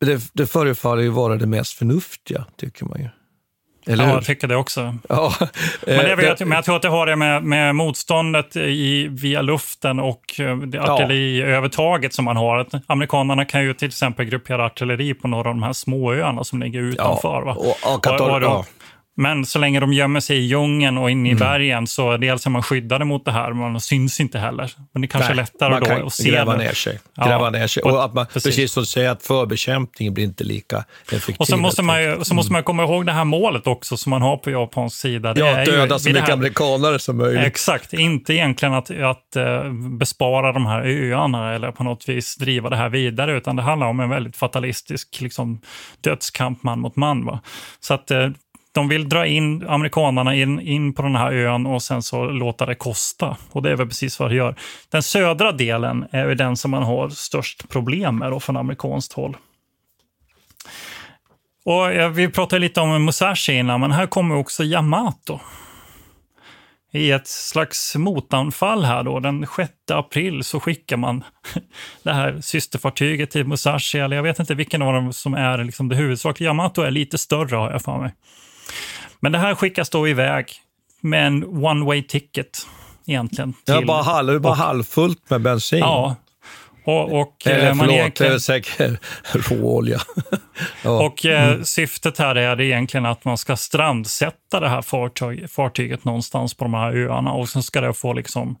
Det, 0.00 0.30
det 0.32 0.46
förefaller 0.46 1.02
ju 1.02 1.08
vara 1.08 1.36
det 1.36 1.46
mest 1.46 1.72
förnuftiga, 1.72 2.46
tycker 2.56 2.84
man 2.84 3.00
ju. 3.00 3.08
Eller 3.90 4.04
ja, 4.04 4.10
jag 4.10 4.24
tycker 4.24 4.48
det 4.48 4.56
också. 4.56 4.94
Ja, 5.08 5.32
men, 5.86 5.96
det 5.96 6.16
vet, 6.16 6.38
det, 6.38 6.44
men 6.44 6.56
jag 6.56 6.64
tror 6.64 6.76
att 6.76 6.82
det 6.82 6.88
har 6.88 7.06
det 7.06 7.16
med, 7.16 7.42
med 7.42 7.74
motståndet 7.74 8.56
i, 8.56 9.08
via 9.10 9.42
luften 9.42 10.00
och 10.00 10.40
eh, 10.40 10.56
det 10.56 10.82
artilleriövertaget 10.82 12.14
som 12.14 12.24
man 12.24 12.36
har. 12.36 12.58
Att 12.58 12.68
amerikanerna 12.86 13.44
kan 13.44 13.62
ju 13.62 13.74
till 13.74 13.88
exempel 13.88 14.26
gruppera 14.26 14.66
artilleri 14.66 15.14
på 15.14 15.28
några 15.28 15.48
av 15.48 15.54
de 15.54 15.62
här 15.62 15.72
småöarna 15.72 16.44
som 16.44 16.62
ligger 16.62 16.80
utanför. 16.80 17.28
Ja, 17.28 17.44
va? 17.44 17.52
Och, 17.52 17.66
och, 17.94 18.06
och, 18.06 18.20
och, 18.20 18.58
och, 18.58 18.66
men 19.20 19.46
så 19.46 19.58
länge 19.58 19.80
de 19.80 19.92
gömmer 19.92 20.20
sig 20.20 20.36
i 20.36 20.40
djungeln 20.40 20.98
och 20.98 21.10
inne 21.10 21.28
i 21.28 21.32
mm. 21.32 21.38
bergen 21.40 21.86
så 21.86 22.16
dels 22.16 22.46
är 22.46 22.50
man 22.50 22.62
skyddade 22.62 23.04
mot 23.04 23.24
det 23.24 23.32
här, 23.32 23.52
man 23.52 23.80
syns 23.80 24.20
inte 24.20 24.38
heller. 24.38 24.72
Men 24.92 25.02
det 25.02 25.08
kanske 25.08 25.28
Nej, 25.28 25.38
är 25.38 25.42
lättare 25.42 25.70
man 25.70 25.80
då 25.80 25.86
kan 25.86 26.06
att 26.06 26.12
se. 26.12 26.30
Gräva 26.30 26.56
ner 26.56 26.72
sig. 26.72 27.00
Gräva 27.16 27.44
ja, 27.44 27.50
ner 27.50 27.66
sig. 27.66 27.82
Och 27.82 28.04
att 28.04 28.14
man, 28.14 28.26
precis. 28.26 28.42
precis 28.42 28.72
som 28.72 28.82
du 28.82 28.86
säger, 28.86 29.10
att 29.10 29.22
förbekämpningen 29.22 30.14
blir 30.14 30.24
inte 30.24 30.44
lika 30.44 30.84
effektiv. 31.06 31.36
Och 31.38 31.46
så 31.46 31.56
måste, 31.56 31.82
man 31.82 32.02
ju, 32.02 32.24
så 32.24 32.34
måste 32.34 32.52
man 32.52 32.62
komma 32.62 32.82
ihåg 32.82 33.06
det 33.06 33.12
här 33.12 33.24
målet 33.24 33.66
också 33.66 33.96
som 33.96 34.10
man 34.10 34.22
har 34.22 34.36
på 34.36 34.50
japansk 34.50 34.96
sida. 34.96 35.34
Det 35.34 35.40
ja, 35.40 35.64
döda 35.64 35.98
så 35.98 36.08
mycket 36.08 36.24
här, 36.24 36.32
amerikanare 36.32 36.98
som 36.98 37.16
möjligt. 37.16 37.46
Exakt, 37.46 37.92
inte 37.92 38.34
egentligen 38.34 38.74
att, 38.74 38.90
att 38.90 39.36
uh, 39.36 39.72
bespara 39.72 40.52
de 40.52 40.66
här 40.66 40.82
öarna 40.82 41.54
eller 41.54 41.72
på 41.72 41.84
något 41.84 42.08
vis 42.08 42.36
driva 42.36 42.70
det 42.70 42.76
här 42.76 42.88
vidare, 42.88 43.36
utan 43.36 43.56
det 43.56 43.62
handlar 43.62 43.86
om 43.86 44.00
en 44.00 44.10
väldigt 44.10 44.36
fatalistisk 44.36 45.20
liksom, 45.20 45.60
dödskamp 46.00 46.62
man 46.62 46.80
mot 46.80 46.96
man. 46.96 47.24
Va? 47.24 47.40
Så 47.80 47.94
att 47.94 48.10
uh, 48.10 48.28
de 48.72 48.88
vill 48.88 49.08
dra 49.08 49.26
in 49.26 49.68
amerikanarna 49.68 50.34
in, 50.34 50.60
in 50.60 50.94
på 50.94 51.02
den 51.02 51.16
här 51.16 51.32
ön 51.32 51.66
och 51.66 51.82
sen 51.82 52.02
så 52.02 52.24
låta 52.24 52.66
det 52.66 52.74
kosta. 52.74 53.36
Och 53.50 53.62
det 53.62 53.70
är 53.70 53.76
väl 53.76 53.86
precis 53.86 54.20
vad 54.20 54.30
det 54.30 54.34
gör. 54.34 54.54
Den 54.90 55.02
södra 55.02 55.52
delen 55.52 56.06
är 56.10 56.28
ju 56.28 56.34
den 56.34 56.56
som 56.56 56.70
man 56.70 56.82
har 56.82 57.08
störst 57.08 57.68
problem 57.68 58.18
med 58.18 58.30
då 58.30 58.40
från 58.40 58.56
amerikanskt 58.56 59.12
håll. 59.12 59.36
Och 61.64 62.18
vi 62.18 62.28
pratade 62.28 62.60
lite 62.60 62.80
om 62.80 63.04
Musashi 63.04 63.52
innan, 63.52 63.80
men 63.80 63.92
här 63.92 64.06
kommer 64.06 64.36
också 64.36 64.64
Yamato. 64.64 65.40
I 66.92 67.10
ett 67.10 67.28
slags 67.28 67.96
motanfall 67.96 68.84
här 68.84 69.02
då, 69.02 69.20
den 69.20 69.46
6 69.56 69.72
april 69.92 70.44
så 70.44 70.60
skickar 70.60 70.96
man 70.96 71.24
det 72.02 72.12
här 72.12 72.40
systerfartyget 72.40 73.30
till 73.30 73.46
Musashi, 73.46 73.98
eller 73.98 74.16
jag 74.16 74.22
vet 74.22 74.38
inte 74.38 74.54
vilken 74.54 74.82
av 74.82 74.92
dem 74.92 75.12
som 75.12 75.34
är 75.34 75.64
liksom 75.64 75.88
det 75.88 75.96
huvudsakliga. 75.96 76.48
Yamato 76.48 76.82
är 76.82 76.90
lite 76.90 77.18
större 77.18 77.56
har 77.56 77.70
jag 77.70 77.82
för 77.82 77.98
mig. 77.98 78.14
Men 79.20 79.32
det 79.32 79.38
här 79.38 79.54
skickas 79.54 79.90
då 79.90 80.08
iväg 80.08 80.52
med 81.00 81.26
en 81.26 81.64
one 81.64 81.84
way 81.84 82.02
ticket 82.02 82.66
egentligen. 83.06 83.52
Till, 83.52 83.74
ja, 83.74 83.82
bara, 83.86 84.02
halv, 84.02 84.40
bara 84.40 84.50
och, 84.50 84.56
halvfullt 84.56 85.30
med 85.30 85.40
bensin. 85.40 85.78
Ja. 85.78 86.16
Och, 86.84 87.20
och, 87.20 87.46
Eller 87.46 87.70
eh, 87.70 87.74
förlåt, 87.74 88.16
det 88.16 88.26
är 88.26 88.38
säkert 88.38 89.00
råolja. 89.50 90.00
ja. 90.84 91.06
Och 91.06 91.26
eh, 91.26 91.48
mm. 91.48 91.64
syftet 91.64 92.18
här 92.18 92.34
är 92.34 92.60
egentligen 92.60 93.06
att 93.06 93.24
man 93.24 93.38
ska 93.38 93.56
strandsätta 93.56 94.60
det 94.60 94.68
här 94.68 94.82
fartyg, 94.82 95.50
fartyget 95.50 96.04
någonstans 96.04 96.54
på 96.54 96.64
de 96.64 96.74
här 96.74 96.96
öarna 96.96 97.32
och 97.32 97.48
sen 97.48 97.62
ska 97.62 97.80
det 97.80 97.94
få 97.94 98.12
liksom 98.12 98.56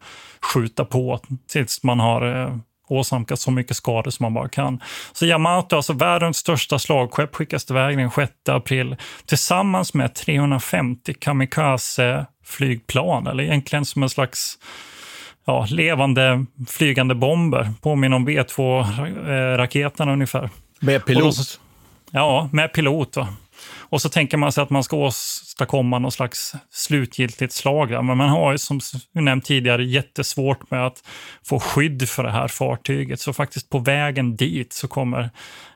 skjuta 0.54 0.84
på 0.84 1.20
tills 1.48 1.82
man 1.82 2.00
har 2.00 2.42
eh, 2.42 2.56
åsamkat 2.90 3.40
så 3.40 3.50
mycket 3.50 3.76
skador 3.76 4.10
som 4.10 4.24
man 4.24 4.34
bara 4.34 4.48
kan. 4.48 4.80
Så 5.12 5.26
Yamato, 5.26 5.76
alltså 5.76 5.92
världens 5.92 6.36
största 6.36 6.78
slagskepp, 6.78 7.34
skickas 7.34 7.70
iväg 7.70 7.98
den 7.98 8.10
6 8.10 8.32
april 8.48 8.96
tillsammans 9.26 9.94
med 9.94 10.14
350 10.14 11.14
kamikaze-flygplan, 11.20 13.30
eller 13.30 13.44
egentligen 13.44 13.84
som 13.84 14.02
en 14.02 14.10
slags 14.10 14.58
ja, 15.44 15.66
levande 15.70 16.46
flygande 16.68 17.14
bomber. 17.14 17.72
Påminner 17.82 18.16
om 18.16 18.28
V2-raketerna 18.28 20.12
ungefär. 20.12 20.50
Med 20.80 21.06
pilot? 21.06 21.36
Då, 21.36 21.42
ja, 22.10 22.48
med 22.52 22.72
pilot. 22.72 23.16
Va? 23.16 23.28
Och 23.90 24.02
så 24.02 24.08
tänker 24.08 24.36
man 24.36 24.52
sig 24.52 24.62
att 24.62 24.70
man 24.70 24.84
ska 24.84 24.96
åstadkomma 24.96 25.98
någon 25.98 26.12
slags 26.12 26.54
slutgiltigt 26.70 27.52
slag. 27.52 28.04
Men 28.04 28.16
man 28.16 28.28
har 28.28 28.52
ju 28.52 28.58
som 28.58 28.80
nämnt 29.12 29.44
tidigare 29.44 29.84
jättesvårt 29.84 30.70
med 30.70 30.86
att 30.86 31.04
få 31.46 31.60
skydd 31.60 32.08
för 32.08 32.22
det 32.22 32.30
här 32.30 32.48
fartyget. 32.48 33.20
Så 33.20 33.32
faktiskt 33.32 33.70
på 33.70 33.78
vägen 33.78 34.36
dit 34.36 34.72
så 34.72 34.88
kommer 34.88 35.30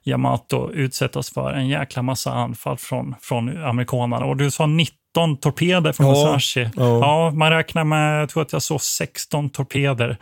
Yamato 0.04 0.70
utsättas 0.70 1.30
för 1.30 1.52
en 1.52 1.68
jäkla 1.68 2.02
massa 2.02 2.32
anfall 2.32 2.76
från, 2.76 3.14
från 3.20 3.64
amerikanerna. 3.64 4.26
Och 4.26 4.36
du 4.36 4.50
sa 4.50 4.66
19 4.66 5.36
torpeder 5.40 5.92
från 5.92 6.06
Musashi. 6.06 6.60
Ja, 6.60 6.70
ja. 6.76 6.98
ja, 7.00 7.30
man 7.30 7.50
räknar 7.50 7.84
med, 7.84 8.22
jag 8.22 8.28
tror 8.28 8.42
att 8.42 8.52
jag 8.52 8.62
såg 8.62 8.80
16 8.80 9.50
torpeder 9.50 10.16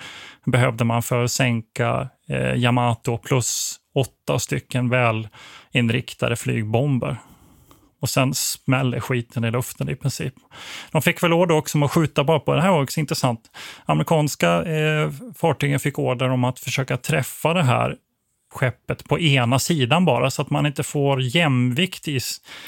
behövde 0.46 0.85
man 0.85 1.02
för 1.02 1.24
att 1.24 1.31
sänka 1.31 2.09
eh, 2.28 2.55
Yamato 2.55 3.18
plus 3.18 3.78
åtta 3.94 4.38
stycken 4.38 4.88
väl 4.88 5.28
inriktade 5.72 6.37
flygbomber 6.37 7.16
och 8.03 8.11
sen 8.11 8.35
smäller 8.35 9.01
skiten 9.01 9.45
i 9.45 9.51
luften 9.51 9.88
i 9.88 9.97
princip. 9.97 10.35
De 10.91 11.03
fick 11.03 11.23
väl 11.23 11.33
order 11.33 11.55
också 11.55 11.79
om 11.79 11.83
att 11.83 11.91
skjuta 11.91 12.25
bara 12.25 12.38
på, 12.41 12.55
det 12.55 12.62
här 12.62 12.71
var 12.71 12.83
också 12.83 13.01
intressant, 13.01 13.41
amerikanska 13.85 14.62
eh, 14.65 15.11
fartygen 15.37 15.81
fick 15.81 15.99
order 15.99 16.31
om 16.31 16.45
att 16.45 16.59
försöka 16.59 16.97
träffa 16.97 17.55
det 17.55 17.62
här 17.62 17.97
skeppet 18.55 19.09
på 19.09 19.21
ena 19.21 19.59
sidan 19.59 20.05
bara, 20.05 20.31
så 20.31 20.43
att 20.43 20.51
man 20.51 20.67
inte 20.67 20.83
får 20.83 21.23
jämvikt 21.23 22.09
i, 22.09 22.19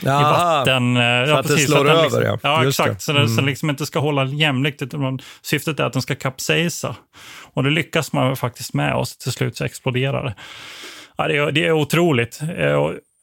Jaha, 0.02 0.20
i 0.20 0.24
vatten. 0.24 0.96
Eh, 0.96 1.24
så 1.24 1.30
ja, 1.30 1.38
att 1.38 1.46
precis, 1.46 1.66
det 1.66 1.72
slår 1.72 1.90
att 1.90 2.02
liksom, 2.02 2.20
över, 2.22 2.30
ja. 2.30 2.38
Ja, 2.42 2.64
Just 2.64 2.80
exakt. 2.80 2.98
Det. 2.98 3.04
Så 3.04 3.12
det 3.12 3.20
mm. 3.20 3.46
liksom 3.46 3.70
inte 3.70 3.86
ska 3.86 3.98
hålla 3.98 4.24
jämlikt, 4.24 4.82
utan 4.82 5.18
syftet 5.42 5.80
är 5.80 5.84
att 5.84 5.92
den 5.92 6.02
ska 6.02 6.14
kapsejsa. 6.14 6.96
Och 7.52 7.62
det 7.62 7.70
lyckas 7.70 8.12
man 8.12 8.36
faktiskt 8.36 8.74
med 8.74 8.94
och 8.94 9.06
till 9.06 9.32
slut 9.32 9.56
så 9.56 9.64
exploderar 9.64 10.24
det. 10.24 10.34
Ja, 11.16 11.28
det, 11.28 11.36
är, 11.36 11.52
det 11.52 11.66
är 11.66 11.72
otroligt. 11.72 12.40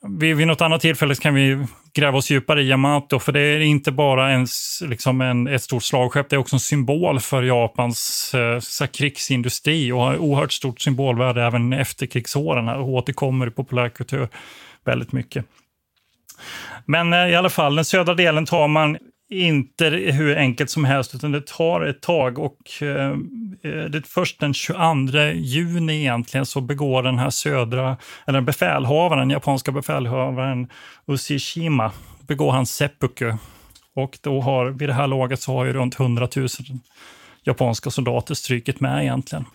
Vid, 0.08 0.36
vid 0.36 0.48
något 0.48 0.62
annat 0.62 0.82
tillfälle 0.82 1.16
kan 1.16 1.34
vi 1.34 1.66
gräva 1.94 2.18
oss 2.18 2.30
djupare 2.30 2.62
i 2.62 2.68
Yamato, 2.70 3.20
för 3.20 3.32
det 3.32 3.40
är 3.40 3.60
inte 3.60 3.92
bara 3.92 4.30
en, 4.30 4.48
liksom 4.82 5.22
en, 5.22 5.48
ett 5.48 5.64
stort 5.64 5.84
slagskepp, 5.84 6.30
det 6.30 6.36
är 6.36 6.38
också 6.38 6.56
en 6.56 6.60
symbol 6.60 7.20
för 7.20 7.44
Japans 7.44 8.32
eh, 8.82 8.88
krigsindustri 8.88 9.92
och 9.92 10.00
har 10.00 10.18
oerhört 10.18 10.52
stort 10.52 10.82
symbolvärde 10.82 11.44
även 11.44 11.74
efter 11.74 12.06
krigsåren 12.06 12.70
och 12.70 12.90
återkommer 12.90 13.48
i 13.48 13.52
populärkultur 13.52 14.28
väldigt 14.86 15.12
mycket. 15.12 15.46
Men 16.86 17.14
eh, 17.14 17.30
i 17.30 17.36
alla 17.36 17.50
fall, 17.50 17.76
den 17.76 17.86
södra 17.86 18.14
delen 18.14 18.46
tar 18.46 18.68
man 18.68 18.98
inte 19.32 19.86
hur 19.90 20.38
enkelt 20.38 20.70
som 20.70 20.86
helst, 20.86 21.16
utan 21.16 21.32
det 21.32 21.48
tar 21.48 21.82
ett 21.82 22.02
tag. 22.02 22.40
Och 22.40 22.58
eh, 22.82 22.88
eh 22.88 23.16
det 23.62 23.98
är 23.98 24.08
först 24.08 24.40
den 24.40 24.54
22 24.54 24.80
juni 25.34 26.00
egentligen 26.00 26.46
så 26.46 26.62
begår 26.62 27.04
den 27.04 27.20
här 27.20 27.30
södra, 27.30 27.98
eller 28.28 28.42
befälhavaren, 28.42 29.30
japanska 29.30 29.72
befälhavaren 29.72 30.68
Ushishima, 31.08 31.92
begår 32.28 32.52
han 32.52 32.66
seppuku. 32.66 33.34
Och 33.96 34.20
då 34.22 34.42
har, 34.42 34.66
vid 34.66 34.90
det 34.90 34.94
här 34.94 35.08
laget 35.08 35.42
så 35.42 35.54
har 35.54 35.66
ju 35.66 35.74
runt 35.74 36.00
100 36.00 36.28
000 36.36 36.48
japanska 37.44 37.90
soldater 37.90 38.34
strykit 38.34 38.80
med 38.80 39.02
egentligen. 39.02 39.46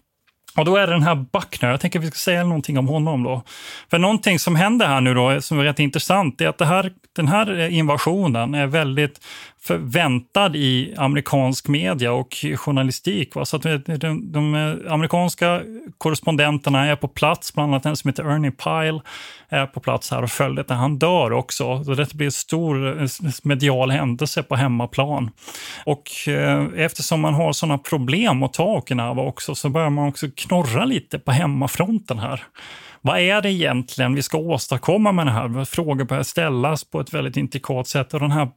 Och 0.56 0.64
då 0.64 0.76
är 0.76 0.86
det 0.86 0.92
den 0.92 1.02
här 1.02 1.14
Buckner, 1.14 1.70
jag 1.70 1.80
tänker 1.80 1.98
att 1.98 2.04
vi 2.04 2.10
ska 2.10 2.18
säga 2.18 2.44
någonting 2.44 2.78
om 2.78 2.88
honom 2.88 3.22
då. 3.22 3.42
För 3.90 3.98
någonting 3.98 4.38
som 4.38 4.56
händer 4.56 4.86
här 4.86 5.00
nu 5.00 5.14
då, 5.14 5.40
som 5.40 5.58
är 5.58 5.64
rätt 5.64 5.78
intressant, 5.78 6.40
är 6.40 6.48
att 6.48 6.58
det 6.58 6.66
här, 6.66 6.92
den 7.16 7.28
här 7.28 7.58
eh, 7.58 7.78
invasionen 7.78 8.54
är 8.54 8.66
väldigt 8.66 9.20
förväntad 9.66 10.56
i 10.56 10.94
amerikansk 10.96 11.68
media 11.68 12.12
och 12.12 12.44
journalistik. 12.56 13.34
Va? 13.34 13.44
Så 13.44 13.56
att 13.56 13.62
de, 13.62 13.78
de, 13.78 14.32
de, 14.32 14.54
amerikanska 14.88 15.62
korrespondenterna 15.98 16.86
är 16.86 16.96
på 16.96 17.08
plats, 17.08 17.54
bland 17.54 17.72
annat 17.72 17.86
en 17.86 17.96
som 17.96 18.08
heter 18.08 18.24
Ernie 18.24 18.50
Pyle 18.50 19.00
är 19.48 19.66
på 19.66 19.80
plats 19.80 20.10
här 20.10 20.22
och 20.22 20.30
följer 20.30 20.64
när 20.68 20.76
Han 20.76 20.98
dör 20.98 21.32
också. 21.32 21.84
Så 21.84 21.94
det 21.94 22.14
blir 22.14 22.26
en 22.26 22.32
stor 22.32 23.02
eh, 23.02 23.08
medial 23.42 23.90
händelse 23.90 24.42
på 24.42 24.56
hemmaplan. 24.56 25.30
Och 25.84 26.28
eh, 26.28 26.66
eftersom 26.76 27.20
man 27.20 27.34
har 27.34 27.52
sådana 27.52 27.78
problem 27.78 28.42
att 28.42 28.52
ta 28.52 28.76
Okinawa 28.76 29.22
också 29.22 29.54
så 29.54 29.68
börjar 29.68 29.90
man 29.90 30.08
också 30.08 30.26
knorra 30.36 30.84
lite 30.84 31.18
på 31.18 31.32
hemmafronten 31.32 32.18
här. 32.18 32.42
Vad 33.06 33.20
är 33.20 33.42
det 33.42 33.52
egentligen 33.52 34.14
vi 34.14 34.22
ska 34.22 34.38
åstadkomma 34.38 35.12
med 35.12 35.26
det 35.26 35.30
här? 35.30 35.64
Frågor 35.64 36.04
börjar 36.04 36.22
ställas 36.22 36.84
på 36.84 37.00
ett 37.00 37.14
väldigt 37.14 37.36
intrikat 37.36 37.88
sätt 37.88 38.14
och 38.14 38.20
den 38.20 38.30
här 38.30 38.48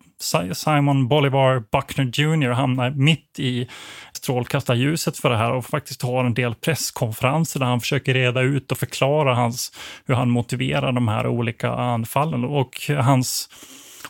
Simon 0.54 1.08
Bolivar 1.08 1.64
Buckner 1.72 2.06
Jr 2.06 2.50
hamnar 2.50 2.92
mitt 2.92 3.40
i 3.40 3.68
strålkastarljuset 4.14 5.18
för 5.18 5.30
det 5.30 5.38
här 5.38 5.52
och 5.52 5.66
faktiskt 5.66 6.02
har 6.02 6.26
en 6.26 6.34
del 6.34 6.56
presskonferenser 6.56 7.60
där 7.60 7.68
han 7.68 7.80
försöker 7.80 8.14
reda 8.14 8.42
ut 8.42 8.72
och 8.72 8.78
förklara 8.78 9.36
hans, 9.36 9.72
hur 10.06 10.16
han 10.16 10.30
motiverar 10.30 10.92
de 10.92 11.08
här 11.08 11.28
olika 11.28 11.70
anfallen. 11.70 12.44
Och 12.44 12.82
hans 12.90 13.50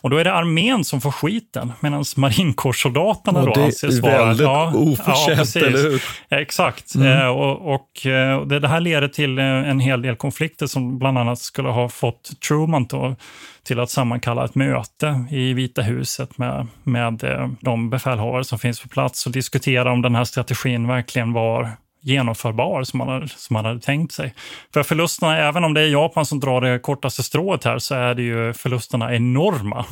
och 0.02 0.10
då 0.10 0.18
är 0.18 0.24
det 0.24 0.34
armén 0.34 0.84
som 0.84 1.02
får 1.02 1.12
skiten, 1.12 1.74
medan 1.80 2.04
marinkårssoldaterna 2.18 3.45
då 3.45 3.62
anses 3.62 4.00
vara... 4.00 4.12
Det 4.12 4.22
är 4.22 4.26
väldigt 4.26 4.43
ja, 4.43 4.74
oförtjänt, 4.76 5.56
ja, 5.56 5.62
eller 5.62 5.89
hur? 5.89 6.04
Exakt. 6.30 6.95
Mm. 6.95 7.18
Eh, 7.18 7.28
och, 7.28 7.74
och 7.74 8.06
eh, 8.06 8.45
det, 8.45 8.60
det, 8.60 8.68
här 8.68 8.80
leder 8.80 9.08
till 9.08 9.39
eh, 9.39 9.45
en 9.45 9.80
hel 9.80 10.02
del 10.02 10.16
konflikter 10.16 10.68
som 10.68 11.00
bland 11.00 11.18
annat 11.18 11.39
skulle 11.39 11.70
ha 11.70 11.89
fått 11.89 12.32
Truman 12.47 12.86
då, 12.86 13.16
till 13.64 13.80
att 13.80 13.89
sammankalla 13.89 14.45
ett 14.45 14.56
möte 14.56 15.26
i 15.32 15.54
Vita 15.54 15.82
huset 15.82 16.38
med, 16.38 16.68
med 16.84 17.24
de 17.62 17.89
befälhavare 17.89 18.43
som 18.43 18.60
finns 18.60 18.82
på 18.82 18.89
plats 18.89 19.26
och 19.26 19.32
diskutera 19.32 19.91
om 19.91 20.02
den 20.02 20.16
här 20.16 20.24
strategin 20.24 20.88
verkligen 20.88 21.34
var 21.34 21.70
genomförbar 22.02 22.84
som 22.84 22.97
man, 22.97 23.08
hade, 23.08 23.28
som 23.28 23.54
man 23.54 23.66
hade 23.66 23.80
tänkt 23.80 24.14
sig. 24.14 24.34
För 24.74 24.84
förlusterna, 24.84 25.38
även 25.38 25.64
om 25.64 25.74
det 25.74 25.82
är 25.82 25.88
Japan 25.88 26.26
som 26.26 26.39
drar 26.39 26.62
det 26.62 26.80
kortaste 26.80 27.24
strået 27.24 27.64
här, 27.64 27.80
så 27.80 27.95
är 27.95 28.16
det 28.16 28.22
ju 28.22 28.54
förlusterna 28.54 29.16
enorma. 29.16 29.86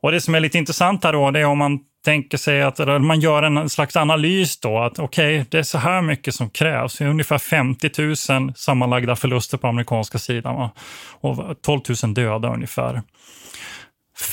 Och 0.00 0.12
det 0.12 0.20
som 0.20 0.34
är 0.34 0.40
lite 0.40 0.58
intressant 0.58 1.04
här 1.04 1.12
då, 1.12 1.30
det 1.30 1.40
är 1.40 1.44
om 1.44 1.58
man 1.58 1.80
tänker 2.04 2.38
sig 2.38 2.62
att 2.62 2.78
man 3.02 3.20
gör 3.20 3.42
en 3.42 3.68
slags 3.68 3.96
analys 3.96 4.60
då, 4.60 4.78
att 4.78 4.98
okej, 4.98 5.40
okay, 5.40 5.46
det 5.50 5.58
är 5.58 5.62
så 5.62 5.78
här 5.78 6.02
mycket 6.02 6.34
som 6.34 6.50
krävs. 6.50 6.98
Det 6.98 7.04
är 7.04 7.08
ungefär 7.08 7.38
50 7.38 7.90
000 8.32 8.54
sammanlagda 8.56 9.16
förluster 9.16 9.58
på 9.58 9.66
amerikanska 9.66 10.18
sidan 10.18 10.54
va? 10.54 10.70
och 11.20 11.62
12 11.62 11.80
000 12.02 12.14
döda 12.14 12.54
ungefär. 12.54 13.02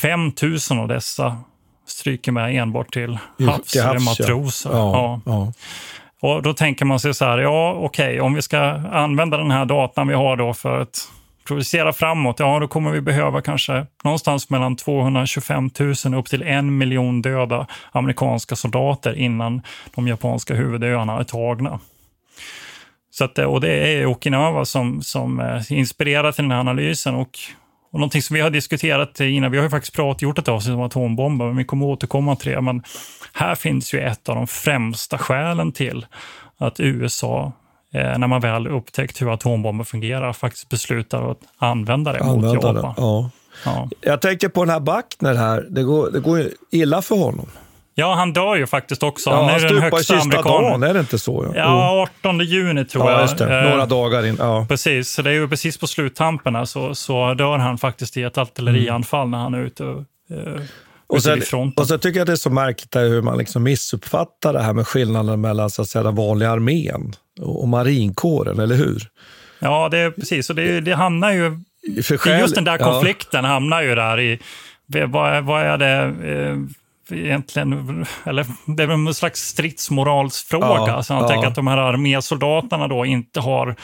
5 0.02 0.32
000 0.70 0.80
av 0.80 0.88
dessa 0.88 1.38
stryker 1.88 2.32
med 2.32 2.56
enbart 2.56 2.94
till 2.94 3.20
havs, 3.40 3.72
till 3.72 3.82
havs 3.82 4.06
matroser. 4.06 4.70
Ja, 4.70 5.22
ja. 5.26 5.32
Ja. 5.32 5.54
Och 6.22 6.42
då 6.42 6.54
tänker 6.54 6.86
man 6.86 7.00
sig 7.00 7.14
så 7.14 7.26
här, 7.26 7.38
ja 7.38 7.74
okej, 7.74 8.06
okay, 8.06 8.20
om 8.20 8.34
vi 8.34 8.42
ska 8.42 8.60
använda 8.92 9.38
den 9.38 9.52
här 9.52 9.66
datan 9.66 10.08
vi 10.08 10.14
har 10.14 10.38
då 10.38 10.54
för 10.54 10.82
att 10.82 11.12
projicera 11.48 11.94
framåt, 11.94 12.40
ja 12.40 12.60
då 12.60 12.68
kommer 12.68 12.92
vi 12.92 13.02
behöva 13.02 13.42
kanske 13.42 13.86
någonstans 14.04 14.50
mellan 14.50 14.76
225 14.76 15.70
000 16.06 16.14
upp 16.14 16.30
till 16.30 16.44
en 16.44 16.78
miljon 16.78 17.22
döda 17.22 17.68
amerikanska 17.92 18.56
soldater 18.56 19.18
innan 19.18 19.62
de 19.96 20.08
japanska 20.08 20.56
huvudöarna 20.56 21.20
är 21.20 21.24
tagna. 21.24 21.80
Så 23.12 23.24
att, 23.24 23.38
och 23.38 23.62
det 23.62 23.72
är 23.72 24.06
Okinawa 24.06 24.66
som, 24.66 25.02
som 25.02 25.40
eh, 25.40 25.72
inspirerar 25.72 26.32
till 26.32 26.44
den 26.44 26.52
här 26.52 26.60
analysen 26.60 27.16
och 27.16 27.40
och 27.92 28.00
någonting 28.00 28.22
som 28.22 28.34
vi 28.34 28.42
har 28.42 28.50
diskuterat 28.50 29.20
innan, 29.20 29.52
vi 29.52 29.58
har 29.58 29.64
ju 29.64 29.70
faktiskt 29.70 29.96
pratat, 29.96 30.22
gjort 30.22 30.40
ett 30.40 30.48
avsnitt 30.48 30.76
om 30.76 30.82
atombomber, 30.82 31.46
men 31.46 31.58
vi 31.58 31.64
kommer 31.64 31.86
återkomma 31.86 32.36
till 32.36 32.52
det. 32.52 32.62
Men 32.62 32.84
här 33.34 33.56
finns 33.56 33.94
ju 33.94 34.00
ett 34.00 34.30
av 34.30 34.36
de 34.36 34.48
främsta 34.48 35.18
skälen 35.18 35.72
till 35.72 36.06
att 36.58 36.80
USA, 36.80 37.52
eh, 37.94 38.18
när 38.18 38.28
man 38.28 38.42
väl 38.42 38.68
upptäckt 38.68 39.22
hur 39.22 39.34
atombomber 39.34 39.84
fungerar, 39.84 40.34
faktiskt 40.34 40.70
beslutar 40.70 41.32
att 41.32 41.40
använda 41.58 42.14
det 42.14 42.20
använda 42.20 42.74
mot. 42.74 42.96
Det, 42.96 43.02
ja. 43.02 43.30
Ja. 43.66 43.90
Jag 44.02 44.22
tänker 44.22 44.50
på 44.50 44.66
den 44.66 44.70
här 44.70 44.80
Buckner 44.80 45.36
här, 45.36 45.68
det 45.70 45.84
går, 45.84 46.12
det 46.12 46.20
går 46.20 46.44
illa 46.72 47.02
för 47.02 47.16
honom. 47.16 47.48
Ja, 47.96 48.14
han 48.14 48.34
dör 48.34 48.56
ju 48.56 48.68
faktiskt 48.68 49.04
också. 49.04 49.30
Ja, 49.30 49.36
han 49.36 49.46
är 49.46 49.60
han 49.60 49.62
den 49.62 49.82
högsta 49.82 50.16
är 50.16 50.94
det 50.94 51.00
inte 51.00 51.20
så? 51.20 51.54
Ja, 51.56 52.08
18 52.20 52.40
juni 52.40 52.86
tror 52.86 53.12
ja, 53.12 53.28
jag. 53.38 53.38
Det. 53.38 53.70
Några 53.70 53.82
eh, 53.82 53.88
dagar 53.88 54.26
in. 54.26 54.36
Ja. 54.40 54.66
Precis, 54.70 55.12
så 55.12 55.22
det 55.22 55.30
är 55.30 55.34
ju 55.34 55.48
precis 55.48 55.78
på 55.78 55.88
sluttamperna 55.88 56.66
så, 56.66 56.96
så 56.96 57.34
dör 57.34 57.58
han 57.58 57.78
faktiskt 57.78 58.18
i 58.18 58.24
ett 58.24 58.38
artillerianfall 58.38 59.28
mm. 59.28 59.32
när 59.32 59.38
han 59.38 59.54
är 59.54 59.60
ute 59.60 59.84
och, 59.84 60.00
eh, 60.30 60.62
och 61.12 61.24
sen, 61.24 61.74
och 61.78 61.88
så 61.88 61.98
tycker 61.98 62.20
jag 62.20 62.28
det 62.28 62.32
är 62.32 62.36
så 62.36 62.50
märkligt 62.50 62.96
hur 62.96 63.22
man 63.22 63.38
liksom 63.38 63.64
missuppfattar 63.64 64.54
det 64.54 64.62
här 64.62 64.74
med 64.74 64.88
skillnaden 64.88 65.42
mellan 65.42 65.70
så 65.70 65.82
att 65.82 65.88
säga, 65.88 66.04
den 66.04 66.16
vanliga 66.16 66.52
armén 66.52 67.14
och, 67.42 67.62
och 67.62 67.68
marinkåren, 67.68 68.60
eller 68.60 68.76
hur? 68.76 69.08
Ja, 69.60 69.90
det 69.90 69.98
är 69.98 70.12
precis. 70.12 70.50
Och 70.50 70.56
det, 70.56 70.82
det 70.82 70.94
hamnar 70.94 71.32
ju... 71.32 71.60
För 72.04 72.18
själv, 72.18 72.40
just 72.40 72.56
den 72.56 72.64
där 72.64 72.78
konflikten 72.78 73.44
ja. 73.44 73.50
hamnar 73.50 73.82
ju 73.82 73.96
där 73.96 74.20
i... 74.20 74.40
Vad, 75.08 75.44
vad 75.44 75.62
är 75.62 75.78
det... 75.78 76.14
Eh, 76.34 76.58
egentligen, 77.18 78.06
eller 78.24 78.46
det 78.66 78.84
är 78.84 78.88
en 78.88 79.14
slags 79.14 79.42
stridsmoralsfråga. 79.42 80.92
Ja, 80.92 81.04
så 81.04 81.14
han 81.14 81.24
ja. 81.24 81.30
tänker 81.30 81.48
att 81.48 81.56
de 81.56 81.68
här 81.68 81.78
armésoldaterna 81.78 82.88
då 82.88 83.06
inte 83.06 83.40
har 83.40 83.76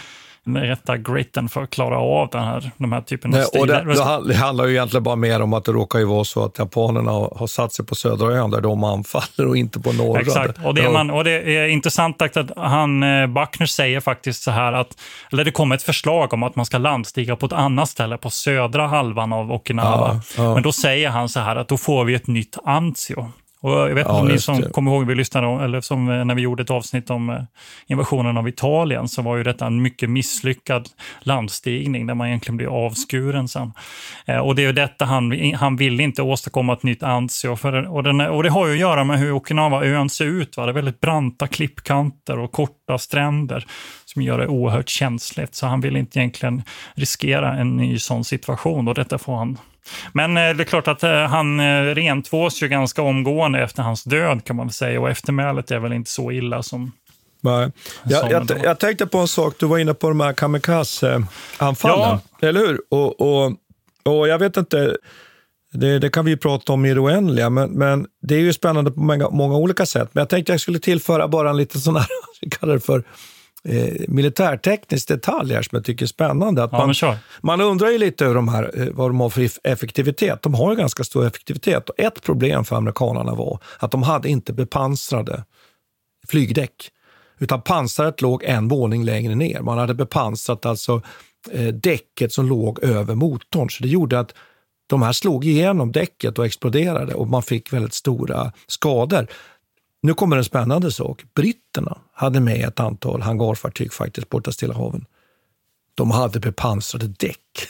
den 0.54 0.64
rätta 0.64 0.98
gritten 0.98 1.50
för 1.50 1.64
att 1.64 1.70
klara 1.70 1.98
av 2.00 2.30
den 2.32 2.44
här, 2.44 2.72
de 2.78 2.92
här 2.92 3.02
typen 3.02 3.36
av 3.36 3.42
stilar. 3.42 3.86
Det, 3.86 4.28
det, 4.28 4.36
handlar 4.36 4.66
ju 4.66 4.72
egentligen 4.72 5.04
bara 5.04 5.16
mer 5.16 5.42
om 5.42 5.54
att 5.54 5.66
det 5.66 5.72
råkar 5.72 6.00
ju 6.00 6.06
vara 6.06 6.24
så 6.24 6.46
att 6.46 6.60
japanerna 6.60 7.12
har, 7.12 7.34
har 7.36 7.48
satt 7.48 7.74
sig 7.74 7.86
på 7.86 7.96
södra 7.96 8.34
ön 8.34 8.52
där 8.52 8.62
de 8.62 8.84
anfaller 8.84 9.48
och 9.48 9.58
inte 9.58 9.80
på 9.80 9.92
norra. 9.92 10.22
Exakt, 10.22 10.66
och 10.66 10.76
det, 10.76 10.82
är 10.82 10.90
man, 10.90 11.12
och 11.12 11.24
det 11.24 11.58
är 11.58 11.68
intressant 11.68 12.22
att 12.22 12.52
han, 12.58 13.04
eh, 13.04 13.28
Buckner 13.28 13.66
säger 13.66 14.00
faktiskt 14.00 14.44
så 14.44 14.52
här 14.52 14.74
att, 14.74 14.98
eller 15.32 15.44
det 15.44 15.52
kommer 15.52 15.76
ett 15.76 15.84
förslag 15.84 16.34
om 16.34 16.44
att 16.44 16.56
man 16.56 16.66
ska 16.66 16.78
landstiga 16.78 17.36
på 17.36 17.46
ett 17.46 17.54
annat 17.54 17.90
ställe 17.90 18.18
på 18.18 18.30
södra 18.30 18.88
halvan 18.88 19.34
av 19.34 19.52
Okinawa. 19.52 20.22
Ja, 20.38 20.44
ja. 20.44 20.54
Men 20.54 20.64
då 20.64 20.72
säger 20.72 21.10
han 21.10 21.30
så 21.30 21.40
här 21.40 21.56
att 21.56 21.68
då 21.68 21.78
får 21.78 22.06
vi 22.06 22.14
ett 22.14 22.28
nytt 22.28 22.58
Anzio. 22.66 23.32
Och 23.62 23.72
jag 23.72 23.88
vet 23.88 23.98
inte 23.98 24.10
ja, 24.12 24.20
om 24.20 24.28
ni 24.28 24.40
som 24.40 24.62
kommer 24.62 24.92
ihåg, 24.92 25.08
vi 25.08 25.16
lyssnade, 25.16 25.64
eller 25.64 25.82
som 25.82 26.10
eh, 26.10 26.26
när 26.26 26.36
vi 26.36 26.42
gjorde 26.42 26.64
ett 26.64 26.70
avsnitt 26.70 27.10
om 27.10 27.30
eh, 27.30 27.42
invasionen 27.88 28.38
av 28.38 28.48
Italien, 28.48 29.08
så 29.08 29.22
var 29.22 29.38
ju 29.38 29.44
detta 29.44 29.66
en 29.66 29.82
mycket 29.82 30.10
misslyckad 30.10 30.90
landstigning 31.20 32.08
där 32.08 32.14
man 32.14 32.28
egentligen 32.28 32.58
blir 32.58 32.86
avskuren 32.86 33.48
sen. 33.48 33.74
Eh, 34.26 34.38
och 34.38 34.56
det 34.56 34.62
är 34.62 34.68
ju 34.68 34.74
detta 34.74 35.06
han, 35.06 35.54
han 35.54 35.76
vill 35.76 36.00
inte 36.00 36.22
åstadkomma 36.22 36.74
ett 36.74 36.84
nytt 36.84 37.04
Anzio. 37.04 37.56
För, 37.56 37.94
och, 37.96 38.04
den, 38.04 38.22
och 38.22 38.44
det 38.44 38.50
har 38.50 38.68
ju 38.68 38.74
att 38.74 38.80
göra 38.80 39.04
med 39.04 39.20
hur 39.20 39.32
Okinawa-ön 39.32 40.10
ser 40.10 40.26
ut. 40.26 40.58
Va? 40.58 40.66
Det 40.66 40.72
är 40.72 40.74
väldigt 40.74 41.00
branta 41.00 41.48
klippkanter 41.48 42.40
och 42.40 42.52
korta 42.52 42.98
stränder 42.98 43.66
som 44.06 44.22
gör 44.22 44.40
det 44.40 44.48
oerhört 44.48 44.90
känsligt. 44.90 45.56
Så 45.56 45.68
han 45.68 45.82
vill 45.82 45.98
inte 45.98 46.20
egentligen 46.20 46.64
riskera 46.96 47.54
en 47.54 47.78
ny 47.78 48.00
sån 48.00 48.24
situation 48.24 48.88
och 48.88 48.96
detta 48.96 49.18
får 49.18 49.36
han 49.36 49.58
men 50.14 50.38
eh, 50.38 50.56
det 50.56 50.64
är 50.64 50.66
klart 50.66 50.88
att 50.88 51.04
eh, 51.04 51.12
han 51.12 51.60
eh, 51.60 51.82
rentvås 51.82 52.64
ju 52.64 52.68
ganska 52.68 53.02
omgående 53.02 53.60
efter 53.60 53.84
hans 53.84 54.04
död 54.04 54.44
kan 54.44 54.56
man 54.56 54.70
säga 54.70 55.02
och 55.02 55.10
eftermälet 55.10 55.72
är 55.72 55.80
väl 55.80 55.94
inte 55.94 56.12
så 56.12 56.32
illa 56.32 56.64
som 56.64 56.92
Nej. 57.42 57.72
Jag, 58.06 58.32
jag, 58.32 58.52
jag, 58.64 58.80
tänkte 58.80 59.08
på 59.08 59.18
en 59.18 59.28
sak, 59.28 59.56
du 59.60 59.66
var 59.66 59.78
inne 59.78 59.94
på 59.94 60.10
de 60.10 60.20
här 60.20 60.34
kamikaze-anfallen, 60.34 62.20
ja. 62.40 62.48
eller 62.48 62.60
hur? 62.60 62.82
Och, 62.90 63.22
och, 63.22 63.54
och 64.04 64.28
jag 64.28 64.40
vet 64.40 64.58
inte, 64.58 64.98
det, 65.74 66.00
det, 66.00 66.10
kan 66.10 66.26
vi 66.26 66.38
prata 66.38 66.74
om 66.74 66.86
i 66.86 66.94
det 66.94 67.00
oändliga, 67.00 67.50
men, 67.50 67.72
men 67.72 68.08
det 68.22 68.36
är 68.36 68.40
ju 68.40 68.54
spännande 68.54 68.92
på 68.92 69.00
många, 69.00 69.30
många 69.30 69.56
olika 69.58 69.86
sätt. 69.86 70.10
Men 70.12 70.22
jag 70.22 70.30
tänkte 70.30 70.54
jag 70.54 70.62
skulle 70.62 70.80
tillföra 70.80 71.28
bara 71.28 71.50
en 71.50 71.58
liten 71.58 71.82
sån 71.82 71.96
här, 71.96 72.08
vi 72.42 72.50
kallar 72.50 72.74
det 72.74 72.80
för 72.80 73.04
eh, 73.64 73.94
militärteknisk 74.08 75.08
detalj 75.08 75.54
här 75.54 75.62
som 75.62 75.76
jag 75.76 75.86
tycker 75.86 76.06
är 76.06 76.08
spännande. 76.08 76.64
Att 76.64 76.72
ja, 76.72 76.94
man, 77.02 77.16
man 77.42 77.62
undrar 77.62 77.90
ju 77.90 77.98
lite 77.98 78.26
över 78.26 78.36
de 78.36 78.48
här, 78.48 78.82
eh, 78.82 78.88
vad 78.92 79.10
de 79.10 79.20
har 79.20 79.30
för 79.30 79.50
effektivitet. 79.64 80.42
De 80.42 80.54
har 80.54 80.72
ju 80.72 80.78
ganska 80.78 81.04
stor 81.04 81.28
effektivitet. 81.28 81.90
Och 81.90 82.00
ett 82.00 82.24
problem 82.24 82.66
för 82.66 82.76
amerikanerna 82.76 83.36
var 83.36 83.60
att 83.80 83.92
de 83.92 84.04
hade 84.04 84.30
inte 84.30 84.54
bepansrade 84.54 85.44
flygdäck. 86.28 86.92
Utan 87.40 87.62
pansaret 87.62 88.22
låg 88.22 88.44
en 88.44 88.68
våning 88.68 89.04
längre 89.04 89.36
ner. 89.36 89.62
Man 89.62 89.78
hade 89.78 89.94
bepansrat 89.94 90.66
alltså 90.66 91.02
eh, 91.52 91.68
däcket 91.68 92.34
som 92.34 92.46
låg 92.46 92.84
över 92.84 93.16
motorn. 93.16 93.70
Så 93.70 93.84
det 93.84 93.90
gjorde 93.90 94.20
att 94.20 94.34
de 94.88 95.02
här 95.02 95.12
slog 95.12 95.46
igenom 95.46 95.92
däcket 95.92 96.40
och 96.40 96.46
exploderade 96.46 97.14
och 97.14 97.28
man 97.28 97.44
fick 97.44 97.74
väldigt 97.74 97.94
stora 97.94 98.52
skador. 98.68 99.28
Nu 100.02 100.14
kommer 100.14 100.38
en 100.38 100.44
spännande 100.44 100.92
sak. 100.92 101.24
Britterna 101.36 101.98
hade 102.14 102.40
med 102.40 102.68
ett 102.68 102.80
antal 102.80 103.22
hangarfartyg 103.22 103.94
faktiskt 103.94 104.30
borta 104.30 104.52
Stilla 104.52 104.74
haven. 104.74 105.06
De 105.96 106.12
hade 106.12 106.40
bepansrade 106.40 107.08
däck 107.08 107.68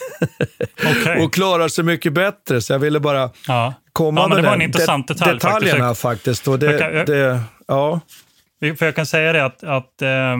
okay. 0.76 1.24
och 1.24 1.32
klarar 1.32 1.68
sig 1.68 1.84
mycket 1.84 2.12
bättre. 2.12 2.60
Så 2.60 2.72
jag 2.72 2.78
ville 2.78 3.00
bara 3.00 3.30
ja. 3.46 3.74
komma 3.92 4.20
ja, 4.20 4.28
med 4.28 4.38
det 4.38 4.42
var 4.42 4.54
en 4.54 4.62
intressant 4.62 5.08
detalj, 5.08 5.34
detaljerna 5.34 5.94
faktiskt. 5.94 6.44
faktiskt. 6.44 6.80
Det, 6.80 7.04
det, 7.04 7.40
ja. 7.66 8.00
För 8.60 8.84
jag 8.84 8.94
kan 8.94 9.06
säga 9.06 9.32
det 9.32 9.44
att, 9.44 9.64
att 9.64 10.02
eh, 10.02 10.32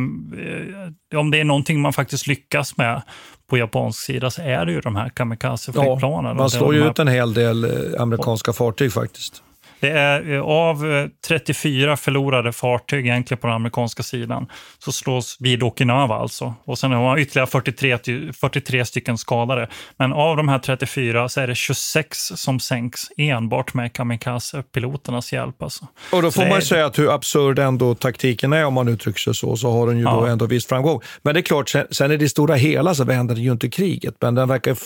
om 1.19 1.31
det 1.31 1.41
är 1.41 1.45
någonting 1.45 1.81
man 1.81 1.93
faktiskt 1.93 2.27
lyckas 2.27 2.77
med 2.77 3.03
på 3.51 3.59
japansk 3.59 4.01
sida 4.01 4.31
så 4.31 4.43
är 4.43 4.67
det 4.67 4.73
ju 4.73 4.81
de 4.81 4.97
här 4.97 5.09
kamikaze-flygplanen. 5.09 6.29
Ja, 6.31 6.35
man 6.35 6.51
slår 6.51 6.75
ju 6.75 6.89
ut 6.89 6.99
en 6.99 7.09
hel 7.09 7.35
del 7.35 7.65
eh, 7.65 8.03
amerikanska 8.03 8.53
fartyg 8.53 8.93
faktiskt. 8.93 9.43
Det 9.81 9.91
är 9.91 10.33
eh, 10.33 10.41
av 10.41 11.09
34 11.29 11.91
eh, 11.91 11.97
förlorade 11.97 12.53
fartyg 12.53 13.07
egentligen 13.07 13.41
på 13.41 13.47
den 13.47 13.57
amerikanska 13.57 14.03
sidan 14.03 14.47
så 14.79 14.93
slås 14.93 15.37
vid 15.41 15.63
Okinawa 15.63 16.17
alltså. 16.17 16.55
Och 16.65 16.79
sen 16.79 16.93
har 16.93 17.03
man 17.03 17.19
ytterligare 17.19 17.47
43, 17.47 17.99
43 18.33 18.85
stycken 18.85 19.19
skadade. 19.19 19.69
Men 19.97 20.13
av 20.13 20.37
de 20.37 20.49
här 20.49 20.59
34 20.59 21.29
så 21.29 21.41
är 21.41 21.47
det 21.47 21.55
26 21.55 22.19
som 22.19 22.61
sänks 22.61 23.01
enbart 23.17 23.75
med 23.75 23.93
kamikaze-piloternas 23.93 25.35
hjälp. 25.35 25.63
Alltså. 25.63 25.87
Och 26.13 26.23
då 26.23 26.31
får 26.31 26.43
man 26.43 26.53
är... 26.53 26.61
säga 26.61 26.87
att 26.87 26.99
hur 26.99 27.15
absurd 27.15 27.59
ändå 27.59 27.95
taktiken 27.95 28.53
är 28.53 28.65
om 28.65 28.75
man 28.75 28.89
uttrycker 28.89 29.21
sig 29.21 29.35
så, 29.35 29.57
så 29.57 29.71
har 29.71 29.87
den 29.87 29.99
ju 29.99 30.05
ja. 30.05 30.11
då 30.11 30.27
ändå 30.27 30.47
viss 30.47 30.67
framgång. 30.67 31.01
Men 31.23 31.35
det 31.35 31.41
är 31.41 31.43
klart, 31.43 31.69
sen, 31.69 31.87
sen 31.91 32.13
i 32.13 32.17
det 32.17 32.29
stora 32.29 32.55
hela 32.55 32.95
så 32.95 33.05
vänder 33.05 33.35
det 33.35 33.41
ju 33.41 33.53
inte 33.53 33.69
kriget, 33.69 34.15
men 34.21 34.35
den 34.35 34.49
verkar 34.49 34.77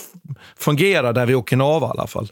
fungera 0.58 1.12
där 1.12 1.26
vid 1.26 1.36
Okinawa 1.36 1.86
i 1.86 1.90
alla 1.90 2.06
fall. 2.06 2.28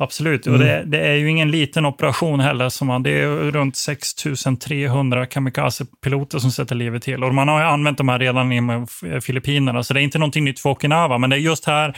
Absolut, 0.00 0.46
mm. 0.46 0.60
och 0.60 0.66
det, 0.66 0.82
det, 0.86 0.98
är 0.98 1.14
ju 1.14 1.30
ingen 1.30 1.50
liten 1.50 1.86
operation 1.86 2.40
heller. 2.40 2.68
Som 2.68 2.86
man, 2.86 3.02
det 3.02 3.10
är 3.10 3.28
runt 3.28 3.76
6300 3.76 5.26
kamikaze-piloter 5.26 6.38
som 6.38 6.52
sätter 6.52 6.74
livet 6.74 7.02
till. 7.02 7.24
Och 7.24 7.34
man 7.34 7.48
har 7.48 7.62
använt 7.62 7.98
de 7.98 8.08
här 8.08 8.18
redan 8.18 8.52
i 8.52 8.86
Filippinerna, 9.20 9.82
så 9.82 9.94
det 9.94 10.00
är 10.00 10.02
inte 10.02 10.18
någonting 10.18 10.44
nytt 10.44 10.60
för 10.60 10.70
Okinawa. 10.70 11.18
Men 11.18 11.30
det 11.30 11.36
är 11.36 11.40
just 11.40 11.64
här, 11.64 11.96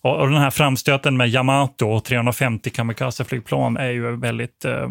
och 0.00 0.28
den 0.28 0.36
här 0.36 0.50
framstöten 0.50 1.16
med 1.16 1.28
Yamato 1.28 1.86
och 1.86 2.04
350 2.04 2.70
kamikaze-flygplan 2.70 3.76
är 3.76 3.90
ju 3.90 4.16
väldigt, 4.16 4.64
eh, 4.64 4.88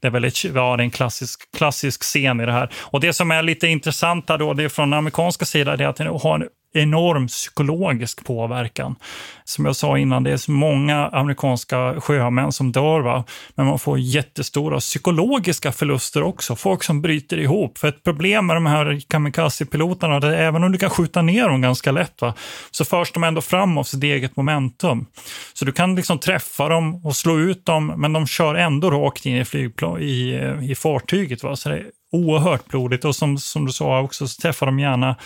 det 0.00 0.06
är 0.06 0.10
väldigt, 0.10 0.44
ja, 0.44 0.76
det 0.76 0.82
är 0.82 0.84
en 0.84 0.90
klassisk, 0.90 1.40
klassisk 1.56 2.02
scen 2.02 2.40
i 2.40 2.46
det 2.46 2.52
här. 2.52 2.68
Och 2.80 3.00
det 3.00 3.12
som 3.12 3.30
är 3.30 3.42
lite 3.42 3.66
intressant 3.66 4.26
då, 4.26 4.54
det 4.54 4.64
är 4.64 4.68
från 4.68 4.90
den 4.90 4.98
amerikanska 4.98 5.44
sidan, 5.44 5.78
det 5.78 5.84
är 5.84 5.88
att 5.88 5.96
den 5.96 6.06
har 6.06 6.48
enorm 6.74 7.26
psykologisk 7.26 8.24
påverkan. 8.24 8.96
Som 9.44 9.64
jag 9.64 9.76
sa 9.76 9.98
innan, 9.98 10.22
det 10.22 10.30
är 10.30 10.36
så 10.36 10.50
många 10.50 11.08
amerikanska 11.08 12.00
sjömän 12.00 12.52
som 12.52 12.72
dör, 12.72 13.00
va? 13.00 13.24
men 13.54 13.66
man 13.66 13.78
får 13.78 13.98
jättestora 13.98 14.80
psykologiska 14.80 15.72
förluster 15.72 16.22
också. 16.22 16.56
Folk 16.56 16.82
som 16.82 17.02
bryter 17.02 17.38
ihop. 17.38 17.78
För 17.78 17.88
ett 17.88 18.02
problem 18.02 18.46
med 18.46 18.56
de 18.56 18.66
här 18.66 19.00
kamikazepiloterna, 19.08 20.16
är 20.16 20.32
även 20.32 20.64
om 20.64 20.72
du 20.72 20.78
kan 20.78 20.90
skjuta 20.90 21.22
ner 21.22 21.48
dem 21.48 21.60
ganska 21.60 21.92
lätt, 21.92 22.22
va? 22.22 22.34
så 22.70 22.84
förs 22.84 23.12
de 23.12 23.24
ändå 23.24 23.40
fram 23.40 23.78
av 23.78 23.84
sitt 23.84 24.04
eget 24.04 24.36
momentum. 24.36 25.06
Så 25.54 25.64
du 25.64 25.72
kan 25.72 25.94
liksom 25.94 26.18
träffa 26.18 26.68
dem 26.68 27.06
och 27.06 27.16
slå 27.16 27.38
ut 27.38 27.66
dem, 27.66 27.86
men 27.86 28.12
de 28.12 28.26
kör 28.26 28.54
ändå 28.54 28.90
rakt 28.90 29.26
in 29.26 29.36
i, 29.36 29.44
flygplan, 29.44 30.02
i, 30.02 30.40
i 30.70 30.74
fartyget. 30.74 31.42
Va? 31.42 31.56
Så 31.56 31.68
det 31.68 31.76
är 31.76 31.84
oerhört 32.12 32.68
blodigt 32.68 33.04
och 33.04 33.16
som, 33.16 33.38
som 33.38 33.66
du 33.66 33.72
sa 33.72 34.00
också, 34.00 34.28
så 34.28 34.40
träffar 34.40 34.66
de 34.66 34.78
gärna 34.78 35.16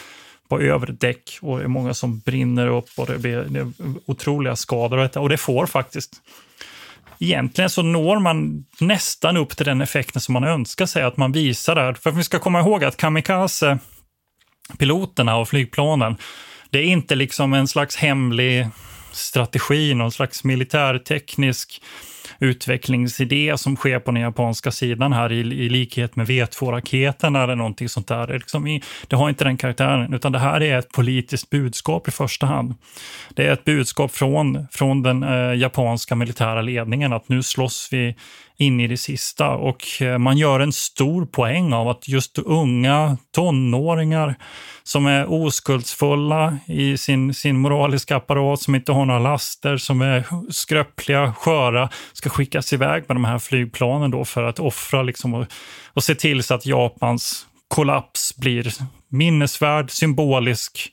på 0.48 0.60
övre 0.60 0.92
däck 0.92 1.38
och 1.42 1.58
det 1.58 1.64
är 1.64 1.68
många 1.68 1.94
som 1.94 2.18
brinner 2.18 2.66
upp 2.66 2.90
och 2.96 3.06
det 3.06 3.18
blir 3.18 3.46
det 3.48 3.72
otroliga 4.06 4.56
skador. 4.56 4.98
Och, 4.98 5.16
och 5.16 5.28
det 5.28 5.36
får 5.36 5.66
faktiskt 5.66 6.22
Egentligen 7.20 7.70
så 7.70 7.82
når 7.82 8.18
man 8.18 8.64
nästan 8.80 9.36
upp 9.36 9.56
till 9.56 9.66
den 9.66 9.80
effekten 9.80 10.20
som 10.20 10.32
man 10.32 10.44
önskar 10.44 10.86
sig, 10.86 11.02
att 11.02 11.16
man 11.16 11.32
visar 11.32 11.74
där. 11.74 11.94
För 11.94 12.10
vi 12.10 12.24
ska 12.24 12.38
komma 12.38 12.60
ihåg 12.60 12.84
att 12.84 12.96
kamikaze-piloterna 12.96 15.36
och 15.36 15.48
flygplanen, 15.48 16.16
det 16.70 16.78
är 16.78 16.84
inte 16.84 17.14
liksom 17.14 17.54
en 17.54 17.68
slags 17.68 17.96
hemlig 17.96 18.68
strategi, 19.12 19.94
någon 19.94 20.12
slags 20.12 20.44
militärteknisk 20.44 21.82
utvecklingsidé 22.38 23.58
som 23.58 23.76
sker 23.76 23.98
på 23.98 24.10
den 24.10 24.22
japanska 24.22 24.70
sidan 24.70 25.12
här 25.12 25.32
i, 25.32 25.38
i 25.38 25.68
likhet 25.68 26.16
med 26.16 26.26
V2-raketen 26.26 27.36
eller 27.36 27.56
någonting 27.56 27.88
sånt 27.88 28.08
där. 28.08 28.26
Det, 28.26 28.32
liksom 28.32 28.66
i, 28.66 28.82
det 29.06 29.16
har 29.16 29.28
inte 29.28 29.44
den 29.44 29.56
karaktären, 29.56 30.14
utan 30.14 30.32
det 30.32 30.38
här 30.38 30.62
är 30.62 30.78
ett 30.78 30.92
politiskt 30.92 31.50
budskap 31.50 32.08
i 32.08 32.10
första 32.10 32.46
hand. 32.46 32.74
Det 33.34 33.46
är 33.46 33.52
ett 33.52 33.64
budskap 33.64 34.12
från, 34.12 34.66
från 34.70 35.02
den 35.02 35.22
eh, 35.22 35.54
japanska 35.54 36.14
militära 36.14 36.62
ledningen 36.62 37.12
att 37.12 37.28
nu 37.28 37.42
slåss 37.42 37.88
vi 37.92 38.14
in 38.58 38.80
i 38.80 38.86
det 38.86 38.96
sista. 38.96 39.48
Och 39.48 40.02
eh, 40.02 40.18
man 40.18 40.38
gör 40.38 40.60
en 40.60 40.72
stor 40.72 41.26
poäng 41.26 41.72
av 41.72 41.88
att 41.88 42.08
just 42.08 42.38
unga 42.38 43.16
tonåringar 43.34 44.34
som 44.82 45.06
är 45.06 45.32
oskuldsfulla 45.32 46.58
i 46.66 46.98
sin, 46.98 47.34
sin 47.34 47.58
moraliska 47.58 48.16
apparat, 48.16 48.60
som 48.60 48.74
inte 48.74 48.92
har 48.92 49.04
några 49.04 49.20
laster, 49.20 49.76
som 49.76 50.02
är 50.02 50.24
skröpliga, 50.50 51.34
sköra, 51.34 51.88
ska 52.12 52.30
skickas 52.30 52.72
iväg 52.72 53.04
med 53.08 53.16
de 53.16 53.24
här 53.24 53.38
flygplanen 53.38 54.10
då 54.10 54.24
för 54.24 54.42
att 54.42 54.58
offra 54.58 55.02
liksom 55.02 55.34
och, 55.34 55.46
och 55.86 56.04
se 56.04 56.14
till 56.14 56.42
så 56.42 56.54
att 56.54 56.66
Japans 56.66 57.46
kollaps 57.68 58.36
blir 58.36 58.72
minnesvärd, 59.08 59.90
symbolisk 59.90 60.92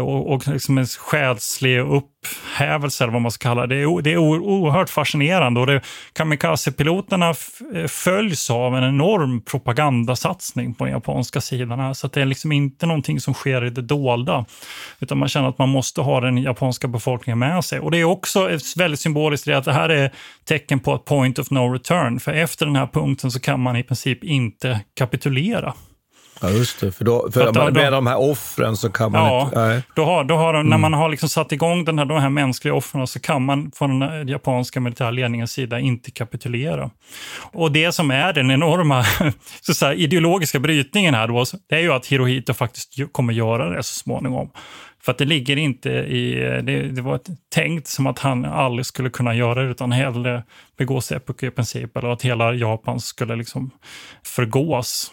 och, 0.00 0.32
och 0.32 0.48
liksom 0.48 0.78
en 0.78 0.86
själslig 0.86 1.78
upphävelse, 1.78 3.04
eller 3.04 3.12
vad 3.12 3.22
man 3.22 3.30
ska 3.30 3.48
kalla 3.48 3.66
det. 3.66 3.74
Det 3.74 3.82
är, 3.82 4.02
det 4.02 4.12
är 4.12 4.18
oerhört 4.18 4.90
fascinerande 4.90 5.60
och 5.60 5.66
det, 5.66 5.80
kamikaze-piloterna 6.12 7.34
eh, 7.74 7.86
följs 7.86 8.50
av 8.50 8.76
en 8.76 8.84
enorm 8.84 9.42
propagandasatsning 9.42 10.74
på 10.74 10.84
den 10.84 10.92
japanska 10.92 11.40
sidan. 11.40 11.80
Här, 11.80 11.92
så 11.92 12.06
det 12.06 12.20
är 12.20 12.26
liksom 12.26 12.52
inte 12.52 12.86
någonting 12.86 13.20
som 13.20 13.34
sker 13.34 13.64
i 13.64 13.70
det 13.70 13.82
dolda, 13.82 14.44
utan 15.00 15.18
man 15.18 15.28
känner 15.28 15.48
att 15.48 15.58
man 15.58 15.68
måste 15.68 16.00
ha 16.00 16.20
den 16.20 16.38
japanska 16.38 16.88
befolkningen 16.88 17.38
med 17.38 17.64
sig. 17.64 17.80
Och 17.80 17.90
det 17.90 17.98
är 17.98 18.04
också 18.04 18.50
väldigt 18.76 19.00
symboliskt 19.00 19.46
det 19.46 19.58
att 19.58 19.64
det 19.64 19.72
här 19.72 19.88
är 19.88 20.10
tecken 20.44 20.80
på 20.80 20.94
ett 20.94 21.04
point 21.04 21.38
of 21.38 21.50
no 21.50 21.72
return, 21.72 22.20
för 22.20 22.32
efter 22.32 22.66
den 22.66 22.76
här 22.76 22.86
punkten 22.86 23.30
så 23.30 23.40
kan 23.40 23.60
man 23.60 23.76
i 23.76 23.82
princip 23.82 24.24
inte 24.24 24.80
kapitulera. 24.96 25.74
Ja, 26.42 26.50
just 26.50 26.80
det. 26.80 26.92
För, 26.92 27.04
då, 27.04 27.30
för, 27.32 27.40
för 27.40 27.52
då, 27.52 27.70
med 27.70 27.92
de 27.92 28.06
här 28.06 28.20
offren 28.20 28.76
så 28.76 28.90
kan 28.90 29.12
man 29.12 29.24
ja, 29.24 29.44
inte... 29.44 29.66
Nej. 29.66 29.82
Då 29.94 30.04
har, 30.04 30.24
då 30.24 30.36
har, 30.36 30.54
mm. 30.54 30.66
När 30.66 30.78
man 30.78 30.92
har 30.92 31.08
liksom 31.08 31.28
satt 31.28 31.52
igång 31.52 31.84
den 31.84 31.98
här, 31.98 32.04
de 32.04 32.18
här 32.18 32.28
mänskliga 32.28 32.74
offren 32.74 33.06
så 33.06 33.20
kan 33.20 33.44
man 33.44 33.72
från 33.74 34.00
den 34.00 34.28
japanska 34.28 34.80
militärledningens 34.80 35.52
sida 35.52 35.80
inte 35.80 36.10
kapitulera. 36.10 36.90
Och 37.52 37.72
det 37.72 37.92
som 37.92 38.10
är 38.10 38.32
den 38.32 38.50
enorma 38.50 39.04
så 39.60 39.74
säga, 39.74 39.94
ideologiska 39.94 40.58
brytningen 40.58 41.14
här 41.14 41.28
då, 41.28 41.44
det 41.68 41.74
är 41.74 41.80
ju 41.80 41.92
att 41.92 42.06
Hirohito 42.06 42.54
faktiskt 42.54 42.94
kommer 43.12 43.32
göra 43.32 43.70
det 43.70 43.82
så 43.82 43.94
småningom. 43.94 44.50
För 45.02 45.12
att 45.12 45.18
det 45.18 45.24
ligger 45.24 45.56
inte 45.56 45.90
i... 45.90 46.34
Det, 46.62 46.82
det 46.82 47.02
var 47.02 47.20
tänkt 47.54 47.86
som 47.86 48.06
att 48.06 48.18
han 48.18 48.44
aldrig 48.44 48.86
skulle 48.86 49.10
kunna 49.10 49.34
göra 49.34 49.62
det, 49.62 49.70
utan 49.70 49.92
hellre 49.92 50.42
begå 50.78 51.00
seppuku 51.00 51.46
i 51.46 51.50
princip, 51.50 51.96
eller 51.96 52.08
att 52.08 52.22
hela 52.22 52.54
Japan 52.54 53.00
skulle 53.00 53.36
liksom 53.36 53.70
förgås. 54.22 55.12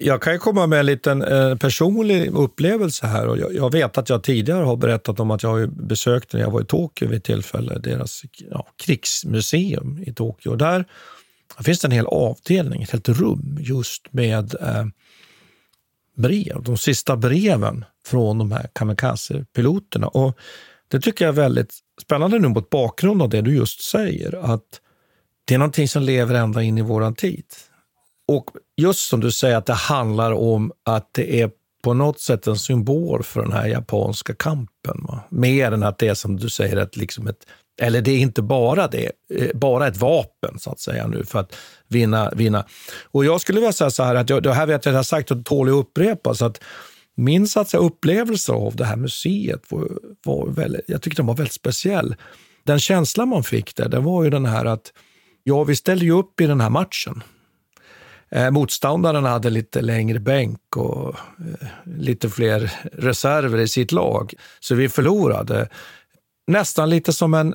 Jag 0.00 0.22
kan 0.22 0.32
ju 0.32 0.38
komma 0.38 0.66
med 0.66 0.80
en 0.80 0.86
liten 0.86 1.22
eh, 1.22 1.56
personlig 1.56 2.30
upplevelse 2.30 3.06
här. 3.06 3.26
Och 3.26 3.38
jag, 3.38 3.54
jag, 3.54 3.72
vet 3.72 3.98
att 3.98 4.08
jag 4.08 4.22
tidigare 4.22 4.64
har 4.64 4.76
berättat 4.76 5.20
om 5.20 5.30
att 5.30 5.42
jag 5.42 5.50
har 5.50 5.66
besökt 5.66 6.32
när 6.32 6.40
jag 6.40 6.50
var 6.50 6.60
i 6.60 6.64
Tokyo 6.64 7.08
vid 7.08 7.18
ett 7.18 7.24
tillfälle, 7.24 7.78
deras 7.78 8.22
ja, 8.50 8.68
krigsmuseum 8.76 10.02
i 10.06 10.14
Tokyo. 10.14 10.50
Och 10.50 10.58
där 10.58 10.84
finns 11.60 11.80
det 11.80 11.88
en 11.88 11.92
hel 11.92 12.06
avdelning, 12.06 12.82
ett 12.82 12.90
helt 12.90 13.08
rum 13.08 13.58
just 13.60 14.12
med 14.12 14.54
eh, 14.60 14.86
brev, 16.16 16.62
de 16.62 16.76
sista 16.76 17.16
breven 17.16 17.84
från 18.06 18.38
de 18.38 18.52
här 18.52 18.68
kamikaze-piloterna. 18.72 20.06
Och 20.06 20.38
det 20.88 21.00
tycker 21.00 21.24
jag 21.24 21.32
är 21.32 21.42
väldigt 21.42 21.74
spännande 22.02 22.38
nu 22.38 22.48
mot 22.48 22.70
bakgrund 22.70 23.22
av 23.22 23.28
det 23.28 23.40
du 23.40 23.54
just 23.54 23.80
säger, 23.80 24.54
att 24.54 24.80
det 25.44 25.54
är 25.54 25.58
någonting 25.58 25.88
som 25.88 26.02
lever 26.02 26.34
ända 26.34 26.62
in 26.62 26.78
i 26.78 26.82
våran 26.82 27.14
tid. 27.14 27.44
Och 28.28 28.50
just 28.76 29.08
som 29.08 29.20
du 29.20 29.30
säger, 29.30 29.56
att 29.56 29.66
det 29.66 29.72
handlar 29.72 30.32
om 30.32 30.72
att 30.84 31.08
det 31.12 31.40
är 31.40 31.50
på 31.82 31.94
något 31.94 32.20
sätt 32.20 32.46
en 32.46 32.56
symbol 32.56 33.22
för 33.22 33.42
den 33.42 33.52
här 33.52 33.66
japanska 33.66 34.34
kampen. 34.34 35.04
Va? 35.08 35.20
Mer 35.28 35.72
än 35.72 35.82
att 35.82 35.98
det 35.98 36.08
är 36.08 36.14
som 36.14 36.36
du 36.36 36.48
säger, 36.50 36.76
att 36.76 36.96
liksom 36.96 37.26
ett, 37.26 37.46
eller 37.80 38.00
det 38.00 38.10
är 38.10 38.18
inte 38.18 38.42
bara 38.42 38.88
det, 38.88 39.12
eh, 39.34 39.50
bara 39.54 39.86
ett 39.86 39.96
vapen 39.96 40.58
så 40.58 40.70
att 40.70 40.80
säga 40.80 41.06
nu 41.06 41.24
för 41.24 41.38
att 41.38 41.56
vinna. 41.88 42.32
vinna. 42.36 42.66
Och 43.04 43.24
jag 43.24 43.40
skulle 43.40 43.60
vilja 43.60 43.72
säga 43.72 43.90
så 43.90 44.02
här, 44.02 44.14
att 44.14 44.30
jag, 44.30 44.42
det 44.42 44.52
här 44.52 44.66
vet 44.66 44.72
jag 44.72 44.78
att 44.78 44.94
jag 44.94 44.98
har 44.98 45.02
sagt 45.02 45.30
och 45.30 45.44
tål 45.44 45.68
att 45.68 45.74
upprepas, 45.74 46.42
att 46.42 46.60
min 47.14 47.48
så 47.48 47.60
att 47.60 47.68
säga, 47.70 47.80
upplevelse 47.80 48.52
av 48.52 48.76
det 48.76 48.84
här 48.84 48.96
museet 48.96 49.62
var, 49.68 49.88
var 50.24 50.46
väldigt, 50.46 50.80
jag 50.86 51.02
tyckte 51.02 51.22
den 51.22 51.26
var 51.26 51.34
väldigt 51.34 51.52
speciell. 51.52 52.16
Den 52.64 52.80
känsla 52.80 53.26
man 53.26 53.44
fick 53.44 53.76
där, 53.76 53.88
det 53.88 54.00
var 54.00 54.24
ju 54.24 54.30
den 54.30 54.46
här 54.46 54.64
att 54.64 54.92
ja, 55.44 55.64
vi 55.64 55.76
ställde 55.76 56.04
ju 56.04 56.12
upp 56.12 56.40
i 56.40 56.46
den 56.46 56.60
här 56.60 56.70
matchen. 56.70 57.22
Eh, 58.30 58.50
motståndaren 58.50 59.24
hade 59.24 59.50
lite 59.50 59.80
längre 59.80 60.18
bänk 60.18 60.76
och 60.76 61.08
eh, 61.08 61.68
lite 61.84 62.30
fler 62.30 62.72
reserver 62.92 63.58
i 63.58 63.68
sitt 63.68 63.92
lag, 63.92 64.34
så 64.60 64.74
vi 64.74 64.88
förlorade. 64.88 65.68
Nästan 66.46 66.90
lite 66.90 67.12
som 67.12 67.34
en 67.34 67.54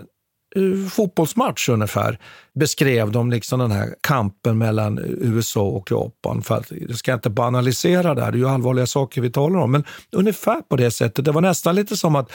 uh, 0.58 0.88
fotbollsmatch 0.88 1.70
ungefär 1.70 2.20
beskrev 2.54 3.12
de 3.12 3.32
liksom 3.32 3.60
den 3.60 3.72
här 3.72 3.96
kampen 4.02 4.58
mellan 4.58 5.00
USA 5.04 5.62
och 5.62 5.92
Japan. 5.92 6.42
För 6.42 6.56
att, 6.56 6.72
jag 6.72 6.96
ska 6.96 7.14
inte 7.14 7.30
banalisera 7.30 8.14
det 8.14 8.24
här, 8.24 8.32
det 8.32 8.38
är 8.38 8.40
ju 8.40 8.50
allvarliga 8.50 8.86
saker 8.86 9.22
vi 9.22 9.32
talar 9.32 9.60
om, 9.60 9.72
men 9.72 9.84
ungefär 10.12 10.62
på 10.62 10.76
det 10.76 10.92
sättet. 10.92 11.26
Det 11.26 11.32
var 11.32 11.42
nästan 11.42 11.76
lite 11.76 11.98
som 11.98 12.16
att 12.16 12.32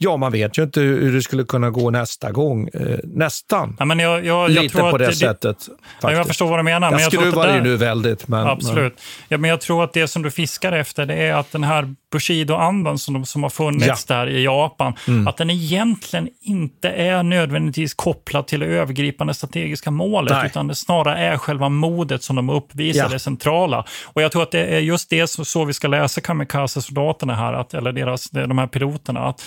Ja, 0.00 0.16
man 0.16 0.32
vet 0.32 0.58
ju 0.58 0.62
inte 0.62 0.80
hur 0.80 1.12
det 1.12 1.22
skulle 1.22 1.44
kunna 1.44 1.70
gå 1.70 1.90
nästa 1.90 2.30
gång. 2.30 2.68
Eh, 2.74 2.98
nästan. 3.04 3.76
Ja, 3.78 3.84
men 3.84 3.98
jag, 3.98 4.24
jag, 4.24 4.50
jag 4.50 4.62
Lite 4.62 4.78
på 4.78 4.98
det, 4.98 5.06
det 5.06 5.12
sättet. 5.12 5.68
Ja, 6.02 6.12
jag 6.12 6.26
förstår 6.26 6.48
vad 6.48 6.58
du 6.58 6.62
menar. 6.62 6.92
Jag, 6.92 7.00
jag 7.00 7.12
skruvar 7.12 7.46
det 7.46 7.54
ju 7.54 7.60
nu 7.60 7.76
väldigt. 7.76 8.28
Men, 8.28 8.46
absolut. 8.46 8.94
Men. 8.94 9.26
Ja, 9.28 9.38
men 9.38 9.50
jag 9.50 9.60
tror 9.60 9.84
att 9.84 9.92
det 9.92 10.08
som 10.08 10.22
du 10.22 10.30
fiskar 10.30 10.72
efter 10.72 11.06
det 11.06 11.14
är 11.14 11.34
att 11.34 11.52
den 11.52 11.64
här 11.64 11.94
Bushido-andan 12.12 12.98
som, 12.98 13.26
som 13.26 13.42
har 13.42 13.50
funnits 13.50 14.04
ja. 14.08 14.16
där 14.16 14.26
i 14.26 14.44
Japan, 14.44 14.94
mm. 15.08 15.28
att 15.28 15.36
den 15.36 15.50
egentligen 15.50 16.28
inte 16.40 16.88
är 16.88 17.22
nödvändigtvis 17.22 17.94
kopplad 17.94 18.46
till 18.46 18.60
det 18.60 18.66
övergripande 18.66 19.34
strategiska 19.34 19.90
målet, 19.90 20.32
Nej. 20.32 20.46
utan 20.46 20.68
det 20.68 20.74
snarare 20.74 21.18
är 21.18 21.38
själva 21.38 21.68
modet 21.68 22.22
som 22.22 22.36
de 22.36 22.50
uppvisar, 22.50 23.02
ja. 23.02 23.08
det 23.08 23.18
centrala. 23.18 23.84
Och 24.04 24.22
jag 24.22 24.32
tror 24.32 24.42
att 24.42 24.50
det 24.50 24.64
är 24.64 24.80
just 24.80 25.10
det 25.10 25.26
så, 25.26 25.44
så 25.44 25.64
vi 25.64 25.72
ska 25.72 25.88
läsa 25.88 26.20
kamikaze-soldaterna 26.20 27.34
här, 27.34 27.52
att, 27.52 27.74
eller 27.74 27.92
deras, 27.92 28.30
de 28.30 28.58
här 28.58 28.66
piloterna, 28.66 29.20
att 29.20 29.42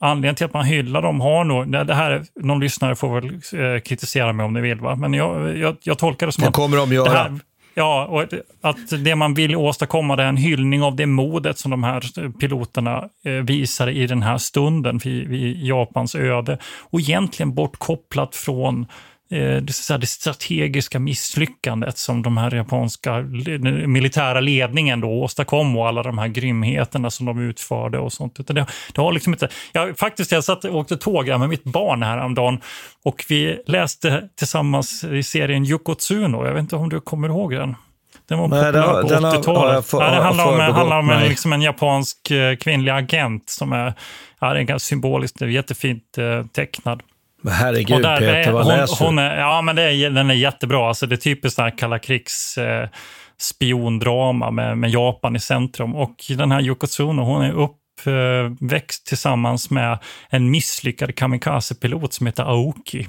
anledningen 0.00 0.34
till 0.34 0.46
att 0.46 0.54
man 0.54 0.64
hyllar 0.64 1.02
dem 1.02 1.20
har 1.20 1.44
nog, 1.44 1.72
det 1.72 1.94
här, 1.94 2.24
någon 2.40 2.60
lyssnare 2.60 2.96
får 2.96 3.20
väl 3.20 3.24
eh, 3.34 3.80
kritisera 3.80 4.32
mig 4.32 4.46
om 4.46 4.52
ni 4.52 4.60
vill, 4.60 4.80
va? 4.80 4.96
men 4.96 5.14
jag, 5.14 5.58
jag, 5.58 5.76
jag 5.82 5.98
tolkar 5.98 6.26
det 6.26 6.32
som 6.32 6.44
det 6.44 6.52
kommer 6.52 6.76
de 6.76 6.92
göra. 6.92 7.10
Här, 7.10 7.40
ja, 7.74 8.06
och 8.06 8.22
att 8.60 9.04
det 9.04 9.16
man 9.16 9.34
vill 9.34 9.56
åstadkomma 9.56 10.14
är 10.14 10.18
en 10.18 10.36
hyllning 10.36 10.82
av 10.82 10.96
det 10.96 11.06
modet 11.06 11.58
som 11.58 11.70
de 11.70 11.84
här 11.84 12.30
piloterna 12.38 13.08
eh, 13.24 13.32
visar 13.32 13.88
i 13.88 14.06
den 14.06 14.22
här 14.22 14.38
stunden 14.38 14.98
vid, 14.98 15.28
vid 15.28 15.64
Japans 15.64 16.14
öde. 16.14 16.58
Och 16.90 17.00
egentligen 17.00 17.54
bortkopplat 17.54 18.34
från 18.34 18.86
Eh, 19.30 19.38
det, 19.38 19.98
det 20.00 20.06
strategiska 20.06 20.98
misslyckandet 20.98 21.98
som 21.98 22.22
de 22.22 22.36
här 22.36 22.54
japanska 22.54 23.22
militära 23.86 24.40
ledningen 24.40 25.00
då 25.00 25.08
åstadkom 25.08 25.76
och 25.76 25.88
alla 25.88 26.02
de 26.02 26.18
här 26.18 26.28
grymheterna 26.28 27.10
som 27.10 27.26
de 27.26 27.40
utförde 27.40 27.98
och 27.98 28.12
sånt. 28.12 28.46
Det, 28.46 28.66
det 28.92 29.00
har 29.00 29.12
liksom 29.12 29.32
inte, 29.32 29.48
jag, 29.72 29.98
faktiskt, 29.98 30.32
jag 30.32 30.44
satt 30.44 30.64
och 30.64 30.74
åkte 30.74 30.96
tåg 30.96 31.26
med 31.26 31.48
mitt 31.48 31.64
barn 31.64 32.02
häromdagen 32.02 32.60
och 33.04 33.24
vi 33.28 33.62
läste 33.66 34.28
tillsammans 34.38 35.04
i 35.04 35.22
serien 35.22 35.64
Yukotsuno. 35.64 36.46
Jag 36.46 36.52
vet 36.52 36.60
inte 36.60 36.76
om 36.76 36.88
du 36.88 37.00
kommer 37.00 37.28
ihåg 37.28 37.52
den? 37.52 37.74
Den 38.28 38.38
var 38.38 38.48
populär 38.48 39.02
på 39.02 39.08
80-talet. 39.08 39.90
Det 39.90 40.22
handlar 40.22 40.46
om, 40.46 40.60
handlar 40.60 40.98
om 40.98 41.10
en, 41.10 41.28
liksom 41.28 41.52
en 41.52 41.62
japansk 41.62 42.30
eh, 42.30 42.56
kvinnlig 42.56 42.92
agent 42.92 43.50
som 43.50 43.72
är, 43.72 43.94
ja, 44.40 44.56
är 44.56 44.62
ganska 44.62 44.86
symboliskt, 44.86 45.40
jättefint 45.40 46.18
eh, 46.18 46.46
tecknad. 46.46 47.02
Men 47.42 47.52
herregud 47.52 48.02
där, 48.02 48.18
Peter, 48.18 48.52
vad 48.52 48.64
hon, 48.64 48.76
läser 48.76 49.04
hon 49.04 49.18
är, 49.18 49.38
Ja, 49.38 49.62
men 49.62 49.76
det 49.76 49.82
är, 49.82 50.10
den 50.10 50.30
är 50.30 50.34
jättebra. 50.34 50.88
Alltså, 50.88 51.06
det 51.06 51.14
är 51.14 51.16
typiskt 51.16 51.60
här 51.60 51.78
kalla 51.78 51.98
krigs 51.98 52.58
eh, 52.58 52.88
spiondrama 53.38 54.50
med, 54.50 54.78
med 54.78 54.90
Japan 54.90 55.36
i 55.36 55.40
centrum. 55.40 55.94
Och 55.94 56.16
den 56.28 56.52
här 56.52 56.60
Yokotsuno, 56.60 57.22
hon 57.22 57.42
är 57.42 57.52
uppväxt 57.52 59.06
tillsammans 59.06 59.70
med 59.70 59.98
en 60.28 60.50
misslyckad 60.50 61.14
kamikazepilot 61.14 62.12
som 62.12 62.26
heter 62.26 62.42
Aoki. 62.42 63.08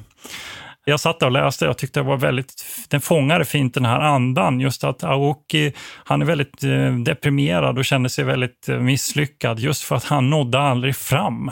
Jag 0.89 0.99
satt 0.99 1.23
och 1.23 1.32
läste 1.32 1.69
och 1.69 1.78
tyckte 1.78 1.99
det 1.99 2.03
var 2.03 2.17
väldigt, 2.17 2.65
den 2.88 3.01
fångade 3.01 3.45
fint 3.45 3.73
den 3.73 3.86
här 3.86 3.99
andan. 3.99 4.59
Just 4.59 4.84
att 4.84 5.03
Aoki, 5.03 5.73
han 6.03 6.21
är 6.21 6.25
väldigt 6.25 6.63
eh, 6.63 6.95
deprimerad 6.95 7.78
och 7.78 7.86
känner 7.86 8.09
sig 8.09 8.25
väldigt 8.25 8.69
eh, 8.69 8.80
misslyckad 8.80 9.59
just 9.59 9.84
för 9.84 9.95
att 9.95 10.03
han 10.03 10.30
nådde 10.30 10.59
aldrig 10.59 10.95
fram. 10.95 11.51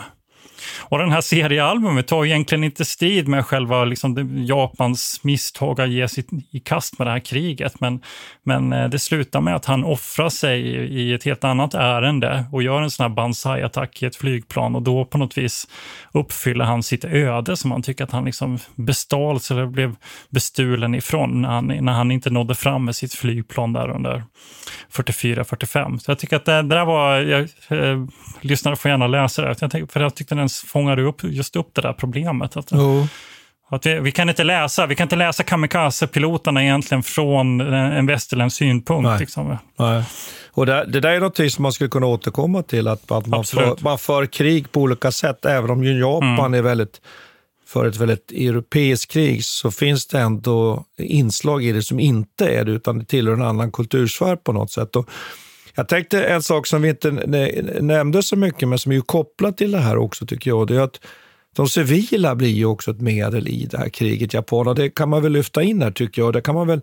Och 0.80 0.98
den 0.98 1.12
här 1.12 1.20
seriealbumet 1.20 2.08
tar 2.08 2.24
egentligen 2.24 2.64
inte 2.64 2.84
strid 2.84 3.28
med 3.28 3.46
själva 3.46 3.84
liksom, 3.84 4.44
Japans 4.46 5.20
misstag 5.22 5.80
att 5.80 5.90
ge 5.90 6.08
sig 6.08 6.24
i 6.50 6.60
kast 6.60 6.98
med 6.98 7.06
det 7.06 7.10
här 7.10 7.20
kriget. 7.20 7.80
Men, 7.80 8.00
men 8.42 8.72
eh, 8.72 8.88
det 8.88 8.98
slutar 8.98 9.40
med 9.40 9.56
att 9.56 9.64
han 9.64 9.84
offrar 9.84 10.28
sig 10.28 10.60
i 10.76 11.12
ett 11.12 11.24
helt 11.24 11.44
annat 11.44 11.74
ärende 11.74 12.44
och 12.52 12.62
gör 12.62 12.82
en 12.82 12.90
sån 12.90 13.04
här 13.04 13.16
banzai-attack 13.16 14.02
i 14.02 14.06
ett 14.06 14.16
flygplan 14.16 14.74
och 14.74 14.82
då 14.82 15.04
på 15.04 15.18
något 15.18 15.38
vis 15.38 15.68
uppfyller 16.12 16.64
han 16.64 16.82
sitt 16.82 17.04
öde 17.04 17.56
som 17.56 17.70
han 17.70 17.82
tycker 17.82 18.04
att 18.04 18.12
han 18.12 18.24
liksom 18.24 18.58
bestals 18.74 19.50
eller 19.50 19.66
blev 19.66 19.96
bestulen 20.30 20.94
ifrån 20.94 21.42
när 21.42 21.48
han, 21.48 21.66
när 21.66 21.92
han 21.92 22.10
inte 22.10 22.30
nådde 22.30 22.54
fram 22.54 22.84
med 22.84 22.96
sitt 22.96 23.14
flygplan 23.14 23.72
där 23.72 23.90
under 23.90 24.22
44-45. 24.92 25.98
Så 25.98 26.10
jag 26.10 26.18
tycker 26.18 26.36
att 26.36 26.44
det, 26.44 26.62
det 26.62 26.62
där 26.62 26.84
var, 26.84 27.16
jag, 27.16 27.40
eh, 27.68 28.06
lyssnare 28.40 28.76
får 28.76 28.90
gärna 28.90 29.06
läsa 29.06 29.42
det, 29.42 29.48
jag 29.48 29.70
tänkte, 29.70 29.92
för 29.92 30.00
jag 30.00 30.14
tyckte 30.14 30.34
den 30.34 30.48
fångade 30.66 31.02
upp 31.02 31.24
just 31.24 31.56
upp 31.56 31.70
det 31.72 31.82
där 31.82 31.92
problemet. 31.92 32.56
Att, 32.56 32.72
oh. 32.72 33.06
att 33.68 33.86
vi, 33.86 34.00
vi, 34.00 34.12
kan 34.12 34.28
inte 34.28 34.44
läsa, 34.44 34.86
vi 34.86 34.94
kan 34.94 35.04
inte 35.04 35.16
läsa 35.16 35.42
kamikaze-piloterna 35.42 36.62
egentligen 36.62 37.02
från 37.02 37.60
en 37.60 38.06
västerländsk 38.06 38.56
synpunkt. 38.56 39.08
Nej. 39.08 39.18
Liksom. 39.20 39.56
Nej. 39.78 40.04
Och 40.52 40.66
det, 40.66 40.84
det, 40.84 41.00
där 41.00 41.10
är 41.10 41.20
något 41.20 41.52
som 41.52 41.62
man 41.62 41.72
skulle 41.72 41.90
kunna 41.90 42.06
återkomma 42.06 42.62
till, 42.62 42.88
att, 42.88 43.10
att 43.10 43.26
man, 43.26 43.44
för, 43.44 43.76
man 43.80 43.98
för 43.98 44.26
krig 44.26 44.72
på 44.72 44.80
olika 44.80 45.10
sätt. 45.10 45.44
Även 45.44 45.70
om 45.70 45.84
Japan 45.84 46.38
mm. 46.38 46.54
är 46.54 46.62
väldigt 46.62 47.00
för 47.66 47.86
ett 47.86 47.96
väldigt 47.96 48.30
europeiskt 48.30 49.12
krig 49.12 49.44
så 49.44 49.70
finns 49.70 50.06
det 50.06 50.18
ändå 50.18 50.84
inslag 50.98 51.64
i 51.64 51.72
det 51.72 51.82
som 51.82 52.00
inte 52.00 52.48
är 52.48 52.64
det, 52.64 52.72
utan 52.72 52.98
det 52.98 53.04
tillhör 53.04 53.34
en 53.34 53.42
annan 53.42 53.72
kultursfär 53.72 54.36
på 54.36 54.52
något 54.52 54.70
sätt. 54.70 54.96
Och 54.96 55.08
jag 55.76 55.88
tänkte 55.88 56.24
en 56.24 56.42
sak 56.42 56.66
som 56.66 56.82
vi 56.82 56.88
inte 56.88 57.10
nämnde 57.80 58.22
så 58.22 58.36
mycket, 58.36 58.68
men 58.68 58.78
som 58.78 58.92
är 58.92 59.00
kopplad 59.00 59.56
till 59.56 59.72
det 59.72 59.78
här 59.78 59.96
också 59.96 60.26
tycker 60.26 60.50
jag, 60.50 60.66
det 60.66 60.76
är 60.76 60.80
att 60.80 61.00
de 61.56 61.68
civila 61.68 62.34
blir 62.34 62.48
ju 62.52 62.66
också 62.66 62.90
ett 62.90 63.00
medel 63.00 63.48
i 63.48 63.68
det 63.70 63.78
här 63.78 63.88
kriget, 63.88 64.34
Japan. 64.34 64.68
Och 64.68 64.74
det 64.74 64.90
kan 64.90 65.08
man 65.08 65.22
väl 65.22 65.32
lyfta 65.32 65.62
in 65.62 65.82
här 65.82 65.90
tycker 65.90 66.22
jag. 66.22 66.32
Det 66.32 66.40
kan 66.40 66.54
man 66.54 66.66
väl 66.66 66.80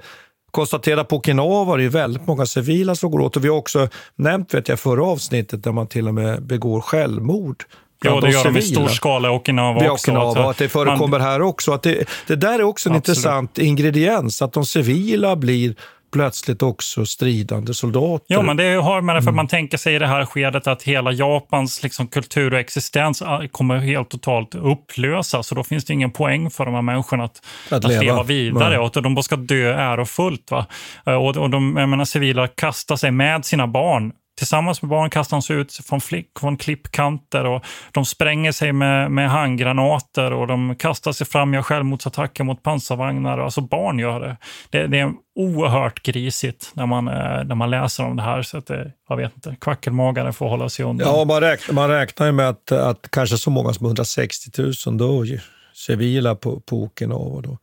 konstatera 0.52 1.04
på 1.04 1.16
Okinawa, 1.16 1.78
det 1.78 1.84
är 1.84 1.89
väldigt 1.89 2.28
många 2.28 2.46
civila 2.46 2.96
som 2.96 3.12
går 3.12 3.20
åt. 3.20 3.36
Och 3.36 3.44
vi 3.44 3.48
har 3.48 3.58
också 3.58 3.88
nämnt, 4.16 4.54
vet 4.54 4.68
jag, 4.68 4.80
förra 4.80 5.06
avsnittet 5.06 5.64
där 5.64 5.72
man 5.72 5.88
till 5.88 6.08
och 6.08 6.14
med 6.14 6.44
begår 6.44 6.82
självmord 6.82 7.64
Jo, 8.06 8.20
det 8.20 8.32
gör 8.32 8.44
de 8.44 8.58
i 8.58 8.62
stor 8.62 8.88
skala 8.88 9.28
i 9.28 9.32
Okinawa 9.32 9.91
också. 9.91 10.12
Okinawa, 10.12 10.50
att 10.50 10.58
det 10.58 10.70
förekommer 10.70 11.20
man... 11.20 11.22
här 11.22 11.41
också. 11.41 11.72
Att 11.72 11.84
det, 11.84 12.10
det 12.28 12.36
där 12.36 12.60
är 12.60 12.64
också 12.64 12.89
en 12.89 12.96
Absolut. 12.96 13.18
intressant 13.18 13.58
ingrediens, 13.58 14.41
att 14.41 14.54
de 14.54 14.66
civila 14.66 15.36
blir 15.36 15.76
plötsligt 16.14 16.61
också 16.61 17.05
stridande 17.05 17.74
soldater. 17.74 18.26
Ja, 18.28 18.41
men 18.41 18.57
det 18.57 18.74
har 18.76 19.01
det 19.01 19.22
för 19.22 19.22
mm. 19.22 19.36
man 19.36 19.47
tänker 19.47 19.78
sig 19.78 19.95
i 19.95 19.99
det 19.99 20.07
här 20.07 20.26
skedet 20.26 20.68
att 20.68 20.84
hela 20.84 21.11
Japans 21.11 21.84
liksom, 21.84 22.07
kultur 22.07 22.53
och 22.53 22.59
existens 22.59 23.22
ah, 23.22 23.41
kommer 23.51 23.78
helt 23.78 24.09
totalt 24.09 24.55
upplösas. 24.55 25.47
Så 25.47 25.55
då 25.55 25.64
finns 25.64 25.86
det 25.86 25.93
ingen 25.93 26.11
poäng 26.11 26.49
för 26.49 26.66
de 26.66 26.74
här 26.74 26.82
människorna 26.82 27.24
att, 27.24 27.41
att, 27.70 27.86
att 27.86 27.91
leva. 27.91 28.01
leva. 28.01 28.24
vidare. 28.24 28.80
Och 28.80 28.97
att 28.97 29.03
de 29.03 29.16
bara 29.16 29.24
ska 29.24 29.36
dö 29.36 29.74
ärofullt. 29.74 30.51
Va? 30.51 30.66
Eh, 31.05 31.14
och, 31.14 31.38
och 31.38 31.49
de 31.49 31.74
menar, 31.74 32.05
civila 32.05 32.47
kastar 32.47 32.95
sig 32.95 33.11
med 33.11 33.45
sina 33.45 33.68
barn 33.68 34.11
Tillsammans 34.38 34.82
med 34.82 34.90
barn 34.90 35.10
kastar 35.10 35.36
han 35.38 35.42
sig 35.42 35.56
ut 35.56 35.74
från, 35.74 36.02
flick, 36.02 36.28
från 36.40 36.58
klippkanter 36.58 37.46
och 37.46 37.66
de 37.92 38.06
spränger 38.06 38.52
sig 38.52 38.74
med, 38.74 39.12
med 39.12 39.30
handgranater 39.30 40.34
och 40.34 40.48
de 40.48 40.76
kastar 40.76 41.12
sig 41.12 41.28
fram, 41.28 41.54
gör 41.54 41.62
självmordsattacker 41.62 42.44
mot 42.44 42.64
pansarvagnar. 42.64 43.40
Alltså 43.40 43.62
barn 43.62 44.00
gör 44.00 44.20
det. 44.20 44.38
Det, 44.70 44.88
det 44.88 45.00
är 45.00 45.14
oerhört 45.36 46.04
grisigt 46.04 46.72
när 46.74 46.86
man, 46.86 47.08
eh, 47.08 47.44
när 47.44 47.56
man 47.56 47.70
läser 47.70 48.06
om 48.06 48.16
det 48.16 48.24
här. 48.24 48.42
Så 48.42 48.58
att 48.58 48.66
det, 48.66 48.92
jag 49.10 49.18
vet 49.18 49.36
inte, 49.36 49.56
kvackelmagare 49.62 50.34
får 50.34 50.50
hålla 50.50 50.70
sig 50.70 50.86
undan. 50.86 51.08
Ja, 51.08 51.26
man 51.26 51.42
räknar, 51.42 51.76
man 51.76 51.90
räknar 51.90 52.26
ju 52.26 52.32
med 52.32 52.50
att, 52.50 52.72
att 52.72 53.12
kanske 53.12 53.38
så 53.38 53.50
många 53.50 53.74
som 53.74 53.86
160 53.86 54.62
000 54.88 54.98
dog 54.98 55.40
civila 55.74 56.36
på, 56.36 56.60
på 56.60 56.84
Okinawa. 56.84 57.42
Då. 57.42 57.58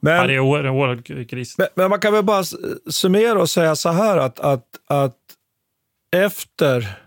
Men, 0.00 0.16
ja, 0.16 0.26
det 0.26 0.34
är 0.34 0.40
oerhört 0.40 1.06
grisigt. 1.06 1.58
Men, 1.58 1.68
men, 1.74 1.90
man 1.90 2.00
kan 2.00 2.12
väl 2.12 2.24
bara 2.24 2.44
summera 2.90 3.40
och 3.40 3.50
säga 3.50 3.76
så 3.76 3.88
här 3.88 4.16
att, 4.16 4.40
att, 4.40 4.64
att 4.86 5.16
efter 6.16 6.98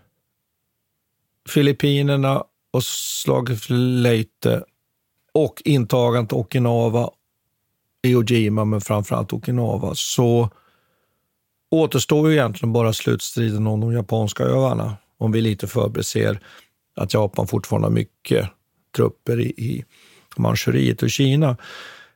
Filippinerna 1.48 2.44
och 2.70 2.84
slaget 2.84 3.60
för 3.60 3.74
Leyte 3.74 4.64
och 5.32 5.62
intagandet 5.64 6.32
av 6.32 6.38
Okinawa, 6.38 7.10
Iwo 8.02 8.24
Jima, 8.24 8.64
men 8.64 8.80
framförallt 8.80 9.32
Okinawa, 9.32 9.92
så 9.94 10.50
återstår 11.70 12.30
ju 12.30 12.36
egentligen 12.36 12.72
bara 12.72 12.92
slutstriden 12.92 13.66
om 13.66 13.80
de 13.80 13.92
japanska 13.92 14.44
öarna. 14.44 14.96
Om 15.18 15.32
vi 15.32 15.40
lite 15.40 15.66
förbiser 15.66 16.40
att 16.96 17.14
Japan 17.14 17.46
fortfarande 17.46 17.88
har 17.88 17.92
mycket 17.92 18.48
trupper 18.96 19.40
i, 19.40 19.46
i 19.46 19.84
Manchuriet 20.36 21.02
och 21.02 21.10
Kina. 21.10 21.56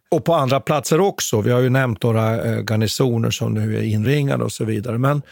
Och 0.08 0.24
på 0.24 0.34
andra 0.34 0.60
platser 0.60 1.00
också. 1.00 1.40
Vi 1.40 1.50
har 1.50 1.60
ju 1.60 1.68
nämnt 1.68 2.02
några 2.02 2.44
eh, 2.44 2.62
garnisoner 2.62 3.30
som 3.30 3.54
nu 3.54 3.78
är 3.78 3.82
inringade 3.82 4.44
och 4.44 4.52
så 4.52 4.64
vidare. 4.64 4.98
Men 4.98 5.22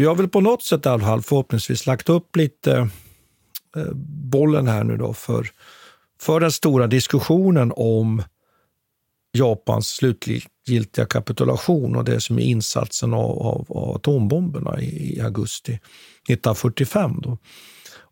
vi 0.00 0.04
har 0.04 0.14
väl 0.14 0.28
på 0.28 0.40
något 0.40 0.62
sätt 0.62 0.86
i 0.86 0.88
alla 0.88 1.04
fall 1.04 1.22
förhoppningsvis 1.22 1.86
lagt 1.86 2.08
upp 2.08 2.36
lite 2.36 2.88
eh, 3.76 3.92
bollen 4.30 4.68
här 4.68 4.84
nu 4.84 4.96
då 4.96 5.14
för, 5.14 5.50
för 6.20 6.40
den 6.40 6.52
stora 6.52 6.86
diskussionen 6.86 7.72
om 7.76 8.22
Japans 9.32 9.88
slutgiltiga 9.88 11.06
kapitulation 11.06 11.96
och 11.96 12.04
det 12.04 12.20
som 12.20 12.38
är 12.38 12.42
insatsen 12.42 13.14
av, 13.14 13.38
av, 13.42 13.66
av 13.68 13.96
atombomberna 13.96 14.80
i, 14.80 15.16
i, 15.16 15.20
augusti 15.20 15.72
1945. 15.72 17.20
Då. 17.22 17.38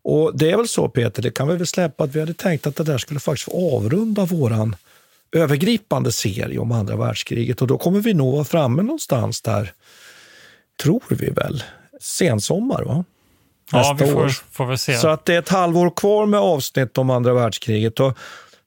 Och 0.01 0.37
det 0.37 0.51
är 0.51 0.57
väl 0.57 0.67
så 0.67 0.89
Peter, 0.89 1.21
det 1.21 1.31
kan 1.31 1.47
vi 1.47 1.55
väl 1.55 1.67
släppa 1.67 2.03
att 2.03 2.15
vi 2.15 2.19
hade 2.19 2.33
tänkt 2.33 2.67
att 2.67 2.75
det 2.75 2.83
där 2.83 2.97
skulle 2.97 3.19
faktiskt 3.19 3.49
avrunda 3.53 4.25
våran 4.25 4.75
övergripande 5.31 6.11
serie 6.11 6.59
om 6.59 6.71
andra 6.71 6.95
världskriget 6.95 7.61
och 7.61 7.67
då 7.67 7.77
kommer 7.77 7.99
vi 7.99 8.13
nog 8.13 8.33
vara 8.33 8.43
framme 8.43 8.81
någonstans 8.81 9.41
där 9.41 9.73
tror 10.83 11.03
vi 11.09 11.29
väl, 11.29 11.63
sensommar. 12.01 12.83
Va? 12.83 13.05
Nästa 13.73 13.87
ja, 13.89 13.97
vi 13.99 14.11
får, 14.11 14.23
år. 14.23 14.29
får 14.51 14.65
vi 14.65 14.77
se. 14.77 14.97
Så 14.97 15.07
att 15.07 15.25
det 15.25 15.35
är 15.35 15.39
ett 15.39 15.49
halvår 15.49 15.89
kvar 15.95 16.25
med 16.25 16.39
avsnitt 16.39 16.97
om 16.97 17.09
andra 17.09 17.33
världskriget. 17.33 17.99
Och 17.99 18.17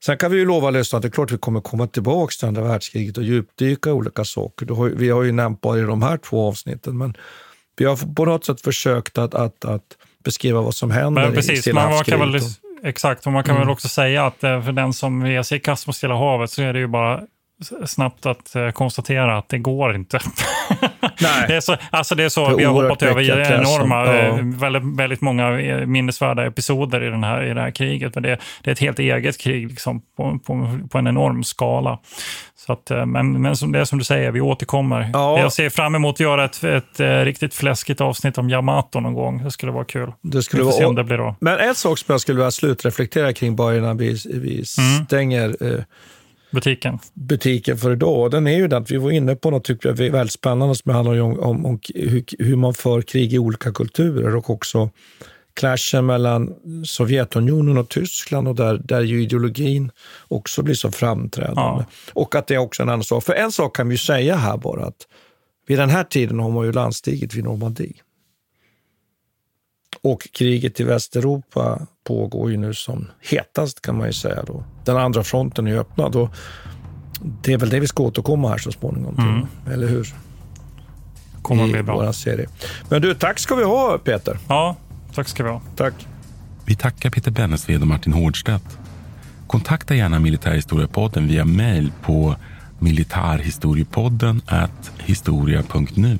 sen 0.05 0.17
kan 0.17 0.31
vi 0.31 0.37
ju 0.37 0.45
lova 0.45 0.69
lyssnarna 0.69 0.97
att 0.97 1.01
det 1.01 1.07
är 1.07 1.11
klart 1.11 1.31
vi 1.31 1.37
kommer 1.37 1.61
komma 1.61 1.87
tillbaka 1.87 2.31
till 2.39 2.47
andra 2.47 2.61
världskriget 2.61 3.17
och 3.17 3.23
djupdyka 3.23 3.89
i 3.89 3.93
olika 3.93 4.25
saker. 4.25 4.95
vi 4.95 5.09
har 5.09 5.23
ju 5.23 5.31
nämnt 5.31 5.61
bara 5.61 5.79
i 5.79 5.81
de 5.81 6.01
här 6.01 6.17
två 6.17 6.47
avsnitten, 6.47 6.97
men 6.97 7.13
vi 7.77 7.85
har 7.85 8.15
på 8.15 8.25
något 8.25 8.45
sätt 8.45 8.61
försökt 8.61 9.17
att, 9.17 9.35
att, 9.35 9.65
att 9.65 9.97
beskriva 10.23 10.61
vad 10.61 10.75
som 10.75 10.91
händer 10.91 11.21
men 11.21 11.33
precis, 11.33 11.59
i 11.59 11.61
Stilla 11.61 11.89
man 11.89 12.03
kan 12.03 12.19
väl, 12.19 12.41
Exakt, 12.83 13.25
och 13.25 13.31
man 13.31 13.43
kan 13.43 13.55
mm. 13.55 13.67
väl 13.67 13.73
också 13.73 13.89
säga 13.89 14.25
att 14.25 14.43
eh, 14.43 14.63
för 14.63 14.71
den 14.71 14.93
som 14.93 15.25
ger 15.25 15.43
sig 15.43 15.57
i 15.57 15.61
kast 15.61 15.87
mot 15.87 15.95
Stilla 15.95 16.15
havet 16.15 16.51
så 16.51 16.61
är 16.61 16.73
det 16.73 16.79
ju 16.79 16.87
bara 16.87 17.21
snabbt 17.85 18.25
att 18.25 18.55
eh, 18.55 18.69
konstatera 18.69 19.37
att 19.37 19.49
det 19.49 19.57
går 19.57 19.95
inte. 19.95 20.19
Nej. 21.21 21.45
det 21.47 21.55
är 21.55 21.61
så, 21.61 21.75
alltså 21.89 22.15
det 22.15 22.23
är 22.23 22.29
så, 22.29 22.47
det 22.47 22.53
är 22.53 22.57
vi 22.57 22.63
har 22.63 22.83
hoppat 22.83 23.03
över 23.03 23.51
enorma, 23.51 24.05
ja. 24.05 24.13
Eh, 24.13 24.37
väldigt, 24.43 24.99
väldigt 24.99 25.21
många 25.21 25.59
eh, 25.59 25.85
minnesvärda 25.85 26.45
episoder 26.45 27.03
i, 27.03 27.09
den 27.09 27.23
här, 27.23 27.43
i 27.43 27.53
det 27.53 27.61
här 27.61 27.71
kriget. 27.71 28.15
Men 28.15 28.23
det, 28.23 28.39
det 28.63 28.69
är 28.69 28.71
ett 28.71 28.79
helt 28.79 28.99
eget 28.99 29.37
krig 29.37 29.69
liksom, 29.69 30.01
på, 30.17 30.39
på, 30.45 30.79
på 30.91 30.97
en 30.97 31.07
enorm 31.07 31.43
skala. 31.43 31.99
Så 32.55 32.73
att, 32.73 32.89
men 33.07 33.41
men 33.41 33.55
som, 33.55 33.71
det 33.71 33.79
är 33.79 33.85
som 33.85 33.99
du 33.99 34.05
säger, 34.05 34.31
vi 34.31 34.41
återkommer. 34.41 35.09
Ja. 35.13 35.39
Jag 35.39 35.53
ser 35.53 35.69
fram 35.69 35.95
emot 35.95 36.15
att 36.15 36.19
göra 36.19 36.45
ett, 36.45 36.63
ett, 36.63 36.99
ett, 36.99 37.25
riktigt 37.25 37.53
fläskigt 37.53 38.01
avsnitt 38.01 38.37
om 38.37 38.49
Yamato 38.49 38.99
någon 38.99 39.13
gång. 39.13 39.43
Det 39.43 39.51
skulle 39.51 39.71
vara 39.71 39.85
kul. 39.85 40.11
Det 40.21 40.43
skulle 40.43 40.63
vara, 40.63 40.73
se 40.73 40.85
om 40.85 40.95
det 40.95 41.03
blir 41.03 41.17
då. 41.17 41.35
Men 41.39 41.59
en 41.59 41.75
sak 41.75 41.97
som 41.97 42.13
jag 42.13 42.21
skulle 42.21 42.37
vilja 42.37 42.51
slutreflektera 42.51 43.33
kring 43.33 43.55
bara 43.55 43.77
innan 43.77 43.97
vi, 43.97 44.17
vi 44.25 44.53
mm. 44.53 45.05
stänger 45.05 45.55
mm 45.61 45.83
butiken. 46.51 46.99
butiken 47.13 47.77
för 47.77 47.91
idag. 47.91 48.31
Den 48.31 48.47
är 48.47 48.57
ju 48.57 48.67
den 48.67 48.83
att 48.83 48.91
vi 48.91 48.97
var 48.97 49.11
inne 49.11 49.35
på 49.35 49.51
något 49.51 49.63
tycker 49.63 49.89
jag, 49.89 49.95
väldigt 49.95 50.31
spännande 50.31 50.75
som 50.75 50.93
handlar 50.93 51.21
om, 51.21 51.39
om, 51.39 51.65
om 51.65 51.79
hur, 51.95 52.23
hur, 52.39 52.55
man 52.55 52.73
för 52.73 53.01
krig 53.01 53.33
i 53.33 53.39
olika 53.39 53.71
kulturer 53.71 54.35
och 54.35 54.49
också 54.49 54.89
clashen 55.53 56.05
mellan 56.05 56.53
Sovjetunionen 56.85 57.77
och 57.77 57.89
Tyskland 57.89 58.47
och 58.47 58.55
där, 58.55 58.81
där 58.83 59.01
ju 59.01 59.23
ideologin 59.23 59.91
också 60.27 60.63
blir 60.63 60.75
så 60.75 60.91
framträdande. 60.91 61.61
Ja. 61.61 61.85
Och 62.13 62.35
att 62.35 62.47
det 62.47 62.53
är 62.53 62.57
också 62.57 62.83
en 62.83 62.89
annan 62.89 63.03
sak. 63.03 63.23
För 63.23 63.33
en 63.33 63.51
sak 63.51 63.75
kan 63.75 63.87
vi 63.89 63.93
ju 63.93 63.97
säga 63.97 64.35
här 64.35 64.57
bara 64.57 64.85
att 64.85 65.07
vid 65.67 65.79
den 65.79 65.89
här 65.89 66.03
tiden 66.03 66.39
har 66.39 66.49
man 66.49 66.65
ju 66.65 66.71
landstigit 66.71 67.33
vid 67.33 67.43
Normandie. 67.43 67.93
Och 70.01 70.27
kriget 70.31 70.79
i 70.79 70.83
Västeuropa 70.83 71.87
pågår 72.03 72.51
ju 72.51 72.57
nu 72.57 72.73
som 72.73 73.07
hetast 73.31 73.81
kan 73.81 73.97
man 73.97 74.07
ju 74.07 74.13
säga. 74.13 74.43
Då. 74.43 74.63
Den 74.85 74.97
andra 74.97 75.23
fronten 75.23 75.67
är 75.67 75.75
öppnad 75.75 76.15
och 76.15 76.29
det 77.41 77.53
är 77.53 77.57
väl 77.57 77.69
det 77.69 77.79
vi 77.79 77.87
ska 77.87 78.03
återkomma 78.03 78.49
här 78.49 78.57
så 78.57 78.71
småningom 78.71 79.15
till, 79.15 79.23
mm. 79.23 79.47
eller 79.73 79.87
hur? 79.87 80.07
Kommer 81.41 81.67
I 81.67 81.71
bli 81.71 81.83
bra. 81.83 82.13
Serie. 82.13 82.47
Men 82.89 83.01
du, 83.01 83.13
tack 83.13 83.39
ska 83.39 83.55
vi 83.55 83.63
ha 83.63 83.97
Peter. 83.97 84.37
Ja, 84.47 84.75
tack 85.13 85.27
ska 85.27 85.43
vi 85.43 85.49
ha. 85.49 85.61
Tack. 85.75 85.93
Vi 86.65 86.75
tackar 86.75 87.09
Peter 87.09 87.31
Bennesved 87.31 87.81
och 87.81 87.87
Martin 87.87 88.13
Hårdstedt. 88.13 88.77
Kontakta 89.47 89.95
gärna 89.95 90.19
Militärhistoriepodden 90.19 91.27
via 91.27 91.45
mejl 91.45 91.91
på 92.01 92.35
militarhistoriepodden 92.79 94.41
historia.nu. 94.97 96.19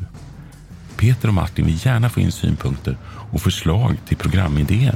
Peter 0.97 1.27
och 1.27 1.34
Martin 1.34 1.65
vill 1.65 1.86
gärna 1.86 2.09
få 2.09 2.19
in 2.19 2.32
synpunkter 2.32 2.97
och 3.05 3.41
förslag 3.41 3.97
till 4.07 4.17
programidéer. 4.17 4.95